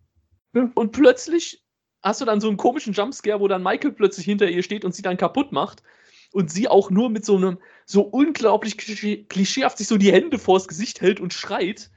Ja. 0.53 0.69
Und 0.75 0.91
plötzlich 0.91 1.63
hast 2.03 2.21
du 2.21 2.25
dann 2.25 2.41
so 2.41 2.47
einen 2.47 2.57
komischen 2.57 2.93
Jumpscare, 2.93 3.39
wo 3.39 3.47
dann 3.47 3.63
Michael 3.63 3.93
plötzlich 3.93 4.25
hinter 4.25 4.49
ihr 4.49 4.61
steht 4.61 4.85
und 4.85 4.93
sie 4.93 5.01
dann 5.01 5.17
kaputt 5.17 5.51
macht 5.51 5.81
und 6.31 6.51
sie 6.51 6.67
auch 6.67 6.89
nur 6.89 7.09
mit 7.09 7.25
so 7.25 7.37
einem 7.37 7.59
so 7.85 8.01
unglaublich 8.01 8.77
klischee- 8.77 9.25
klischeehaft 9.27 9.77
sich 9.77 9.87
so 9.87 9.97
die 9.97 10.11
Hände 10.11 10.37
vors 10.37 10.67
Gesicht 10.67 11.01
hält 11.01 11.19
und 11.19 11.33
schreit. 11.33 11.89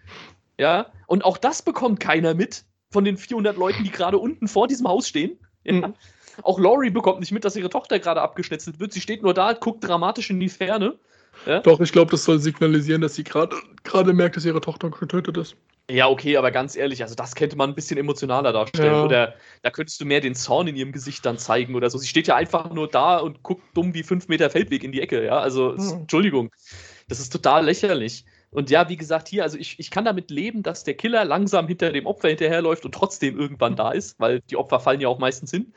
Ja, 0.59 0.93
und 1.07 1.25
auch 1.25 1.37
das 1.37 1.63
bekommt 1.63 2.01
keiner 2.01 2.35
mit 2.35 2.65
von 2.91 3.05
den 3.05 3.19
400 3.19 3.57
Leuten, 3.57 3.85
die 3.85 3.91
gerade 3.91 4.19
unten 4.19 4.49
vor 4.49 4.69
diesem 4.69 4.87
Haus 4.89 5.09
stehen. 5.09 5.39
Ja. 5.65 5.73
Mhm. 5.73 5.95
Auch 6.43 6.59
Laurie 6.59 6.91
bekommt 6.91 7.21
nicht 7.21 7.33
mit, 7.33 7.45
dass 7.45 7.57
ihre 7.57 7.71
Tochter 7.71 7.99
gerade 7.99 8.21
abgeschnetzelt 8.21 8.81
wird. 8.81 8.93
Sie 8.93 9.01
steht 9.01 9.23
nur 9.23 9.35
da, 9.35 9.53
guckt 9.53 9.87
dramatisch 9.87 10.31
in 10.31 10.41
die 10.41 10.49
Ferne. 10.49 10.99
Ja? 11.45 11.61
Doch, 11.61 11.81
ich 11.81 11.93
glaube, 11.93 12.11
das 12.11 12.25
soll 12.25 12.39
signalisieren, 12.39 13.03
dass 13.03 13.15
sie 13.15 13.25
gerade 13.25 14.13
merkt, 14.13 14.37
dass 14.37 14.45
ihre 14.45 14.61
Tochter 14.61 14.91
getötet 14.91 15.37
ist. 15.37 15.57
Ja, 15.89 16.09
okay, 16.09 16.37
aber 16.37 16.51
ganz 16.51 16.75
ehrlich, 16.75 17.03
also 17.03 17.15
das 17.15 17.37
könnte 17.37 17.57
man 17.57 17.71
ein 17.71 17.75
bisschen 17.77 17.97
emotionaler 17.97 18.53
darstellen. 18.53 18.93
Ja. 18.93 19.05
Oder 19.05 19.35
da 19.63 19.71
könntest 19.71 20.01
du 20.01 20.05
mehr 20.05 20.21
den 20.21 20.35
Zorn 20.35 20.67
in 20.67 20.75
ihrem 20.75 20.91
Gesicht 20.91 21.25
dann 21.25 21.39
zeigen 21.39 21.77
oder 21.77 21.91
so. 21.91 21.99
Sie 21.99 22.09
steht 22.09 22.27
ja 22.27 22.35
einfach 22.35 22.73
nur 22.73 22.89
da 22.89 23.19
und 23.19 23.45
guckt 23.45 23.63
dumm 23.75 23.95
wie 23.95 24.03
fünf 24.03 24.27
Meter 24.27 24.51
Feldweg 24.51 24.83
in 24.83 24.91
die 24.91 25.01
Ecke, 25.01 25.25
ja. 25.25 25.39
Also, 25.39 25.77
hm. 25.77 26.01
Entschuldigung. 26.01 26.51
Das 27.09 27.21
ist 27.21 27.33
total 27.33 27.67
lächerlich. 27.67 28.25
Und 28.51 28.71
ja, 28.71 28.89
wie 28.89 28.97
gesagt, 28.97 29.29
hier, 29.29 29.45
also 29.45 29.59
ich, 29.59 29.79
ich 29.79 29.91
kann 29.91 30.05
damit 30.05 30.31
leben, 30.31 30.65
dass 30.65 30.83
der 30.83 30.95
Killer 30.95 31.25
langsam 31.25 31.69
hinter 31.69 31.93
dem 31.93 32.07
Opfer 32.07 32.29
hinterherläuft 32.29 32.85
und 32.85 32.93
trotzdem 32.93 33.39
irgendwann 33.39 33.77
da 33.77 33.93
ist, 33.93 34.19
weil 34.19 34.41
die 34.41 34.57
Opfer 34.57 34.81
fallen 34.81 35.01
ja 35.01 35.09
auch 35.09 35.19
meistens 35.19 35.51
hin. 35.53 35.73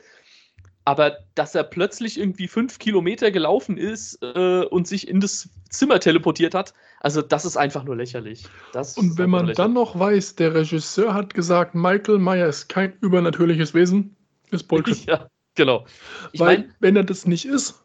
Aber 0.84 1.18
dass 1.34 1.54
er 1.54 1.64
plötzlich 1.64 2.18
irgendwie 2.18 2.48
fünf 2.48 2.78
Kilometer 2.78 3.30
gelaufen 3.30 3.76
ist 3.76 4.18
äh, 4.22 4.64
und 4.64 4.88
sich 4.88 5.08
in 5.08 5.20
das 5.20 5.48
Zimmer 5.68 6.00
teleportiert 6.00 6.54
hat, 6.54 6.72
also 7.00 7.22
das 7.22 7.44
ist 7.44 7.56
einfach 7.56 7.84
nur 7.84 7.96
lächerlich. 7.96 8.44
Das 8.72 8.96
und 8.96 9.18
wenn 9.18 9.30
man 9.30 9.52
dann 9.52 9.72
noch 9.72 9.98
weiß, 9.98 10.36
der 10.36 10.54
Regisseur 10.54 11.14
hat 11.14 11.34
gesagt, 11.34 11.74
Michael 11.74 12.18
Meyer 12.18 12.48
ist 12.48 12.68
kein 12.68 12.94
übernatürliches 13.00 13.74
Wesen, 13.74 14.16
ist 14.50 14.64
Bullshit. 14.68 15.04
ja, 15.06 15.28
genau. 15.54 15.86
Ich 16.32 16.40
Weil, 16.40 16.58
mein, 16.58 16.74
wenn 16.80 16.96
er 16.96 17.04
das 17.04 17.26
nicht 17.26 17.44
ist, 17.44 17.82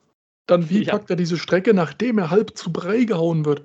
dann 0.47 0.69
wie 0.69 0.83
ja. 0.83 0.91
packt 0.93 1.09
er 1.09 1.15
diese 1.15 1.37
Strecke, 1.37 1.73
nachdem 1.73 2.17
er 2.17 2.29
halb 2.29 2.57
zu 2.57 2.71
Brei 2.71 3.03
gehauen 3.03 3.45
wird? 3.45 3.63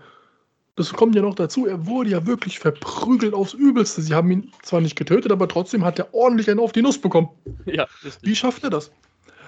Das 0.77 0.93
kommt 0.93 1.15
ja 1.15 1.23
noch 1.23 1.35
dazu, 1.35 1.67
er 1.67 1.87
wurde 1.87 2.11
ja 2.11 2.27
wirklich 2.27 2.59
verprügelt 2.59 3.35
aufs 3.35 3.53
Übelste. 3.53 4.01
Sie 4.01 4.15
haben 4.15 4.31
ihn 4.31 4.53
zwar 4.63 4.81
nicht 4.81 4.97
getötet, 4.97 5.31
aber 5.31 5.47
trotzdem 5.47 5.85
hat 5.85 5.99
er 5.99 6.15
ordentlich 6.15 6.49
einen 6.49 6.61
auf 6.61 6.73
die 6.73 6.81
Nuss 6.81 6.99
bekommen. 6.99 7.29
Ja, 7.67 7.87
Wie 8.23 8.35
schafft 8.35 8.65
er 8.65 8.71
das? 8.71 8.91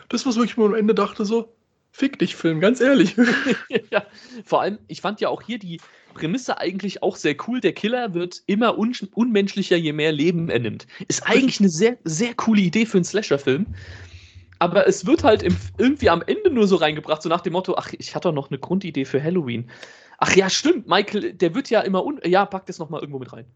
Das, 0.08 0.26
was 0.26 0.36
wirklich 0.36 0.58
am 0.58 0.74
Ende 0.74 0.94
dachte, 0.94 1.24
so, 1.24 1.54
fick 1.92 2.18
dich, 2.18 2.36
Film, 2.36 2.60
ganz 2.60 2.80
ehrlich. 2.80 3.16
ja, 3.90 4.04
vor 4.44 4.62
allem, 4.62 4.78
ich 4.88 5.00
fand 5.00 5.20
ja 5.20 5.28
auch 5.28 5.42
hier 5.42 5.58
die 5.58 5.80
Prämisse 6.14 6.58
eigentlich 6.58 7.02
auch 7.02 7.16
sehr 7.16 7.36
cool. 7.46 7.60
Der 7.60 7.72
Killer 7.72 8.14
wird 8.14 8.42
immer 8.46 8.78
un 8.78 8.94
unmenschlicher, 9.14 9.76
je 9.76 9.92
mehr 9.92 10.12
Leben 10.12 10.48
er 10.48 10.58
nimmt. 10.58 10.86
Ist 11.08 11.26
eigentlich 11.26 11.60
eine 11.60 11.68
sehr, 11.68 11.96
sehr 12.04 12.34
coole 12.34 12.60
Idee 12.60 12.86
für 12.86 12.98
einen 12.98 13.04
Slasher-Film. 13.04 13.66
Aber 14.58 14.86
es 14.86 15.06
wird 15.06 15.24
halt 15.24 15.42
im, 15.42 15.56
irgendwie 15.78 16.08
am 16.08 16.22
Ende 16.22 16.50
nur 16.50 16.68
so 16.68 16.76
reingebracht, 16.76 17.22
so 17.22 17.28
nach 17.28 17.40
dem 17.40 17.52
Motto: 17.52 17.74
Ach, 17.76 17.92
ich 17.98 18.14
hatte 18.14 18.28
doch 18.28 18.34
noch 18.34 18.50
eine 18.50 18.58
Grundidee 18.60 19.04
für 19.04 19.22
Halloween. 19.22 19.68
Ach 20.18 20.36
ja, 20.36 20.48
stimmt, 20.48 20.86
Michael, 20.86 21.32
der 21.32 21.54
wird 21.54 21.68
ja 21.68 21.80
immer 21.80 22.04
un. 22.04 22.20
Ja, 22.24 22.46
pack 22.46 22.66
das 22.66 22.78
nochmal 22.78 23.00
irgendwo 23.00 23.18
mit 23.18 23.32
rein. 23.32 23.46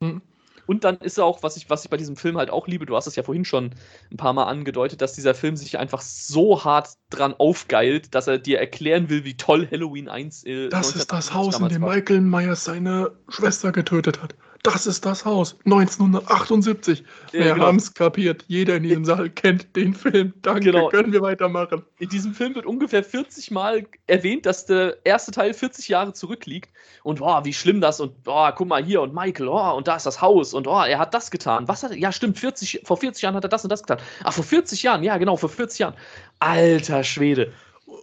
Hm. 0.00 0.22
Und 0.66 0.84
dann 0.84 0.96
ist 0.98 1.18
er 1.18 1.24
auch, 1.24 1.42
was 1.42 1.56
ich, 1.56 1.70
was 1.70 1.84
ich 1.84 1.90
bei 1.90 1.96
diesem 1.96 2.16
Film 2.16 2.36
halt 2.36 2.50
auch 2.50 2.66
liebe, 2.66 2.86
du 2.86 2.96
hast 2.96 3.06
es 3.06 3.16
ja 3.16 3.22
vorhin 3.22 3.44
schon 3.44 3.70
ein 4.10 4.16
paar 4.16 4.32
Mal 4.32 4.44
angedeutet, 4.44 5.02
dass 5.02 5.12
dieser 5.12 5.34
Film 5.34 5.56
sich 5.56 5.78
einfach 5.78 6.00
so 6.00 6.64
hart 6.64 6.90
dran 7.10 7.34
aufgeilt, 7.34 8.14
dass 8.14 8.26
er 8.26 8.38
dir 8.38 8.58
erklären 8.58 9.08
will, 9.08 9.24
wie 9.24 9.36
toll 9.36 9.68
Halloween 9.70 10.08
1 10.08 10.44
ist. 10.44 10.72
Das 10.72 10.94
ist 10.94 11.12
das 11.12 11.34
Haus, 11.34 11.58
in 11.58 11.68
dem 11.68 11.82
Michael 11.82 12.20
Myers 12.20 12.64
seine 12.64 13.12
Schwester 13.28 13.72
getötet 13.72 14.22
hat 14.22 14.34
das 14.64 14.86
ist 14.86 15.04
das 15.04 15.26
Haus. 15.26 15.56
1978. 15.66 17.04
Ja, 17.32 17.32
wir 17.32 17.52
genau. 17.52 17.66
haben 17.66 17.76
es 17.76 17.92
kapiert. 17.92 18.44
Jeder 18.48 18.76
in 18.76 18.84
diesem 18.84 19.04
Saal 19.04 19.28
kennt 19.28 19.76
den 19.76 19.92
Film. 19.92 20.32
Danke, 20.40 20.72
genau. 20.72 20.88
können 20.88 21.12
wir 21.12 21.20
weitermachen. 21.20 21.82
In 21.98 22.08
diesem 22.08 22.32
Film 22.32 22.54
wird 22.54 22.64
ungefähr 22.64 23.04
40 23.04 23.50
Mal 23.50 23.86
erwähnt, 24.06 24.46
dass 24.46 24.64
der 24.64 24.96
erste 25.04 25.32
Teil 25.32 25.52
40 25.52 25.88
Jahre 25.88 26.14
zurückliegt. 26.14 26.70
Und 27.02 27.20
oh, 27.20 27.44
wie 27.44 27.52
schlimm 27.52 27.82
das. 27.82 28.00
Und 28.00 28.14
oh, 28.26 28.48
guck 28.56 28.66
mal 28.66 28.82
hier 28.82 29.02
und 29.02 29.14
Michael, 29.14 29.48
oh, 29.48 29.76
und 29.76 29.86
da 29.86 29.96
ist 29.96 30.06
das 30.06 30.22
Haus. 30.22 30.54
Und 30.54 30.66
oh, 30.66 30.82
er 30.82 30.98
hat 30.98 31.12
das 31.12 31.30
getan. 31.30 31.68
Was 31.68 31.82
hat 31.82 31.90
er? 31.90 31.98
Ja, 31.98 32.10
stimmt, 32.10 32.38
40, 32.38 32.80
vor 32.84 32.96
40 32.96 33.22
Jahren 33.22 33.34
hat 33.34 33.44
er 33.44 33.50
das 33.50 33.64
und 33.64 33.70
das 33.70 33.82
getan. 33.82 33.98
Ach, 34.24 34.32
vor 34.32 34.44
40 34.44 34.82
Jahren, 34.82 35.02
ja, 35.02 35.18
genau, 35.18 35.36
vor 35.36 35.50
40 35.50 35.80
Jahren. 35.80 35.94
Alter 36.38 37.04
Schwede. 37.04 37.52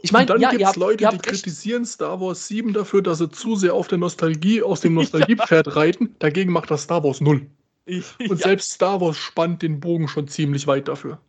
Ich 0.02 0.12
meine, 0.12 0.26
dann 0.26 0.42
ja, 0.42 0.52
gibt 0.52 0.64
es 0.64 0.76
Leute, 0.76 1.08
die 1.12 1.18
kritisieren 1.18 1.86
Star 1.86 2.20
Wars 2.20 2.48
7 2.48 2.74
dafür, 2.74 3.02
dass 3.02 3.20
sie 3.20 3.30
zu 3.30 3.56
sehr 3.56 3.74
auf 3.74 3.88
der 3.88 3.98
Nostalgie, 3.98 4.62
aus 4.62 4.82
dem 4.82 4.94
Nostalgiepferd 4.96 5.68
ja. 5.68 5.74
reiten. 5.74 6.16
Dagegen 6.20 6.52
macht 6.52 6.72
das 6.72 6.84
Star 6.84 7.04
Wars 7.04 7.22
0. 7.22 7.48
Und 8.30 8.40
selbst 8.40 8.72
Star 8.72 9.02
Wars 9.02 9.18
spannt 9.18 9.62
den 9.62 9.80
Bogen 9.80 10.08
schon 10.08 10.28
ziemlich 10.28 10.68
weit 10.68 10.88
dafür. 10.88 11.20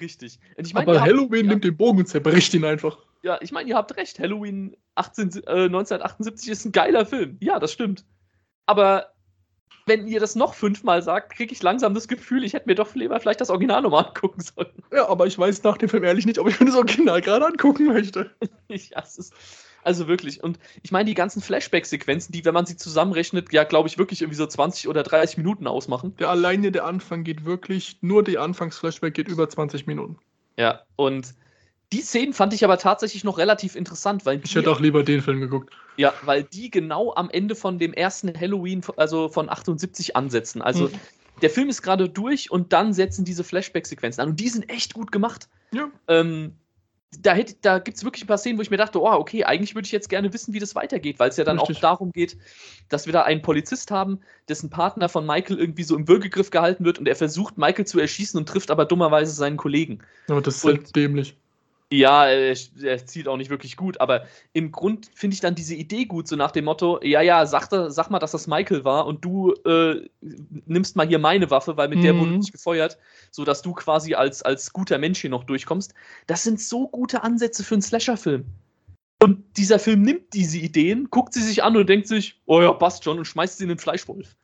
Richtig. 0.00 0.38
Ich 0.56 0.74
mein, 0.74 0.88
Aber 0.88 1.00
Halloween 1.00 1.46
habt, 1.46 1.48
nimmt 1.48 1.64
den 1.64 1.76
Bogen 1.76 1.98
und 1.98 2.06
zerbricht 2.06 2.54
ihn 2.54 2.64
einfach. 2.64 2.98
Ja, 3.22 3.38
ich 3.40 3.50
meine, 3.50 3.68
ihr 3.68 3.76
habt 3.76 3.96
recht. 3.96 4.18
Halloween 4.18 4.76
18, 4.94 5.42
äh, 5.46 5.64
1978 5.64 6.48
ist 6.48 6.64
ein 6.64 6.72
geiler 6.72 7.04
Film. 7.04 7.36
Ja, 7.40 7.58
das 7.58 7.72
stimmt. 7.72 8.04
Aber 8.66 9.08
wenn 9.88 10.06
ihr 10.06 10.20
das 10.20 10.34
noch 10.34 10.54
fünfmal 10.54 11.02
sagt, 11.02 11.34
kriege 11.34 11.52
ich 11.52 11.62
langsam 11.62 11.94
das 11.94 12.08
Gefühl, 12.08 12.44
ich 12.44 12.52
hätte 12.52 12.68
mir 12.68 12.74
doch 12.74 12.94
lieber 12.94 13.18
vielleicht 13.20 13.40
das 13.40 13.50
Original 13.50 13.82
nochmal 13.82 14.06
angucken 14.06 14.40
sollen. 14.40 14.70
Ja, 14.92 15.08
aber 15.08 15.26
ich 15.26 15.38
weiß 15.38 15.62
nach 15.62 15.78
dem 15.78 15.88
Film 15.88 16.04
ehrlich 16.04 16.26
nicht, 16.26 16.38
ob 16.38 16.48
ich 16.48 16.58
mir 16.60 16.66
das 16.66 16.76
Original 16.76 17.20
gerade 17.20 17.46
angucken 17.46 17.86
möchte. 17.86 18.30
ja, 18.68 19.02
es 19.02 19.18
ist. 19.18 19.34
Also 19.84 20.08
wirklich. 20.08 20.42
Und 20.42 20.58
ich 20.82 20.90
meine, 20.90 21.06
die 21.06 21.14
ganzen 21.14 21.40
Flashback-Sequenzen, 21.40 22.32
die, 22.32 22.44
wenn 22.44 22.52
man 22.52 22.66
sie 22.66 22.76
zusammenrechnet, 22.76 23.52
ja, 23.52 23.64
glaube 23.64 23.88
ich, 23.88 23.96
wirklich 23.96 24.20
irgendwie 24.20 24.36
so 24.36 24.46
20 24.46 24.88
oder 24.88 25.02
30 25.02 25.38
Minuten 25.38 25.66
ausmachen. 25.66 26.14
Der 26.16 26.28
alleine 26.28 26.72
der 26.72 26.84
Anfang 26.84 27.24
geht 27.24 27.44
wirklich, 27.44 27.98
nur 28.02 28.22
die 28.22 28.38
Anfangs-Flashback 28.38 29.14
geht 29.14 29.28
über 29.28 29.48
20 29.48 29.86
Minuten. 29.86 30.18
Ja, 30.56 30.82
und 30.96 31.34
die 31.92 32.02
Szenen 32.02 32.34
fand 32.34 32.52
ich 32.52 32.64
aber 32.64 32.78
tatsächlich 32.78 33.24
noch 33.24 33.38
relativ 33.38 33.74
interessant, 33.74 34.26
weil 34.26 34.40
ich 34.44 34.54
hätte 34.54 34.70
auch 34.70 34.80
lieber 34.80 35.02
den 35.02 35.22
Film 35.22 35.40
geguckt. 35.40 35.72
Ja, 35.96 36.12
weil 36.22 36.44
die 36.44 36.70
genau 36.70 37.14
am 37.14 37.30
Ende 37.30 37.54
von 37.54 37.78
dem 37.78 37.92
ersten 37.94 38.38
Halloween, 38.38 38.82
also 38.96 39.28
von 39.28 39.48
78 39.48 40.14
ansetzen. 40.14 40.60
Also 40.60 40.88
mhm. 40.88 40.92
der 41.40 41.50
Film 41.50 41.68
ist 41.68 41.82
gerade 41.82 42.08
durch 42.08 42.50
und 42.50 42.72
dann 42.72 42.92
setzen 42.92 43.24
diese 43.24 43.42
Flashback-Sequenzen 43.42 44.20
an 44.20 44.30
und 44.30 44.40
die 44.40 44.48
sind 44.48 44.68
echt 44.68 44.92
gut 44.92 45.12
gemacht. 45.12 45.48
Ja. 45.72 45.90
Ähm, 46.08 46.52
da, 47.20 47.34
da 47.62 47.78
gibt 47.78 47.96
es 47.96 48.04
wirklich 48.04 48.24
ein 48.24 48.26
paar 48.26 48.36
Szenen, 48.36 48.58
wo 48.58 48.62
ich 48.62 48.70
mir 48.70 48.76
dachte, 48.76 49.00
oh, 49.00 49.12
okay, 49.12 49.44
eigentlich 49.44 49.74
würde 49.74 49.86
ich 49.86 49.92
jetzt 49.92 50.10
gerne 50.10 50.30
wissen, 50.34 50.52
wie 50.52 50.58
das 50.58 50.74
weitergeht, 50.74 51.18
weil 51.18 51.30
es 51.30 51.38
ja 51.38 51.44
dann 51.44 51.58
Richtig. 51.58 51.78
auch 51.78 51.80
darum 51.80 52.12
geht, 52.12 52.36
dass 52.90 53.06
wir 53.06 53.14
da 53.14 53.22
einen 53.22 53.40
Polizist 53.40 53.90
haben, 53.90 54.20
dessen 54.48 54.68
Partner 54.68 55.08
von 55.08 55.24
Michael 55.24 55.58
irgendwie 55.58 55.84
so 55.84 55.96
im 55.96 56.06
Würgegriff 56.06 56.50
gehalten 56.50 56.84
wird 56.84 56.98
und 56.98 57.08
er 57.08 57.16
versucht, 57.16 57.56
Michael 57.56 57.86
zu 57.86 57.98
erschießen 57.98 58.38
und 58.38 58.46
trifft 58.46 58.70
aber 58.70 58.84
dummerweise 58.84 59.32
seinen 59.32 59.56
Kollegen. 59.56 60.00
Ja, 60.28 60.38
das 60.42 60.58
ist 60.58 60.64
und, 60.66 60.76
halt 60.76 60.96
dämlich. 60.96 61.34
Ja, 61.90 62.26
er, 62.26 62.54
er 62.82 63.06
zielt 63.06 63.28
auch 63.28 63.38
nicht 63.38 63.48
wirklich 63.48 63.76
gut, 63.76 63.98
aber 63.98 64.26
im 64.52 64.72
Grund 64.72 65.08
finde 65.14 65.34
ich 65.34 65.40
dann 65.40 65.54
diese 65.54 65.74
Idee 65.74 66.04
gut, 66.04 66.28
so 66.28 66.36
nach 66.36 66.50
dem 66.50 66.66
Motto, 66.66 67.00
ja, 67.02 67.22
ja, 67.22 67.46
sag, 67.46 67.68
sag 67.70 68.10
mal, 68.10 68.18
dass 68.18 68.32
das 68.32 68.46
Michael 68.46 68.84
war 68.84 69.06
und 69.06 69.24
du 69.24 69.54
äh, 69.64 70.06
nimmst 70.66 70.96
mal 70.96 71.08
hier 71.08 71.18
meine 71.18 71.50
Waffe, 71.50 71.78
weil 71.78 71.88
mit 71.88 72.00
mhm. 72.00 72.02
der 72.02 72.18
wurde 72.18 72.32
nicht 72.32 72.52
gefeuert, 72.52 72.98
sodass 73.30 73.62
du 73.62 73.72
quasi 73.72 74.14
als, 74.14 74.42
als 74.42 74.70
guter 74.72 74.98
Mensch 74.98 75.20
hier 75.20 75.30
noch 75.30 75.44
durchkommst. 75.44 75.94
Das 76.26 76.42
sind 76.42 76.60
so 76.60 76.88
gute 76.88 77.22
Ansätze 77.22 77.64
für 77.64 77.76
einen 77.76 77.82
Slasher-Film. 77.82 78.44
Und 79.20 79.56
dieser 79.56 79.78
Film 79.78 80.02
nimmt 80.02 80.34
diese 80.34 80.58
Ideen, 80.58 81.08
guckt 81.10 81.32
sie 81.32 81.42
sich 81.42 81.62
an 81.62 81.76
und 81.76 81.88
denkt 81.88 82.06
sich, 82.06 82.38
oh 82.44 82.60
ja, 82.60 82.72
passt 82.72 83.02
schon 83.02 83.18
und 83.18 83.24
schmeißt 83.24 83.56
sie 83.56 83.64
in 83.64 83.70
den 83.70 83.78
Fleischwolf 83.78 84.36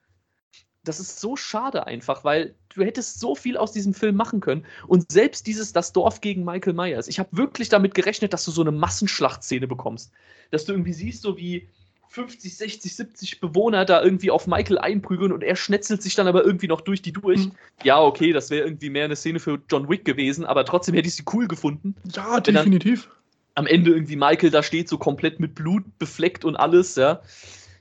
das 0.85 1.01
ist 1.01 1.19
so 1.19 1.37
schade 1.37 1.87
einfach, 1.87 2.25
weil 2.25 2.55
du 2.75 2.85
hättest 2.85 3.21
so 3.21 3.35
viel 3.35 3.57
aus 3.57 3.73
diesem 3.73 3.95
Film 3.95 4.17
machen 4.17 4.41
können. 4.41 4.65
Und 4.87 5.11
selbst 5.11 5.47
dieses 5.47 5.73
Das 5.73 5.93
Dorf 5.93 6.21
gegen 6.21 6.45
Michael 6.45 6.75
Myers, 6.75 7.09
ich 7.09 7.19
habe 7.19 7.29
wirklich 7.33 7.69
damit 7.69 7.95
gerechnet, 7.95 8.33
dass 8.33 8.45
du 8.45 8.51
so 8.51 8.61
eine 8.61 8.73
Massenschlachtszene 8.73 9.67
bekommst. 9.67 10.13
Dass 10.51 10.65
du 10.65 10.73
irgendwie 10.73 10.93
siehst, 10.93 11.23
so 11.23 11.37
wie 11.37 11.69
50, 12.15 12.57
60, 12.57 12.95
70 12.95 13.41
Bewohner 13.41 13.85
da 13.85 14.01
irgendwie 14.01 14.31
auf 14.31 14.47
Michael 14.47 14.79
einprügeln 14.79 15.33
und 15.33 15.43
er 15.43 15.57
schnetzelt 15.57 16.01
sich 16.01 16.15
dann 16.15 16.29
aber 16.29 16.45
irgendwie 16.45 16.69
noch 16.69 16.81
durch 16.81 17.03
die 17.03 17.13
durch. 17.13 17.47
Mhm. 17.47 17.53
Ja, 17.83 18.01
okay, 18.01 18.33
das 18.33 18.51
wäre 18.51 18.65
irgendwie 18.65 18.91
mehr 18.91 19.07
eine 19.07 19.17
Szene 19.17 19.41
für 19.41 19.61
John 19.69 19.89
Wick 19.89 20.05
gewesen, 20.05 20.45
aber 20.45 20.65
trotzdem 20.65 20.95
hätte 20.95 21.09
ich 21.09 21.17
sie 21.17 21.25
cool 21.33 21.49
gefunden. 21.49 21.97
Ja, 22.15 22.41
definitiv. 22.41 23.09
Am 23.57 23.67
Ende 23.67 23.91
irgendwie 23.91 24.15
Michael 24.15 24.51
da 24.51 24.63
steht, 24.63 24.89
so 24.89 24.97
komplett 24.97 25.41
mit 25.41 25.57
Blut 25.57 25.99
befleckt 25.99 26.45
und 26.45 26.55
alles, 26.55 26.95
ja. 26.95 27.21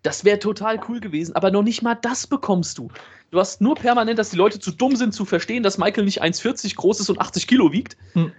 Das 0.04 0.26
wäre 0.26 0.38
total 0.38 0.80
cool 0.88 1.00
gewesen, 1.00 1.36
aber 1.36 1.50
noch 1.50 1.64
nicht 1.64 1.82
mal 1.82 1.96
das 1.96 2.28
bekommst 2.28 2.78
du. 2.78 2.90
Du 3.32 3.40
hast 3.40 3.62
nur 3.62 3.76
permanent, 3.76 4.20
dass 4.20 4.30
die 4.30 4.38
Leute 4.38 4.60
zu 4.60 4.72
dumm 4.72 4.96
sind 4.96 5.14
zu 5.14 5.26
verstehen, 5.26 5.64
dass 5.64 5.78
Michael 5.78 6.06
nicht 6.06 6.22
1,40 6.22 6.76
groß 6.76 7.00
ist 7.00 7.10
und 7.10 7.20
80 7.20 7.48
Kilo 7.48 7.72
wiegt. 7.72 7.98
Hm. 8.12 8.32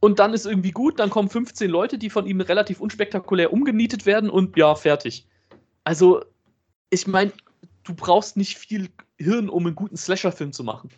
Und 0.00 0.18
dann 0.18 0.32
ist 0.32 0.46
irgendwie 0.46 0.70
gut, 0.70 0.98
dann 0.98 1.10
kommen 1.10 1.28
15 1.28 1.70
Leute, 1.70 1.98
die 1.98 2.08
von 2.08 2.26
ihm 2.26 2.40
relativ 2.40 2.80
unspektakulär 2.80 3.52
umgenietet 3.52 4.06
werden 4.06 4.30
und 4.30 4.56
ja, 4.56 4.74
fertig. 4.74 5.26
Also, 5.84 6.24
ich 6.88 7.06
meine, 7.06 7.32
du 7.84 7.94
brauchst 7.94 8.38
nicht 8.38 8.56
viel 8.56 8.88
Hirn, 9.18 9.50
um 9.50 9.66
einen 9.66 9.74
guten 9.74 9.98
Slasher-Film 9.98 10.52
zu 10.52 10.64
machen. 10.64 10.88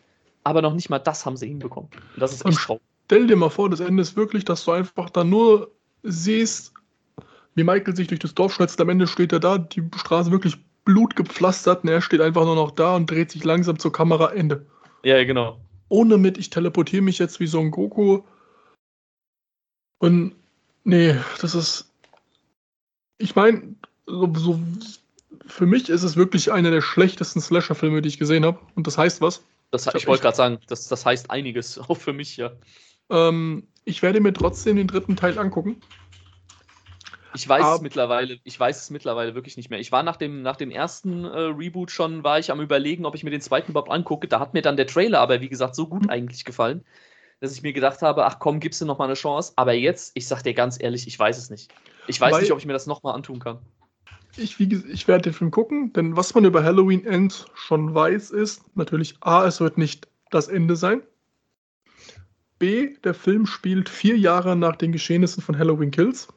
Aber 0.44 0.62
noch 0.62 0.74
nicht 0.74 0.88
mal 0.88 1.00
das 1.00 1.26
haben 1.26 1.36
sie 1.36 1.48
hinbekommen. 1.48 1.90
Und 2.14 2.20
das 2.20 2.32
ist 2.32 2.46
echt 2.46 2.58
traurig. 2.58 2.82
Stell 3.06 3.26
dir 3.26 3.36
mal 3.36 3.50
vor, 3.50 3.68
das 3.68 3.80
Ende 3.80 4.00
ist 4.00 4.16
wirklich, 4.16 4.44
dass 4.44 4.64
du 4.64 4.70
einfach 4.70 5.10
da 5.10 5.24
nur 5.24 5.70
siehst, 6.02 6.71
wie 7.55 7.64
Michael 7.64 7.96
sich 7.96 8.09
durch 8.09 8.20
das 8.20 8.34
Dorf 8.34 8.55
schnetzt. 8.55 8.80
Am 8.80 8.88
Ende 8.88 9.07
steht 9.07 9.32
er 9.32 9.40
da, 9.40 9.59
die 9.59 9.82
Straße 9.96 10.30
wirklich 10.30 10.57
blutgepflastert 10.84 11.84
und 11.84 11.90
er 11.90 12.00
steht 12.00 12.20
einfach 12.20 12.44
nur 12.44 12.57
noch 12.57 12.70
da 12.70 12.96
und 12.96 13.11
dreht 13.11 13.30
sich 13.30 13.44
langsam 13.44 13.78
zur 13.78 13.92
Kamera. 13.92 14.32
Ende. 14.32 14.66
Ja, 15.05 15.22
genau. 15.24 15.61
Ohne 15.88 16.18
mit, 16.18 16.38
ich 16.38 16.50
teleportiere 16.50 17.03
mich 17.03 17.18
jetzt 17.18 17.40
wie 17.40 17.46
so 17.46 17.61
ein 17.61 17.70
Goku. 17.70 18.22
Und 19.98 20.34
nee, 20.84 21.16
das 21.40 21.55
ist. 21.55 21.90
Ich 23.18 23.36
meine, 23.36 23.76
so, 24.07 24.32
so, 24.34 24.61
für 25.46 25.66
mich 25.66 25.88
ist 25.88 26.03
es 26.03 26.16
wirklich 26.16 26.50
einer 26.50 26.70
der 26.70 26.80
schlechtesten 26.80 27.40
Slasher-Filme, 27.40 28.03
die 28.03 28.09
ich 28.09 28.18
gesehen 28.18 28.44
habe. 28.44 28.59
Und 28.74 28.86
das 28.86 28.98
heißt 28.98 29.20
was? 29.20 29.44
Das, 29.70 29.86
ich, 29.86 29.94
ich 29.94 30.07
wollte 30.07 30.22
gerade 30.22 30.36
sagen, 30.36 30.59
das, 30.66 30.88
das 30.88 31.07
heißt 31.07 31.30
einiges, 31.30 31.78
auch 31.88 31.96
für 31.96 32.12
mich, 32.12 32.36
ja. 32.36 32.53
Ähm, 33.11 33.66
ich 33.84 34.03
werde 34.03 34.20
mir 34.20 34.32
trotzdem 34.32 34.76
den 34.76 34.86
dritten 34.86 35.16
Teil 35.16 35.38
angucken. 35.38 35.80
Ich 37.35 37.49
weiß 37.49 37.64
Ab 37.64 37.76
es 37.76 37.80
mittlerweile, 37.80 38.39
ich 38.45 38.59
weiß 38.59 38.83
es 38.83 38.91
mittlerweile 38.91 39.35
wirklich 39.35 39.57
nicht 39.57 39.70
mehr. 39.70 39.80
Ich 39.80 39.91
war 39.91 40.03
nach 40.03 40.16
dem, 40.16 40.43
nach 40.43 40.57
dem 40.57 40.70
ersten 40.70 41.24
äh, 41.24 41.28
Reboot 41.28 41.91
schon, 41.91 42.24
war 42.24 42.39
ich 42.39 42.51
am 42.51 42.61
überlegen, 42.61 43.07
ob 43.07 43.14
ich 43.14 43.24
mir 43.24 43.30
den 43.30 43.41
zweiten 43.41 43.70
überhaupt 43.70 43.91
angucke. 43.91 44.28
Da 44.28 44.41
hat 44.41 44.55
mir 44.55 44.62
dann 44.62 44.76
der 44.76 44.87
Trailer 44.87 45.20
aber, 45.20 45.41
wie 45.41 45.49
gesagt, 45.49 45.74
so 45.74 45.87
gut 45.87 46.05
mhm. 46.05 46.11
eigentlich 46.11 46.45
gefallen, 46.45 46.85
dass 47.41 47.55
ich 47.55 47.62
mir 47.62 47.72
gedacht 47.72 48.03
habe, 48.03 48.26
ach 48.26 48.39
komm, 48.39 48.61
gibst 48.61 48.80
du 48.80 48.85
noch 48.85 48.99
mal 48.99 49.07
eine 49.07 49.14
Chance. 49.14 49.53
Aber 49.57 49.72
jetzt, 49.72 50.12
ich 50.14 50.26
sag 50.26 50.43
dir 50.43 50.55
ganz 50.55 50.80
ehrlich, 50.80 51.07
ich 51.07 51.18
weiß 51.18 51.39
es 51.39 51.49
nicht. 51.49 51.72
Ich 52.07 52.20
weiß 52.20 52.33
Weil 52.33 52.43
nicht, 52.43 52.53
ob 52.53 52.59
ich 52.59 52.66
mir 52.66 52.74
das 52.74 52.87
noch 52.87 53.03
mal 53.03 53.12
antun 53.12 53.39
kann. 53.39 53.59
Ich, 54.37 54.59
ich 54.59 55.09
werde 55.09 55.24
den 55.24 55.33
Film 55.33 55.51
gucken, 55.51 55.93
denn 55.93 56.16
was 56.16 56.35
man 56.35 56.45
über 56.45 56.64
Halloween 56.64 57.05
Ends 57.05 57.47
schon 57.55 57.95
weiß, 57.95 58.30
ist 58.30 58.64
natürlich 58.76 59.16
A, 59.20 59.47
es 59.47 59.61
wird 59.61 59.76
nicht 59.76 60.09
das 60.30 60.49
Ende 60.49 60.76
sein. 60.76 61.03
B, 62.59 62.95
der 63.05 63.12
Film 63.12 63.45
spielt 63.45 63.89
vier 63.89 64.16
Jahre 64.16 64.57
nach 64.57 64.76
den 64.76 64.93
Geschehnissen 64.93 65.43
von 65.43 65.59
Halloween 65.59 65.91
Kills 65.91 66.28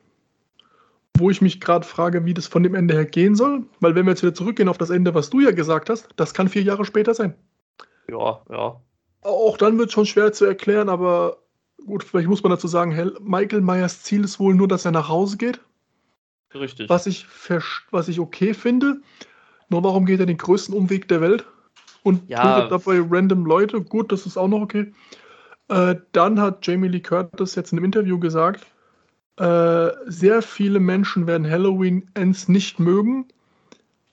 wo 1.17 1.29
ich 1.29 1.41
mich 1.41 1.61
gerade 1.61 1.85
frage, 1.85 2.25
wie 2.25 2.33
das 2.33 2.47
von 2.47 2.63
dem 2.63 2.75
Ende 2.75 2.93
her 2.93 3.05
gehen 3.05 3.35
soll. 3.35 3.63
Weil 3.79 3.95
wenn 3.95 4.05
wir 4.05 4.11
jetzt 4.11 4.23
wieder 4.23 4.33
zurückgehen 4.33 4.69
auf 4.69 4.77
das 4.77 4.89
Ende, 4.89 5.13
was 5.13 5.29
du 5.29 5.39
ja 5.39 5.51
gesagt 5.51 5.89
hast, 5.89 6.09
das 6.15 6.33
kann 6.33 6.49
vier 6.49 6.63
Jahre 6.63 6.85
später 6.85 7.13
sein. 7.13 7.35
Ja, 8.09 8.41
ja. 8.49 8.81
Auch 9.21 9.57
dann 9.57 9.77
wird 9.77 9.87
es 9.87 9.93
schon 9.93 10.05
schwer 10.05 10.33
zu 10.33 10.45
erklären, 10.45 10.89
aber 10.89 11.37
gut, 11.85 12.03
vielleicht 12.03 12.27
muss 12.27 12.43
man 12.43 12.51
dazu 12.51 12.67
sagen, 12.67 12.95
Michael 13.21 13.61
Myers 13.61 14.03
Ziel 14.03 14.23
ist 14.23 14.39
wohl 14.39 14.53
nur, 14.53 14.67
dass 14.67 14.85
er 14.85 14.91
nach 14.91 15.09
Hause 15.09 15.37
geht. 15.37 15.59
Richtig. 16.53 16.89
Was 16.89 17.07
ich, 17.07 17.25
was 17.91 18.07
ich 18.07 18.19
okay 18.19 18.53
finde. 18.53 19.01
Nur 19.69 19.83
warum 19.83 20.05
geht 20.05 20.19
er 20.19 20.25
den 20.25 20.37
größten 20.37 20.75
Umweg 20.75 21.07
der 21.07 21.21
Welt 21.21 21.45
und 22.03 22.29
ja. 22.29 22.59
tötet 22.59 22.71
dabei 22.71 23.01
random 23.01 23.45
Leute? 23.45 23.81
Gut, 23.81 24.11
das 24.11 24.25
ist 24.25 24.37
auch 24.37 24.47
noch 24.47 24.61
okay. 24.61 24.93
Äh, 25.69 25.95
dann 26.11 26.39
hat 26.39 26.65
Jamie 26.65 26.87
Lee 26.87 26.99
Curtis 26.99 27.55
jetzt 27.55 27.71
in 27.71 27.79
einem 27.79 27.85
Interview 27.85 28.19
gesagt, 28.19 28.65
äh, 29.37 29.91
sehr 30.05 30.41
viele 30.41 30.79
Menschen 30.79 31.27
werden 31.27 31.49
Halloween 31.49 32.09
Ends 32.13 32.47
nicht 32.47 32.79
mögen, 32.79 33.27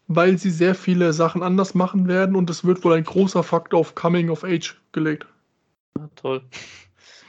weil 0.08 0.36
sie 0.38 0.50
sehr 0.50 0.74
viele 0.74 1.12
Sachen 1.12 1.42
anders 1.42 1.74
machen 1.74 2.08
werden 2.08 2.34
und 2.34 2.50
es 2.50 2.64
wird 2.64 2.82
wohl 2.84 2.94
ein 2.94 3.04
großer 3.04 3.42
Faktor 3.42 3.80
auf 3.80 3.94
Coming 3.94 4.30
of 4.30 4.44
Age 4.44 4.80
gelegt. 4.92 5.26
Ja, 5.98 6.08
toll. 6.16 6.42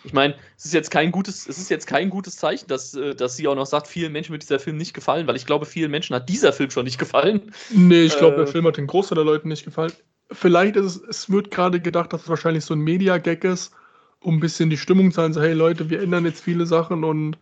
Ich 0.06 0.12
meine, 0.12 0.36
es 0.58 0.66
ist 0.66 0.74
jetzt 0.74 0.92
kein 0.92 1.12
gutes, 1.12 1.48
es 1.48 1.58
ist 1.58 1.70
jetzt 1.70 1.88
kein 1.88 2.10
gutes 2.10 2.36
Zeichen, 2.36 2.68
dass, 2.68 2.94
äh, 2.94 3.16
dass 3.16 3.38
sie 3.38 3.48
auch 3.48 3.56
noch 3.56 3.66
sagt, 3.66 3.88
vielen 3.88 4.12
Menschen 4.12 4.32
wird 4.32 4.44
dieser 4.44 4.60
Film 4.60 4.78
nicht 4.78 4.94
gefallen, 4.94 5.28
weil 5.28 5.36
ich 5.36 5.46
glaube, 5.46 5.66
vielen 5.66 5.92
Menschen 5.92 6.16
hat 6.16 6.28
dieser 6.28 6.52
Film 6.52 6.72
schon 6.72 6.86
nicht 6.86 6.98
gefallen. 6.98 7.54
Nee, 7.70 8.04
ich 8.04 8.18
glaube, 8.18 8.36
äh, 8.36 8.40
der 8.40 8.48
Film 8.48 8.66
hat 8.68 8.78
den 8.78 8.88
Großteil 8.88 9.16
der 9.16 9.26
Leute 9.26 9.48
nicht 9.48 9.64
gefallen. 9.64 9.94
Vielleicht 10.32 10.76
ist 10.76 10.86
es, 10.86 11.04
es 11.04 11.30
wird 11.30 11.52
gerade 11.52 11.80
gedacht, 11.80 12.12
dass 12.12 12.24
es 12.24 12.30
wahrscheinlich 12.30 12.66
so 12.66 12.74
ein 12.74 12.82
Media-Gag 12.82 13.44
ist, 13.44 13.72
um 14.20 14.38
ein 14.38 14.40
bisschen 14.40 14.70
die 14.70 14.78
Stimmung 14.78 15.12
zu 15.12 15.18
sein, 15.18 15.32
so, 15.32 15.42
hey 15.42 15.54
Leute, 15.54 15.90
wir 15.90 16.02
ändern 16.02 16.26
jetzt 16.26 16.42
viele 16.42 16.66
Sachen 16.66 17.04
und 17.04 17.38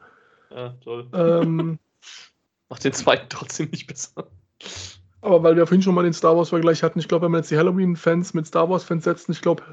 ja, 0.55 0.69
toll. 0.83 1.07
Ähm, 1.13 1.79
Macht 2.69 2.83
den 2.83 2.93
zweiten 2.93 3.27
trotzdem 3.29 3.69
nicht 3.69 3.87
besser. 3.87 4.27
Aber 5.21 5.43
weil 5.43 5.55
wir 5.55 5.67
vorhin 5.67 5.81
schon 5.81 5.93
mal 5.93 6.03
den 6.03 6.13
Star 6.13 6.35
Wars-Vergleich 6.35 6.83
hatten, 6.83 6.99
ich 6.99 7.07
glaube, 7.07 7.25
wenn 7.25 7.31
man 7.31 7.41
jetzt 7.41 7.51
die 7.51 7.57
Halloween-Fans 7.57 8.33
mit 8.33 8.47
Star 8.47 8.69
Wars-Fans 8.69 9.03
setzen, 9.03 9.33
ich 9.33 9.41
glaube, 9.41 9.63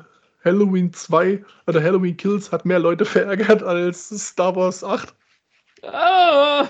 Halloween 0.44 0.92
2 0.92 1.44
oder 1.66 1.82
Halloween 1.82 2.16
Kills 2.16 2.52
hat 2.52 2.64
mehr 2.64 2.78
Leute 2.78 3.04
verärgert 3.06 3.62
als 3.62 4.08
Star 4.08 4.54
Wars 4.56 4.84
8. 4.84 5.14
Ah. 5.82 6.66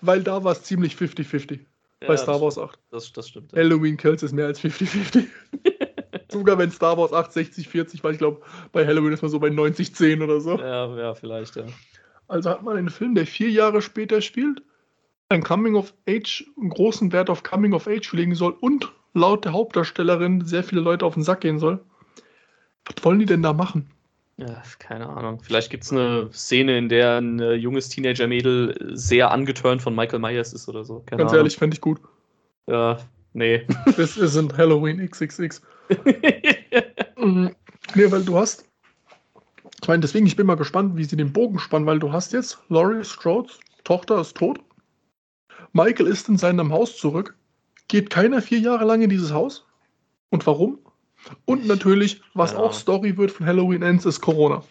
Weil 0.00 0.22
da 0.22 0.42
war 0.42 0.52
es 0.52 0.62
ziemlich 0.64 0.94
50-50 0.94 1.60
ja, 2.02 2.08
bei 2.08 2.16
Star 2.16 2.40
Wars 2.40 2.58
8. 2.58 2.78
Das, 2.90 3.12
das 3.12 3.28
stimmt. 3.28 3.52
Ja. 3.52 3.58
Halloween 3.58 3.96
Kills 3.96 4.22
ist 4.22 4.32
mehr 4.32 4.46
als 4.46 4.60
50-50. 4.60 5.26
Sogar 6.32 6.58
wenn 6.58 6.70
Star 6.70 6.98
Wars 6.98 7.12
8 7.12 7.30
60-40 7.30 8.02
war, 8.02 8.10
ich 8.10 8.18
glaube, 8.18 8.42
bei 8.72 8.84
Halloween 8.84 9.12
ist 9.12 9.22
man 9.22 9.30
so 9.30 9.38
bei 9.38 9.48
90-10 9.48 10.22
oder 10.22 10.40
so. 10.40 10.58
Ja, 10.58 10.94
ja, 10.96 11.14
vielleicht, 11.14 11.56
ja. 11.56 11.64
Also 12.28 12.50
hat 12.50 12.62
man 12.62 12.76
einen 12.76 12.90
Film, 12.90 13.14
der 13.14 13.26
vier 13.26 13.50
Jahre 13.50 13.82
später 13.82 14.20
spielt, 14.20 14.62
ein 15.28 15.42
Coming 15.42 15.74
of 15.74 15.94
Age, 16.08 16.44
einen 16.58 16.70
großen 16.70 17.12
Wert 17.12 17.30
auf 17.30 17.42
Coming 17.42 17.72
of 17.72 17.86
Age 17.86 18.12
legen 18.12 18.34
soll 18.34 18.52
und 18.60 18.92
laut 19.14 19.44
der 19.44 19.52
Hauptdarstellerin 19.52 20.44
sehr 20.44 20.62
viele 20.62 20.80
Leute 20.80 21.04
auf 21.04 21.14
den 21.14 21.22
Sack 21.22 21.40
gehen 21.40 21.58
soll. 21.58 21.80
Was 22.84 23.04
wollen 23.04 23.18
die 23.18 23.26
denn 23.26 23.42
da 23.42 23.52
machen? 23.52 23.90
Ja, 24.36 24.62
keine 24.78 25.08
Ahnung. 25.08 25.40
Vielleicht 25.42 25.70
gibt 25.70 25.84
es 25.84 25.92
eine 25.92 26.28
Szene, 26.32 26.76
in 26.76 26.88
der 26.88 27.18
ein 27.18 27.40
äh, 27.40 27.54
junges 27.54 27.88
Teenager-Mädel 27.88 28.92
sehr 28.94 29.30
angeturnt 29.30 29.80
von 29.80 29.94
Michael 29.94 30.18
Myers 30.18 30.52
ist 30.52 30.68
oder 30.68 30.84
so. 30.84 31.00
Keine 31.06 31.20
Ganz 31.20 31.30
Ahnung. 31.30 31.38
ehrlich, 31.40 31.56
fände 31.56 31.74
ich 31.74 31.80
gut. 31.80 32.00
Ja, 32.66 32.98
nee. 33.32 33.66
Das 33.96 34.14
sind 34.14 34.56
Halloween 34.56 34.98
XXX. 35.08 35.62
Mhm. 37.18 37.56
nee, 37.94 38.10
weil 38.10 38.22
du 38.22 38.36
hast 38.36 38.66
ich 39.86 39.88
meine, 39.88 40.00
deswegen, 40.00 40.26
ich 40.26 40.34
bin 40.34 40.48
mal 40.48 40.56
gespannt, 40.56 40.96
wie 40.96 41.04
sie 41.04 41.16
den 41.16 41.32
Bogen 41.32 41.60
spannen, 41.60 41.86
weil 41.86 42.00
du 42.00 42.10
hast 42.10 42.32
jetzt 42.32 42.58
Laurie 42.68 43.04
Strode's 43.04 43.60
Tochter 43.84 44.20
ist 44.20 44.36
tot. 44.36 44.58
Michael 45.72 46.08
ist 46.08 46.28
in 46.28 46.36
seinem 46.36 46.72
Haus 46.72 46.96
zurück. 46.96 47.36
Geht 47.86 48.10
keiner 48.10 48.42
vier 48.42 48.58
Jahre 48.58 48.84
lang 48.84 49.02
in 49.02 49.10
dieses 49.10 49.32
Haus? 49.32 49.64
Und 50.30 50.44
warum? 50.44 50.80
Und 51.44 51.68
natürlich, 51.68 52.20
was 52.34 52.50
ja. 52.50 52.58
auch 52.58 52.72
Story 52.72 53.16
wird 53.16 53.30
von 53.30 53.46
Halloween 53.46 53.82
Ends, 53.82 54.04
ist 54.04 54.20
Corona. 54.20 54.64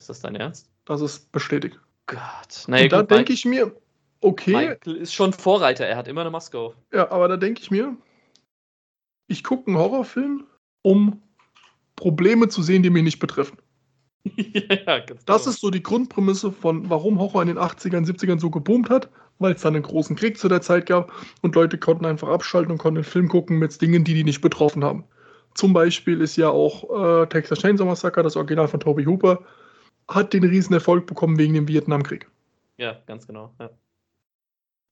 Ist 0.00 0.08
das 0.08 0.18
dein 0.18 0.34
Ernst? 0.34 0.68
Das 0.84 1.00
ist 1.00 1.30
bestätigt. 1.30 1.78
Gott. 2.06 2.64
Naja, 2.66 2.86
Und 2.86 2.92
da 2.92 3.02
denke 3.04 3.34
ich 3.34 3.44
mir, 3.44 3.72
okay. 4.20 4.50
Michael 4.50 4.96
ist 4.96 5.14
schon 5.14 5.32
Vorreiter, 5.32 5.86
er 5.86 5.96
hat 5.96 6.08
immer 6.08 6.22
eine 6.22 6.30
Maske 6.30 6.58
auf. 6.58 6.74
Ja, 6.92 7.08
aber 7.12 7.28
da 7.28 7.36
denke 7.36 7.60
ich 7.62 7.70
mir, 7.70 7.96
ich 9.28 9.44
gucke 9.44 9.68
einen 9.68 9.78
Horrorfilm, 9.78 10.44
um 10.82 11.22
Probleme 11.94 12.48
zu 12.48 12.64
sehen, 12.64 12.82
die 12.82 12.90
mich 12.90 13.04
nicht 13.04 13.20
betreffen. 13.20 13.58
ja, 14.86 14.98
ganz 15.00 15.24
das 15.24 15.46
ist 15.46 15.60
so 15.60 15.70
die 15.70 15.82
Grundprämisse 15.82 16.52
von, 16.52 16.88
warum 16.90 17.18
Horror 17.18 17.42
in 17.42 17.48
den 17.48 17.58
80ern, 17.58 18.06
70ern 18.06 18.40
so 18.40 18.50
geboomt 18.50 18.90
hat, 18.90 19.08
weil 19.38 19.54
es 19.54 19.62
dann 19.62 19.74
einen 19.74 19.82
großen 19.82 20.16
Krieg 20.16 20.38
zu 20.38 20.48
der 20.48 20.62
Zeit 20.62 20.86
gab 20.86 21.12
und 21.42 21.54
Leute 21.54 21.78
konnten 21.78 22.04
einfach 22.04 22.28
abschalten 22.28 22.72
und 22.72 22.78
konnten 22.78 22.98
einen 22.98 23.04
Film 23.04 23.28
gucken 23.28 23.58
mit 23.58 23.80
Dingen, 23.80 24.04
die 24.04 24.14
die 24.14 24.24
nicht 24.24 24.40
betroffen 24.40 24.84
haben. 24.84 25.04
Zum 25.54 25.72
Beispiel 25.72 26.20
ist 26.20 26.36
ja 26.36 26.50
auch 26.50 27.22
äh, 27.22 27.26
Texas 27.28 27.60
Chainsaw 27.60 27.86
Massacre, 27.86 28.22
das 28.22 28.36
Original 28.36 28.68
von 28.68 28.80
Toby 28.80 29.04
Hooper, 29.04 29.40
hat 30.08 30.32
den 30.32 30.44
riesen 30.44 30.74
Erfolg 30.74 31.06
bekommen 31.06 31.38
wegen 31.38 31.54
dem 31.54 31.68
Vietnamkrieg. 31.68 32.28
Ja, 32.76 32.96
ganz 33.06 33.26
genau. 33.26 33.54
Ja. 33.58 33.70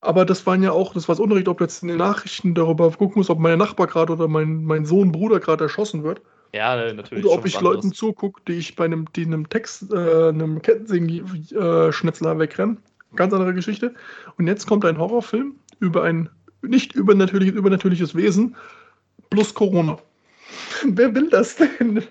Aber 0.01 0.24
das 0.24 0.47
waren 0.47 0.62
ja 0.62 0.72
auch, 0.72 0.93
das 0.93 1.09
war 1.09 1.14
das 1.14 1.20
Unrecht, 1.20 1.49
ob 1.49 1.61
jetzt 1.61 1.82
in 1.82 1.89
den 1.89 1.99
Nachrichten 1.99 2.55
darüber 2.55 2.91
gucken 2.91 3.14
muss, 3.16 3.30
ob 3.30 3.39
mein 3.39 3.59
Nachbar 3.59 3.87
gerade 3.87 4.12
oder 4.12 4.28
mein, 4.28 4.64
mein 4.64 4.85
Sohn, 4.85 5.12
Bruder 5.12 5.41
gerade 5.41 5.64
erschossen 5.64 6.03
wird. 6.03 6.20
Ja, 6.53 6.92
natürlich. 6.92 7.24
Oder 7.24 7.34
ob 7.34 7.47
ich 7.47 7.61
Leuten 7.61 7.92
zugucke, 7.92 8.40
die 8.47 8.55
ich 8.55 8.76
bei 8.76 8.84
einem, 8.84 9.07
die 9.14 9.24
einem 9.24 9.49
Text, 9.49 9.92
äh, 9.92 10.28
einem 10.28 10.62
Kettensägen-Schnitzler 10.62 12.32
äh, 12.32 12.38
wegrenne. 12.38 12.76
Ganz 13.16 13.32
andere 13.32 13.55
Geschichte. 13.55 13.95
Und 14.38 14.47
jetzt 14.47 14.66
kommt 14.66 14.84
ein 14.84 14.99
Horrorfilm 14.99 15.57
über 15.80 16.05
ein 16.05 16.28
nicht 16.62 16.95
übernatürliches, 16.95 17.55
übernatürliches 17.55 18.14
Wesen 18.14 18.57
plus 19.30 19.55
Corona. 19.55 19.99
Wer 20.84 21.14
will 21.14 21.28
das 21.28 21.57
denn? 21.57 22.05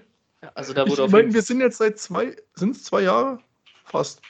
also 0.56 0.74
da 0.74 0.88
wurde 0.88 1.06
ich 1.06 1.12
meine, 1.12 1.34
wir 1.34 1.42
sind 1.42 1.62
jetzt 1.62 1.78
seit 1.78 1.98
zwei, 2.00 2.36
sind 2.56 2.76
es 2.76 2.84
zwei 2.84 3.02
Jahre? 3.02 3.40
Fast. 3.86 4.22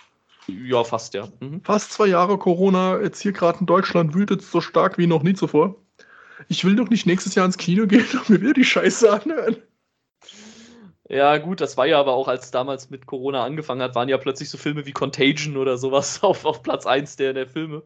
Ja, 0.48 0.84
fast, 0.84 1.14
ja. 1.14 1.28
Mhm. 1.40 1.62
Fast 1.64 1.94
zwei 1.94 2.08
Jahre 2.08 2.38
Corona, 2.38 3.02
jetzt 3.02 3.22
hier 3.22 3.32
gerade 3.32 3.60
in 3.60 3.66
Deutschland 3.66 4.14
wütet 4.14 4.42
so 4.42 4.62
stark 4.62 4.98
wie 4.98 5.08
noch 5.08 5.24
nie 5.24 5.34
zuvor. 5.34 5.76
Ich 6.50 6.66
will 6.66 6.76
doch 6.76 6.90
nicht 6.90 7.06
nächstes 7.06 7.36
Jahr 7.36 7.46
ins 7.46 7.58
Kino 7.58 7.88
gehen 7.88 8.06
und 8.14 8.30
mir 8.30 8.42
wieder 8.42 8.54
die 8.54 8.66
Scheiße 8.66 9.12
anhören. 9.12 9.58
Ja, 11.14 11.38
gut, 11.38 11.62
das 11.62 11.78
war 11.78 11.86
ja 11.86 12.00
aber 12.00 12.14
auch, 12.14 12.28
als 12.28 12.50
damals 12.50 12.90
mit 12.90 13.06
Corona 13.06 13.44
angefangen 13.44 13.84
hat, 13.84 13.94
waren 13.94 14.10
ja 14.10 14.18
plötzlich 14.18 14.50
so 14.50 14.58
Filme 14.58 14.88
wie 14.88 14.94
Contagion 14.94 15.58
oder 15.58 15.78
sowas 15.78 16.24
auf, 16.24 16.44
auf 16.44 16.64
Platz 16.64 16.88
1 16.88 17.18
der, 17.18 17.34
der 17.34 17.46
Filme. 17.46 17.84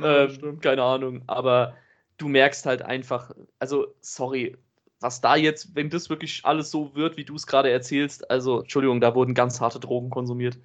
Ja, 0.00 0.24
ähm, 0.24 0.58
keine 0.58 0.82
Ahnung. 0.82 1.20
Aber 1.26 1.74
du 2.16 2.28
merkst 2.28 2.64
halt 2.64 2.80
einfach, 2.80 3.30
also, 3.58 3.88
sorry, 4.00 4.56
was 5.00 5.20
da 5.20 5.36
jetzt, 5.36 5.74
wenn 5.74 5.90
das 5.90 6.08
wirklich 6.08 6.46
alles 6.46 6.70
so 6.70 6.94
wird, 6.94 7.18
wie 7.18 7.24
du 7.24 7.34
es 7.34 7.46
gerade 7.46 7.70
erzählst, 7.70 8.30
also, 8.30 8.60
Entschuldigung, 8.60 9.02
da 9.02 9.14
wurden 9.14 9.34
ganz 9.34 9.60
harte 9.60 9.78
Drogen 9.78 10.08
konsumiert. 10.08 10.56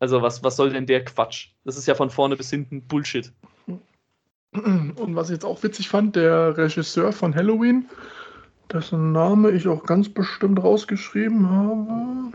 Also, 0.00 0.20
was, 0.20 0.44
was 0.44 0.56
soll 0.56 0.70
denn 0.70 0.84
der 0.84 1.02
Quatsch? 1.02 1.48
Das 1.64 1.78
ist 1.78 1.86
ja 1.86 1.94
von 1.94 2.10
vorne 2.10 2.36
bis 2.36 2.50
hinten 2.50 2.86
Bullshit. 2.86 3.32
Und 4.52 5.16
was 5.16 5.30
ich 5.30 5.34
jetzt 5.34 5.46
auch 5.46 5.62
witzig 5.62 5.88
fand, 5.88 6.14
der 6.14 6.58
Regisseur 6.58 7.12
von 7.12 7.34
Halloween, 7.34 7.88
dessen 8.72 9.12
Name 9.12 9.50
ich 9.50 9.68
auch 9.68 9.84
ganz 9.84 10.08
bestimmt 10.08 10.62
rausgeschrieben 10.62 11.48
habe. 11.48 12.32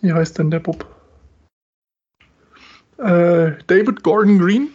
Wie 0.00 0.12
heißt 0.12 0.38
denn 0.38 0.50
der 0.50 0.60
Bub? 0.60 0.86
Äh, 2.98 3.52
David 3.66 4.02
Gordon 4.02 4.38
Green 4.38 4.68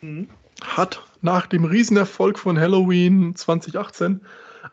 mhm. 0.00 0.28
hat 0.62 1.02
nach 1.22 1.46
dem 1.46 1.64
Riesenerfolg 1.64 2.38
von 2.38 2.58
Halloween 2.58 3.34
2018 3.34 4.20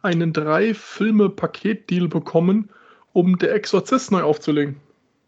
einen 0.01 0.33
drei 0.33 0.73
Filme 0.73 1.29
Paketdeal 1.29 2.07
bekommen, 2.07 2.69
um 3.13 3.37
Der 3.37 3.53
Exorzist 3.53 4.11
neu 4.11 4.21
aufzulegen. 4.21 4.77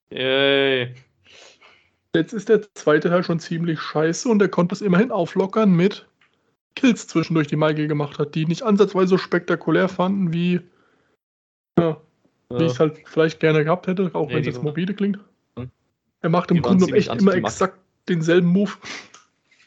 Yay. 0.10 0.94
Jetzt 2.16 2.34
ist 2.34 2.50
der 2.50 2.62
zweite 2.76 3.10
Teil 3.10 3.24
schon 3.24 3.40
ziemlich 3.40 3.80
scheiße 3.80 4.30
und 4.30 4.42
er 4.42 4.50
konnte 4.50 4.76
es 4.76 4.82
immerhin 4.82 5.12
auflockern 5.12 5.72
mit 5.72 6.06
Kills 6.76 7.08
zwischendurch 7.08 7.48
die 7.48 7.56
Michael 7.56 7.88
gemacht 7.88 8.20
hat, 8.20 8.36
die 8.36 8.46
nicht 8.46 8.64
ansatzweise 8.64 9.08
so 9.08 9.18
spektakulär 9.18 9.90
fanden 9.90 10.34
wie. 10.34 10.62
Ja. 11.78 12.00
wie 12.50 12.66
ich 12.66 12.74
es 12.74 12.80
halt 12.80 13.00
vielleicht 13.06 13.40
gerne 13.40 13.64
gehabt 13.64 13.88
hätte, 13.88 14.12
auch 14.14 14.28
Nee, 14.28 14.36
wenn 14.36 14.42
es 14.42 14.48
jetzt 14.48 14.64
morbide 14.64 14.94
klingt. 14.94 15.20
Hm. 15.58 15.72
Er 16.22 16.30
macht 16.30 16.52
im 16.52 16.62
Grunde 16.62 16.86
ziemlich 16.86 17.10
echt 17.10 17.22
immer 17.22 17.34
exakt 17.34 17.80
denselben 18.08 18.48
Move. 18.48 18.72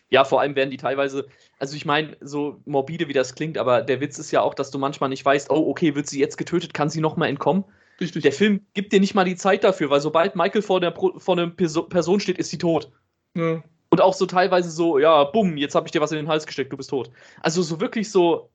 Ja, 0.08 0.24
vor 0.24 0.40
allem 0.40 0.54
werden 0.54 0.70
die 0.70 0.76
teilweise, 0.76 1.26
also 1.58 1.74
ich 1.74 1.84
meine, 1.84 2.16
so 2.20 2.60
morbide 2.64 3.08
wie 3.08 3.12
das 3.12 3.34
klingt, 3.34 3.58
aber 3.58 3.82
der 3.82 4.00
Witz 4.00 4.18
ist 4.18 4.30
ja 4.30 4.40
auch, 4.40 4.54
dass 4.54 4.70
du 4.70 4.78
manchmal 4.78 5.08
nicht 5.08 5.24
weißt, 5.24 5.50
oh, 5.50 5.68
okay, 5.68 5.96
wird 5.96 6.06
sie 6.06 6.20
jetzt 6.20 6.36
getötet, 6.38 6.74
kann 6.74 6.90
sie 6.90 7.00
nochmal 7.00 7.28
entkommen? 7.28 7.64
Richtig. 8.00 8.22
Der 8.22 8.32
Film 8.32 8.60
gibt 8.74 8.92
dir 8.92 9.00
nicht 9.00 9.14
mal 9.14 9.24
die 9.24 9.36
Zeit 9.36 9.64
dafür, 9.64 9.90
weil 9.90 10.00
sobald 10.00 10.36
Michael 10.36 10.62
vor 10.62 10.80
der 10.80 10.94
vor 10.94 11.36
einer 11.36 11.48
Perso 11.48 11.82
Person 11.82 12.20
steht, 12.20 12.38
ist 12.38 12.50
sie 12.50 12.58
tot. 12.58 12.92
ja. 13.34 13.62
Und 13.90 14.00
auch 14.00 14.14
so 14.14 14.26
teilweise 14.26 14.70
so, 14.70 14.98
ja, 14.98 15.24
bumm, 15.24 15.56
jetzt 15.56 15.74
habe 15.74 15.86
ich 15.86 15.92
dir 15.92 16.00
was 16.00 16.12
in 16.12 16.18
den 16.18 16.28
Hals 16.28 16.46
gesteckt, 16.46 16.72
du 16.72 16.76
bist 16.76 16.90
tot. 16.90 17.10
Also 17.40 17.62
so 17.62 17.80
wirklich 17.80 18.10
so, 18.10 18.50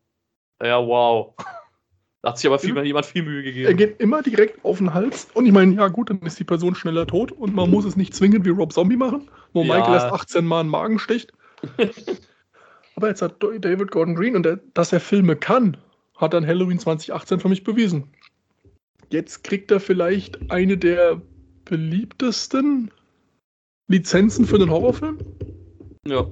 ja, 0.62 0.78
wow. 0.86 1.34
Da 2.22 2.30
hat 2.30 2.38
sich 2.38 2.46
aber 2.48 2.60
viel, 2.60 2.78
jemand 2.86 3.06
viel 3.08 3.24
Mühe 3.24 3.40
Er 3.40 3.44
gegeben. 3.44 3.78
geht 3.78 4.00
immer 4.00 4.22
direkt 4.22 4.64
auf 4.64 4.78
den 4.78 4.94
Hals. 4.94 5.28
Und 5.34 5.48
ich 5.48 5.52
meine, 5.52 5.74
ja 5.74 5.88
gut, 5.88 6.10
dann 6.12 6.20
ist 6.22 6.38
die 6.40 6.44
Person 6.44 6.76
schneller 6.76 7.08
tot 7.08 7.32
und 7.32 7.56
man 7.56 7.70
muss 7.72 7.86
es 7.86 7.96
nicht 7.96 8.14
zwingend 8.14 8.46
wie 8.46 8.50
Rob 8.50 8.72
Zombie 8.74 8.98
machen, 8.98 9.30
wo 9.54 9.64
Ja. 9.64 9.76
Michael 9.78 9.94
erst 9.96 10.08
18 10.14 10.46
Mal 10.46 10.60
einen 10.60 10.70
Magen 10.70 11.00
sticht. 11.00 11.32
Aber 12.96 13.08
jetzt 13.08 13.22
hat 13.22 13.42
David 13.42 13.90
Gordon 13.90 14.16
Green 14.16 14.36
und 14.36 14.46
er, 14.46 14.60
dass 14.74 14.92
er 14.94 15.00
Filme 15.00 15.36
kann, 15.36 15.78
hat 16.18 16.34
dann 16.34 16.46
Halloween 16.46 16.78
2018 16.78 17.40
für 17.40 17.50
mich 17.50 17.64
bewiesen. 17.64 18.14
Jetzt 19.10 19.44
kriegt 19.44 19.72
er 19.72 19.80
vielleicht 19.80 20.52
eine 20.52 20.78
der 20.78 21.20
beliebtesten 21.66 22.92
Lizenzen 23.92 24.46
für 24.46 24.58
den 24.60 24.70
Horrorfilm. 24.70 25.18
Ja. 26.06 26.28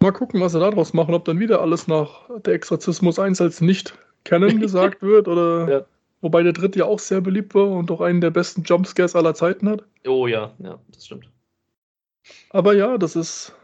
Mal 0.00 0.12
gucken, 0.12 0.40
was 0.40 0.52
sie 0.52 0.60
daraus 0.60 0.92
machen, 0.92 1.14
ob 1.14 1.24
dann 1.24 1.38
wieder 1.40 1.60
alles 1.60 1.88
nach 1.88 2.28
der 2.44 2.54
Exorzismus 2.54 3.18
1 3.18 3.40
als 3.40 3.60
nicht 3.60 3.98
Canon 4.24 4.60
gesagt 4.60 5.02
wird 5.02 5.28
oder 5.28 5.68
Ja. 5.70 5.84
wobei 6.20 6.42
der 6.42 6.52
dritte 6.52 6.78
ja 6.80 6.84
auch 6.84 6.98
sehr 6.98 7.20
beliebt 7.20 7.54
war 7.54 7.68
und 7.68 7.90
auch 7.90 8.00
einen 8.00 8.20
der 8.20 8.30
besten 8.30 8.62
Jumpscares 8.62 9.16
aller 9.16 9.34
Zeiten 9.34 9.68
hat. 9.68 9.84
Oh 10.06 10.26
ja, 10.26 10.52
ja, 10.58 10.78
das 10.92 11.06
stimmt. 11.06 11.30
Aber 12.50 12.74
ja, 12.74 12.98
das 12.98 13.16
ist 13.16 13.54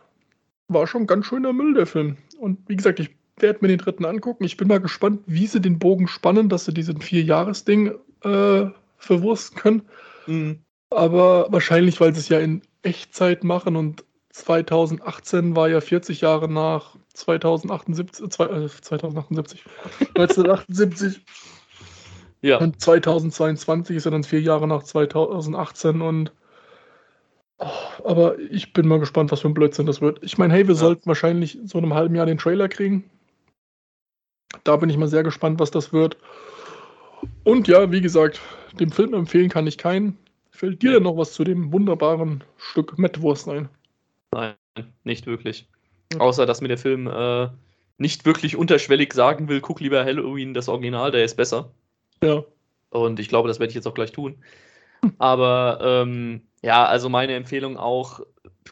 war 0.68 0.86
schon 0.86 1.06
ganz 1.06 1.26
schöner 1.26 1.52
Müll 1.52 1.74
der 1.74 1.86
Film. 1.86 2.16
Und 2.38 2.58
wie 2.66 2.76
gesagt, 2.76 2.98
ich 2.98 3.10
werde 3.36 3.58
mir 3.60 3.68
den 3.68 3.78
dritten 3.78 4.04
angucken. 4.06 4.44
Ich 4.44 4.56
bin 4.56 4.68
mal 4.68 4.80
gespannt, 4.80 5.20
wie 5.26 5.46
sie 5.46 5.60
den 5.60 5.78
Bogen 5.78 6.08
spannen, 6.08 6.48
dass 6.48 6.64
sie 6.64 6.72
diesen 6.72 7.00
Vier-Jahres-Ding 7.00 7.92
äh, 8.22 8.66
verwursten 8.96 9.58
können. 9.58 9.82
Mhm. 10.26 10.60
Aber 10.96 11.46
wahrscheinlich, 11.50 12.00
weil 12.00 12.14
sie 12.14 12.20
es 12.20 12.28
ja 12.28 12.38
in 12.38 12.62
Echtzeit 12.82 13.44
machen 13.44 13.76
und 13.76 14.04
2018 14.30 15.54
war 15.56 15.68
ja 15.68 15.80
40 15.80 16.20
Jahre 16.22 16.48
nach 16.48 16.96
2078, 17.14 18.24
äh, 18.24 18.28
zwei- 18.30 18.46
äh, 18.46 18.68
2078, 18.68 19.64
1978 20.16 21.20
Ja. 22.42 22.58
und 22.58 22.80
2022 22.80 23.96
ist 23.96 24.04
ja 24.04 24.10
dann 24.10 24.24
vier 24.24 24.40
Jahre 24.40 24.66
nach 24.66 24.82
2018 24.82 26.00
und 26.00 26.32
oh, 27.58 27.66
aber 28.04 28.38
ich 28.38 28.72
bin 28.72 28.88
mal 28.88 28.98
gespannt, 28.98 29.30
was 29.30 29.40
für 29.42 29.48
ein 29.48 29.54
Blödsinn 29.54 29.86
das 29.86 30.00
wird. 30.00 30.18
Ich 30.24 30.38
meine, 30.38 30.52
hey, 30.54 30.66
wir 30.66 30.74
Ja. 30.74 30.80
sollten 30.80 31.06
wahrscheinlich 31.06 31.58
so 31.64 31.78
in 31.78 31.84
einem 31.84 31.94
halben 31.94 32.14
Jahr 32.16 32.26
den 32.26 32.38
Trailer 32.38 32.68
kriegen. 32.68 33.04
Da 34.64 34.76
bin 34.76 34.88
ich 34.90 34.96
mal 34.96 35.08
sehr 35.08 35.22
gespannt, 35.22 35.60
was 35.60 35.70
das 35.70 35.92
wird. 35.92 36.16
Und 37.44 37.68
ja, 37.68 37.92
wie 37.92 38.00
gesagt, 38.00 38.40
dem 38.80 38.90
Film 38.90 39.14
empfehlen 39.14 39.48
kann 39.48 39.66
ich 39.66 39.78
keinen. 39.78 40.18
Fällt 40.62 40.80
dir 40.80 40.92
denn 40.92 41.02
noch 41.02 41.16
was 41.16 41.32
zu 41.32 41.42
dem 41.42 41.72
wunderbaren 41.72 42.44
Stück 42.56 42.96
Mettwurst 42.96 43.48
ein? 43.48 43.68
Nein, 44.30 44.54
nicht 45.02 45.26
wirklich. 45.26 45.66
Gut. 46.12 46.20
Außer, 46.20 46.46
dass 46.46 46.60
mir 46.60 46.68
der 46.68 46.78
Film 46.78 47.08
äh, 47.08 47.48
nicht 47.98 48.24
wirklich 48.26 48.54
unterschwellig 48.54 49.12
sagen 49.12 49.48
will, 49.48 49.60
guck 49.60 49.80
lieber 49.80 50.04
Halloween, 50.04 50.54
das 50.54 50.68
Original, 50.68 51.10
der 51.10 51.24
ist 51.24 51.34
besser. 51.34 51.72
Ja, 52.22 52.44
Und 52.90 53.18
ich 53.18 53.28
glaube, 53.28 53.48
das 53.48 53.58
werde 53.58 53.70
ich 53.70 53.74
jetzt 53.74 53.88
auch 53.88 53.94
gleich 53.94 54.12
tun. 54.12 54.36
Aber 55.18 55.80
ähm, 55.82 56.42
ja, 56.62 56.84
also 56.84 57.08
meine 57.08 57.34
Empfehlung 57.34 57.76
auch, 57.76 58.20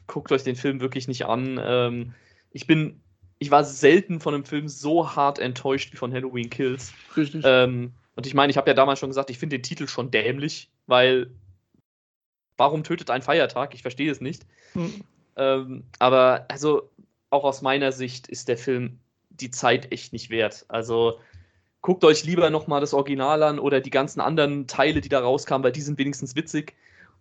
guckt 0.07 0.31
euch 0.31 0.45
den 0.45 0.55
Film 0.55 0.81
wirklich 0.81 1.09
nicht 1.09 1.27
an. 1.27 1.61
Ähm, 1.61 2.15
ich 2.53 2.69
bin, 2.69 3.01
ich 3.41 3.51
war 3.51 3.65
selten 3.65 4.21
von 4.21 4.35
einem 4.35 4.45
Film 4.45 4.69
so 4.69 5.17
hart 5.17 5.41
enttäuscht 5.41 5.93
wie 5.93 5.97
von 5.97 6.13
Halloween 6.13 6.51
Kills. 6.51 6.93
richtig. 7.17 7.43
Ähm, 7.45 7.95
und 8.15 8.29
ich 8.29 8.35
meine, 8.35 8.53
ich 8.53 8.57
habe 8.57 8.71
ja 8.71 8.75
damals 8.75 9.01
schon 9.01 9.11
gesagt, 9.11 9.29
ich 9.29 9.39
finde 9.41 9.59
den 9.59 9.65
Titel 9.65 9.89
schon 9.89 10.13
dämlich, 10.13 10.71
weil 10.87 11.33
warum 12.61 12.85
tötet 12.85 13.11
ein 13.11 13.23
Feiertag? 13.23 13.75
Ich 13.75 13.83
verstehe 13.83 14.13
es 14.13 14.21
nicht. 14.21 14.47
Hm. 14.75 15.03
Ähm, 15.37 15.85
aber 15.99 16.45
also 16.49 16.91
auch 17.31 17.45
aus 17.45 17.63
meiner 17.63 17.91
Sicht 17.91 18.29
ist 18.29 18.49
der 18.49 18.59
Film 18.59 18.99
die 19.31 19.51
Zeit 19.51 19.91
echt 19.91 20.13
nicht 20.13 20.31
wert. 20.31 20.67
Also 20.69 21.19
guckt 21.81 22.05
euch 22.05 22.25
lieber 22.25 22.51
nochmal 22.51 22.83
das 22.83 22.93
Original 22.93 23.43
an 23.43 23.59
oder 23.59 23.81
die 23.81 23.91
ganzen 23.91 24.21
anderen 24.21 24.67
Teile, 24.67 25.01
die 25.01 25.09
da 25.09 25.21
rauskamen, 25.21 25.65
weil 25.65 25.73
die 25.73 25.81
sind 25.81 25.99
wenigstens 25.99 26.37
witzig. 26.37 26.75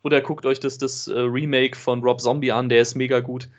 Oder 0.04 0.22
guckt 0.22 0.46
euch 0.46 0.60
das, 0.60 0.78
das 0.78 1.08
äh, 1.08 1.20
Remake 1.20 1.78
von 1.78 2.02
Rob 2.02 2.22
Zombie 2.22 2.52
an, 2.52 2.70
der 2.70 2.82
ist 2.82 2.96
mega 2.96 3.22
gut. 3.22 3.50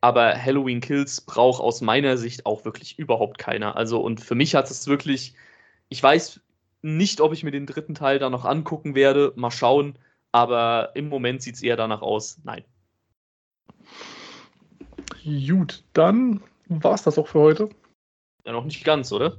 Aber 0.00 0.36
Halloween 0.36 0.80
Kills 0.80 1.20
braucht 1.20 1.60
aus 1.60 1.80
meiner 1.80 2.16
Sicht 2.16 2.46
auch 2.46 2.64
wirklich 2.64 2.98
überhaupt 2.98 3.38
keiner. 3.38 3.74
Also, 3.76 4.00
und 4.00 4.20
für 4.20 4.34
mich 4.34 4.54
hat 4.54 4.70
es 4.70 4.86
wirklich, 4.86 5.34
ich 5.88 6.02
weiß 6.02 6.40
nicht, 6.82 7.20
ob 7.20 7.32
ich 7.32 7.42
mir 7.42 7.50
den 7.50 7.66
dritten 7.66 7.94
Teil 7.94 8.18
da 8.18 8.30
noch 8.30 8.44
angucken 8.44 8.94
werde. 8.94 9.32
Mal 9.36 9.50
schauen. 9.50 9.96
Aber 10.34 10.90
im 10.96 11.08
Moment 11.08 11.42
sieht 11.42 11.54
es 11.54 11.62
eher 11.62 11.76
danach 11.76 12.02
aus. 12.02 12.40
Nein. 12.42 12.64
Gut, 15.22 15.84
dann 15.92 16.42
war 16.68 16.94
es 16.94 17.04
das 17.04 17.18
auch 17.18 17.28
für 17.28 17.38
heute. 17.38 17.68
Ja, 18.44 18.50
noch 18.50 18.64
nicht 18.64 18.82
ganz, 18.84 19.12
oder? 19.12 19.36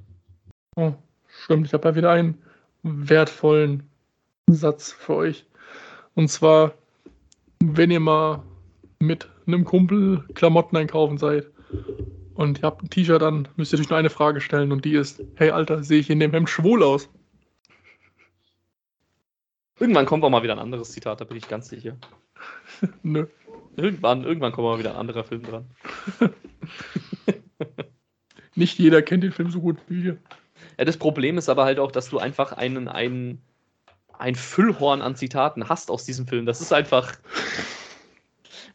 Oh, 0.77 0.93
stimmt, 1.27 1.67
ich 1.67 1.73
habe 1.73 1.89
ja 1.89 1.95
wieder 1.97 2.11
einen 2.11 2.41
wertvollen 2.83 3.89
Satz 4.49 4.93
für 4.93 5.15
euch. 5.15 5.45
Und 6.13 6.29
zwar, 6.29 6.73
wenn 7.59 7.91
ihr 7.91 7.99
mal 7.99 8.41
mit 8.99 9.29
einem 9.47 9.65
Kumpel 9.65 10.23
Klamotten 10.33 10.77
einkaufen 10.77 11.17
seid 11.17 11.51
und 12.35 12.59
ihr 12.59 12.63
habt 12.63 12.83
ein 12.83 12.89
T-Shirt 12.89 13.21
an, 13.21 13.49
müsst 13.57 13.73
ihr 13.73 13.79
euch 13.79 13.89
nur 13.89 13.99
eine 13.99 14.09
Frage 14.09 14.39
stellen 14.39 14.71
und 14.71 14.85
die 14.85 14.93
ist, 14.93 15.21
hey 15.35 15.49
Alter, 15.49 15.83
sehe 15.83 15.99
ich 15.99 16.09
in 16.09 16.21
dem 16.21 16.31
Hemd 16.31 16.49
schwul 16.49 16.83
aus? 16.83 17.09
Irgendwann 19.80 20.05
kommt 20.05 20.23
auch 20.23 20.30
mal 20.30 20.43
wieder 20.43 20.53
ein 20.53 20.59
anderes 20.59 20.91
Zitat, 20.91 21.19
da 21.19 21.26
bin 21.26 21.38
ich 21.38 21.47
ganz 21.47 21.69
sicher. 21.69 21.97
Nö. 23.03 23.28
Irgendwann, 23.78 24.23
irgendwann 24.23 24.53
kommt 24.53 24.67
mal 24.67 24.80
wieder 24.80 24.91
ein 24.91 24.97
anderer 24.97 25.26
Film 25.26 25.43
dran. 25.43 25.69
Nicht 28.55 28.80
jeder 28.80 29.01
kennt 29.01 29.23
den 29.23 29.34
Film 29.34 29.51
so 29.51 29.59
gut 29.59 29.78
wie 29.88 30.03
wir. 30.03 30.17
Ja, 30.78 30.86
das 30.86 30.95
Problem 30.95 31.38
ist 31.38 31.49
aber 31.49 31.65
halt 31.65 31.80
auch, 31.80 31.91
dass 31.91 32.09
du 32.09 32.19
einfach 32.19 32.53
einen, 32.53 32.88
einen, 32.88 33.41
ein 34.17 34.36
Füllhorn 34.36 35.01
an 35.01 35.17
Zitaten 35.17 35.67
hast 35.67 35.91
aus 35.91 36.05
diesem 36.05 36.26
Film. 36.26 36.45
Das 36.45 36.61
ist 36.61 36.71
einfach. 36.71 37.13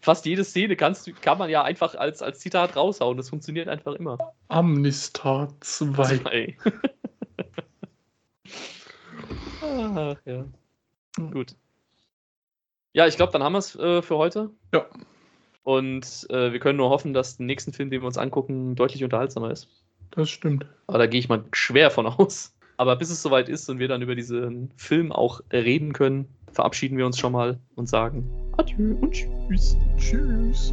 Fast 0.02 0.24
jede 0.24 0.44
Szene 0.44 0.76
kannst, 0.76 1.10
kann 1.20 1.36
man 1.36 1.50
ja 1.50 1.62
einfach 1.62 1.94
als, 1.94 2.22
als 2.22 2.40
Zitat 2.40 2.74
raushauen. 2.74 3.18
Das 3.18 3.28
funktioniert 3.28 3.68
einfach 3.68 3.94
immer. 3.94 4.16
Amnistar 4.48 5.48
2. 5.60 6.18
Zwei. 6.18 6.56
Ach, 9.62 10.16
ja. 10.24 10.44
Gut. 11.28 11.54
Ja, 12.92 13.06
ich 13.06 13.16
glaube, 13.16 13.32
dann 13.32 13.42
haben 13.42 13.52
wir 13.52 13.58
es 13.58 13.76
äh, 13.76 14.02
für 14.02 14.16
heute. 14.16 14.50
Ja. 14.74 14.86
Und 15.62 16.26
äh, 16.30 16.52
wir 16.52 16.58
können 16.58 16.78
nur 16.78 16.90
hoffen, 16.90 17.12
dass 17.12 17.36
der 17.36 17.46
nächsten 17.46 17.72
Film, 17.72 17.90
den 17.90 18.00
wir 18.00 18.06
uns 18.06 18.18
angucken, 18.18 18.74
deutlich 18.74 19.04
unterhaltsamer 19.04 19.50
ist. 19.50 19.68
Das 20.10 20.28
stimmt. 20.30 20.66
Aber 20.86 20.98
da 20.98 21.06
gehe 21.06 21.20
ich 21.20 21.28
mal 21.28 21.44
schwer 21.52 21.90
von 21.90 22.06
aus. 22.06 22.54
Aber 22.76 22.96
bis 22.96 23.10
es 23.10 23.22
soweit 23.22 23.48
ist 23.48 23.68
und 23.68 23.78
wir 23.78 23.88
dann 23.88 24.02
über 24.02 24.14
diesen 24.14 24.72
Film 24.76 25.12
auch 25.12 25.42
reden 25.52 25.92
können, 25.92 26.26
verabschieden 26.50 26.96
wir 26.96 27.06
uns 27.06 27.18
schon 27.18 27.32
mal 27.32 27.58
und 27.76 27.88
sagen 27.88 28.28
Adieu 28.56 28.96
und 29.00 29.12
Tschüss. 29.12 29.76
Tschüss. 29.98 30.72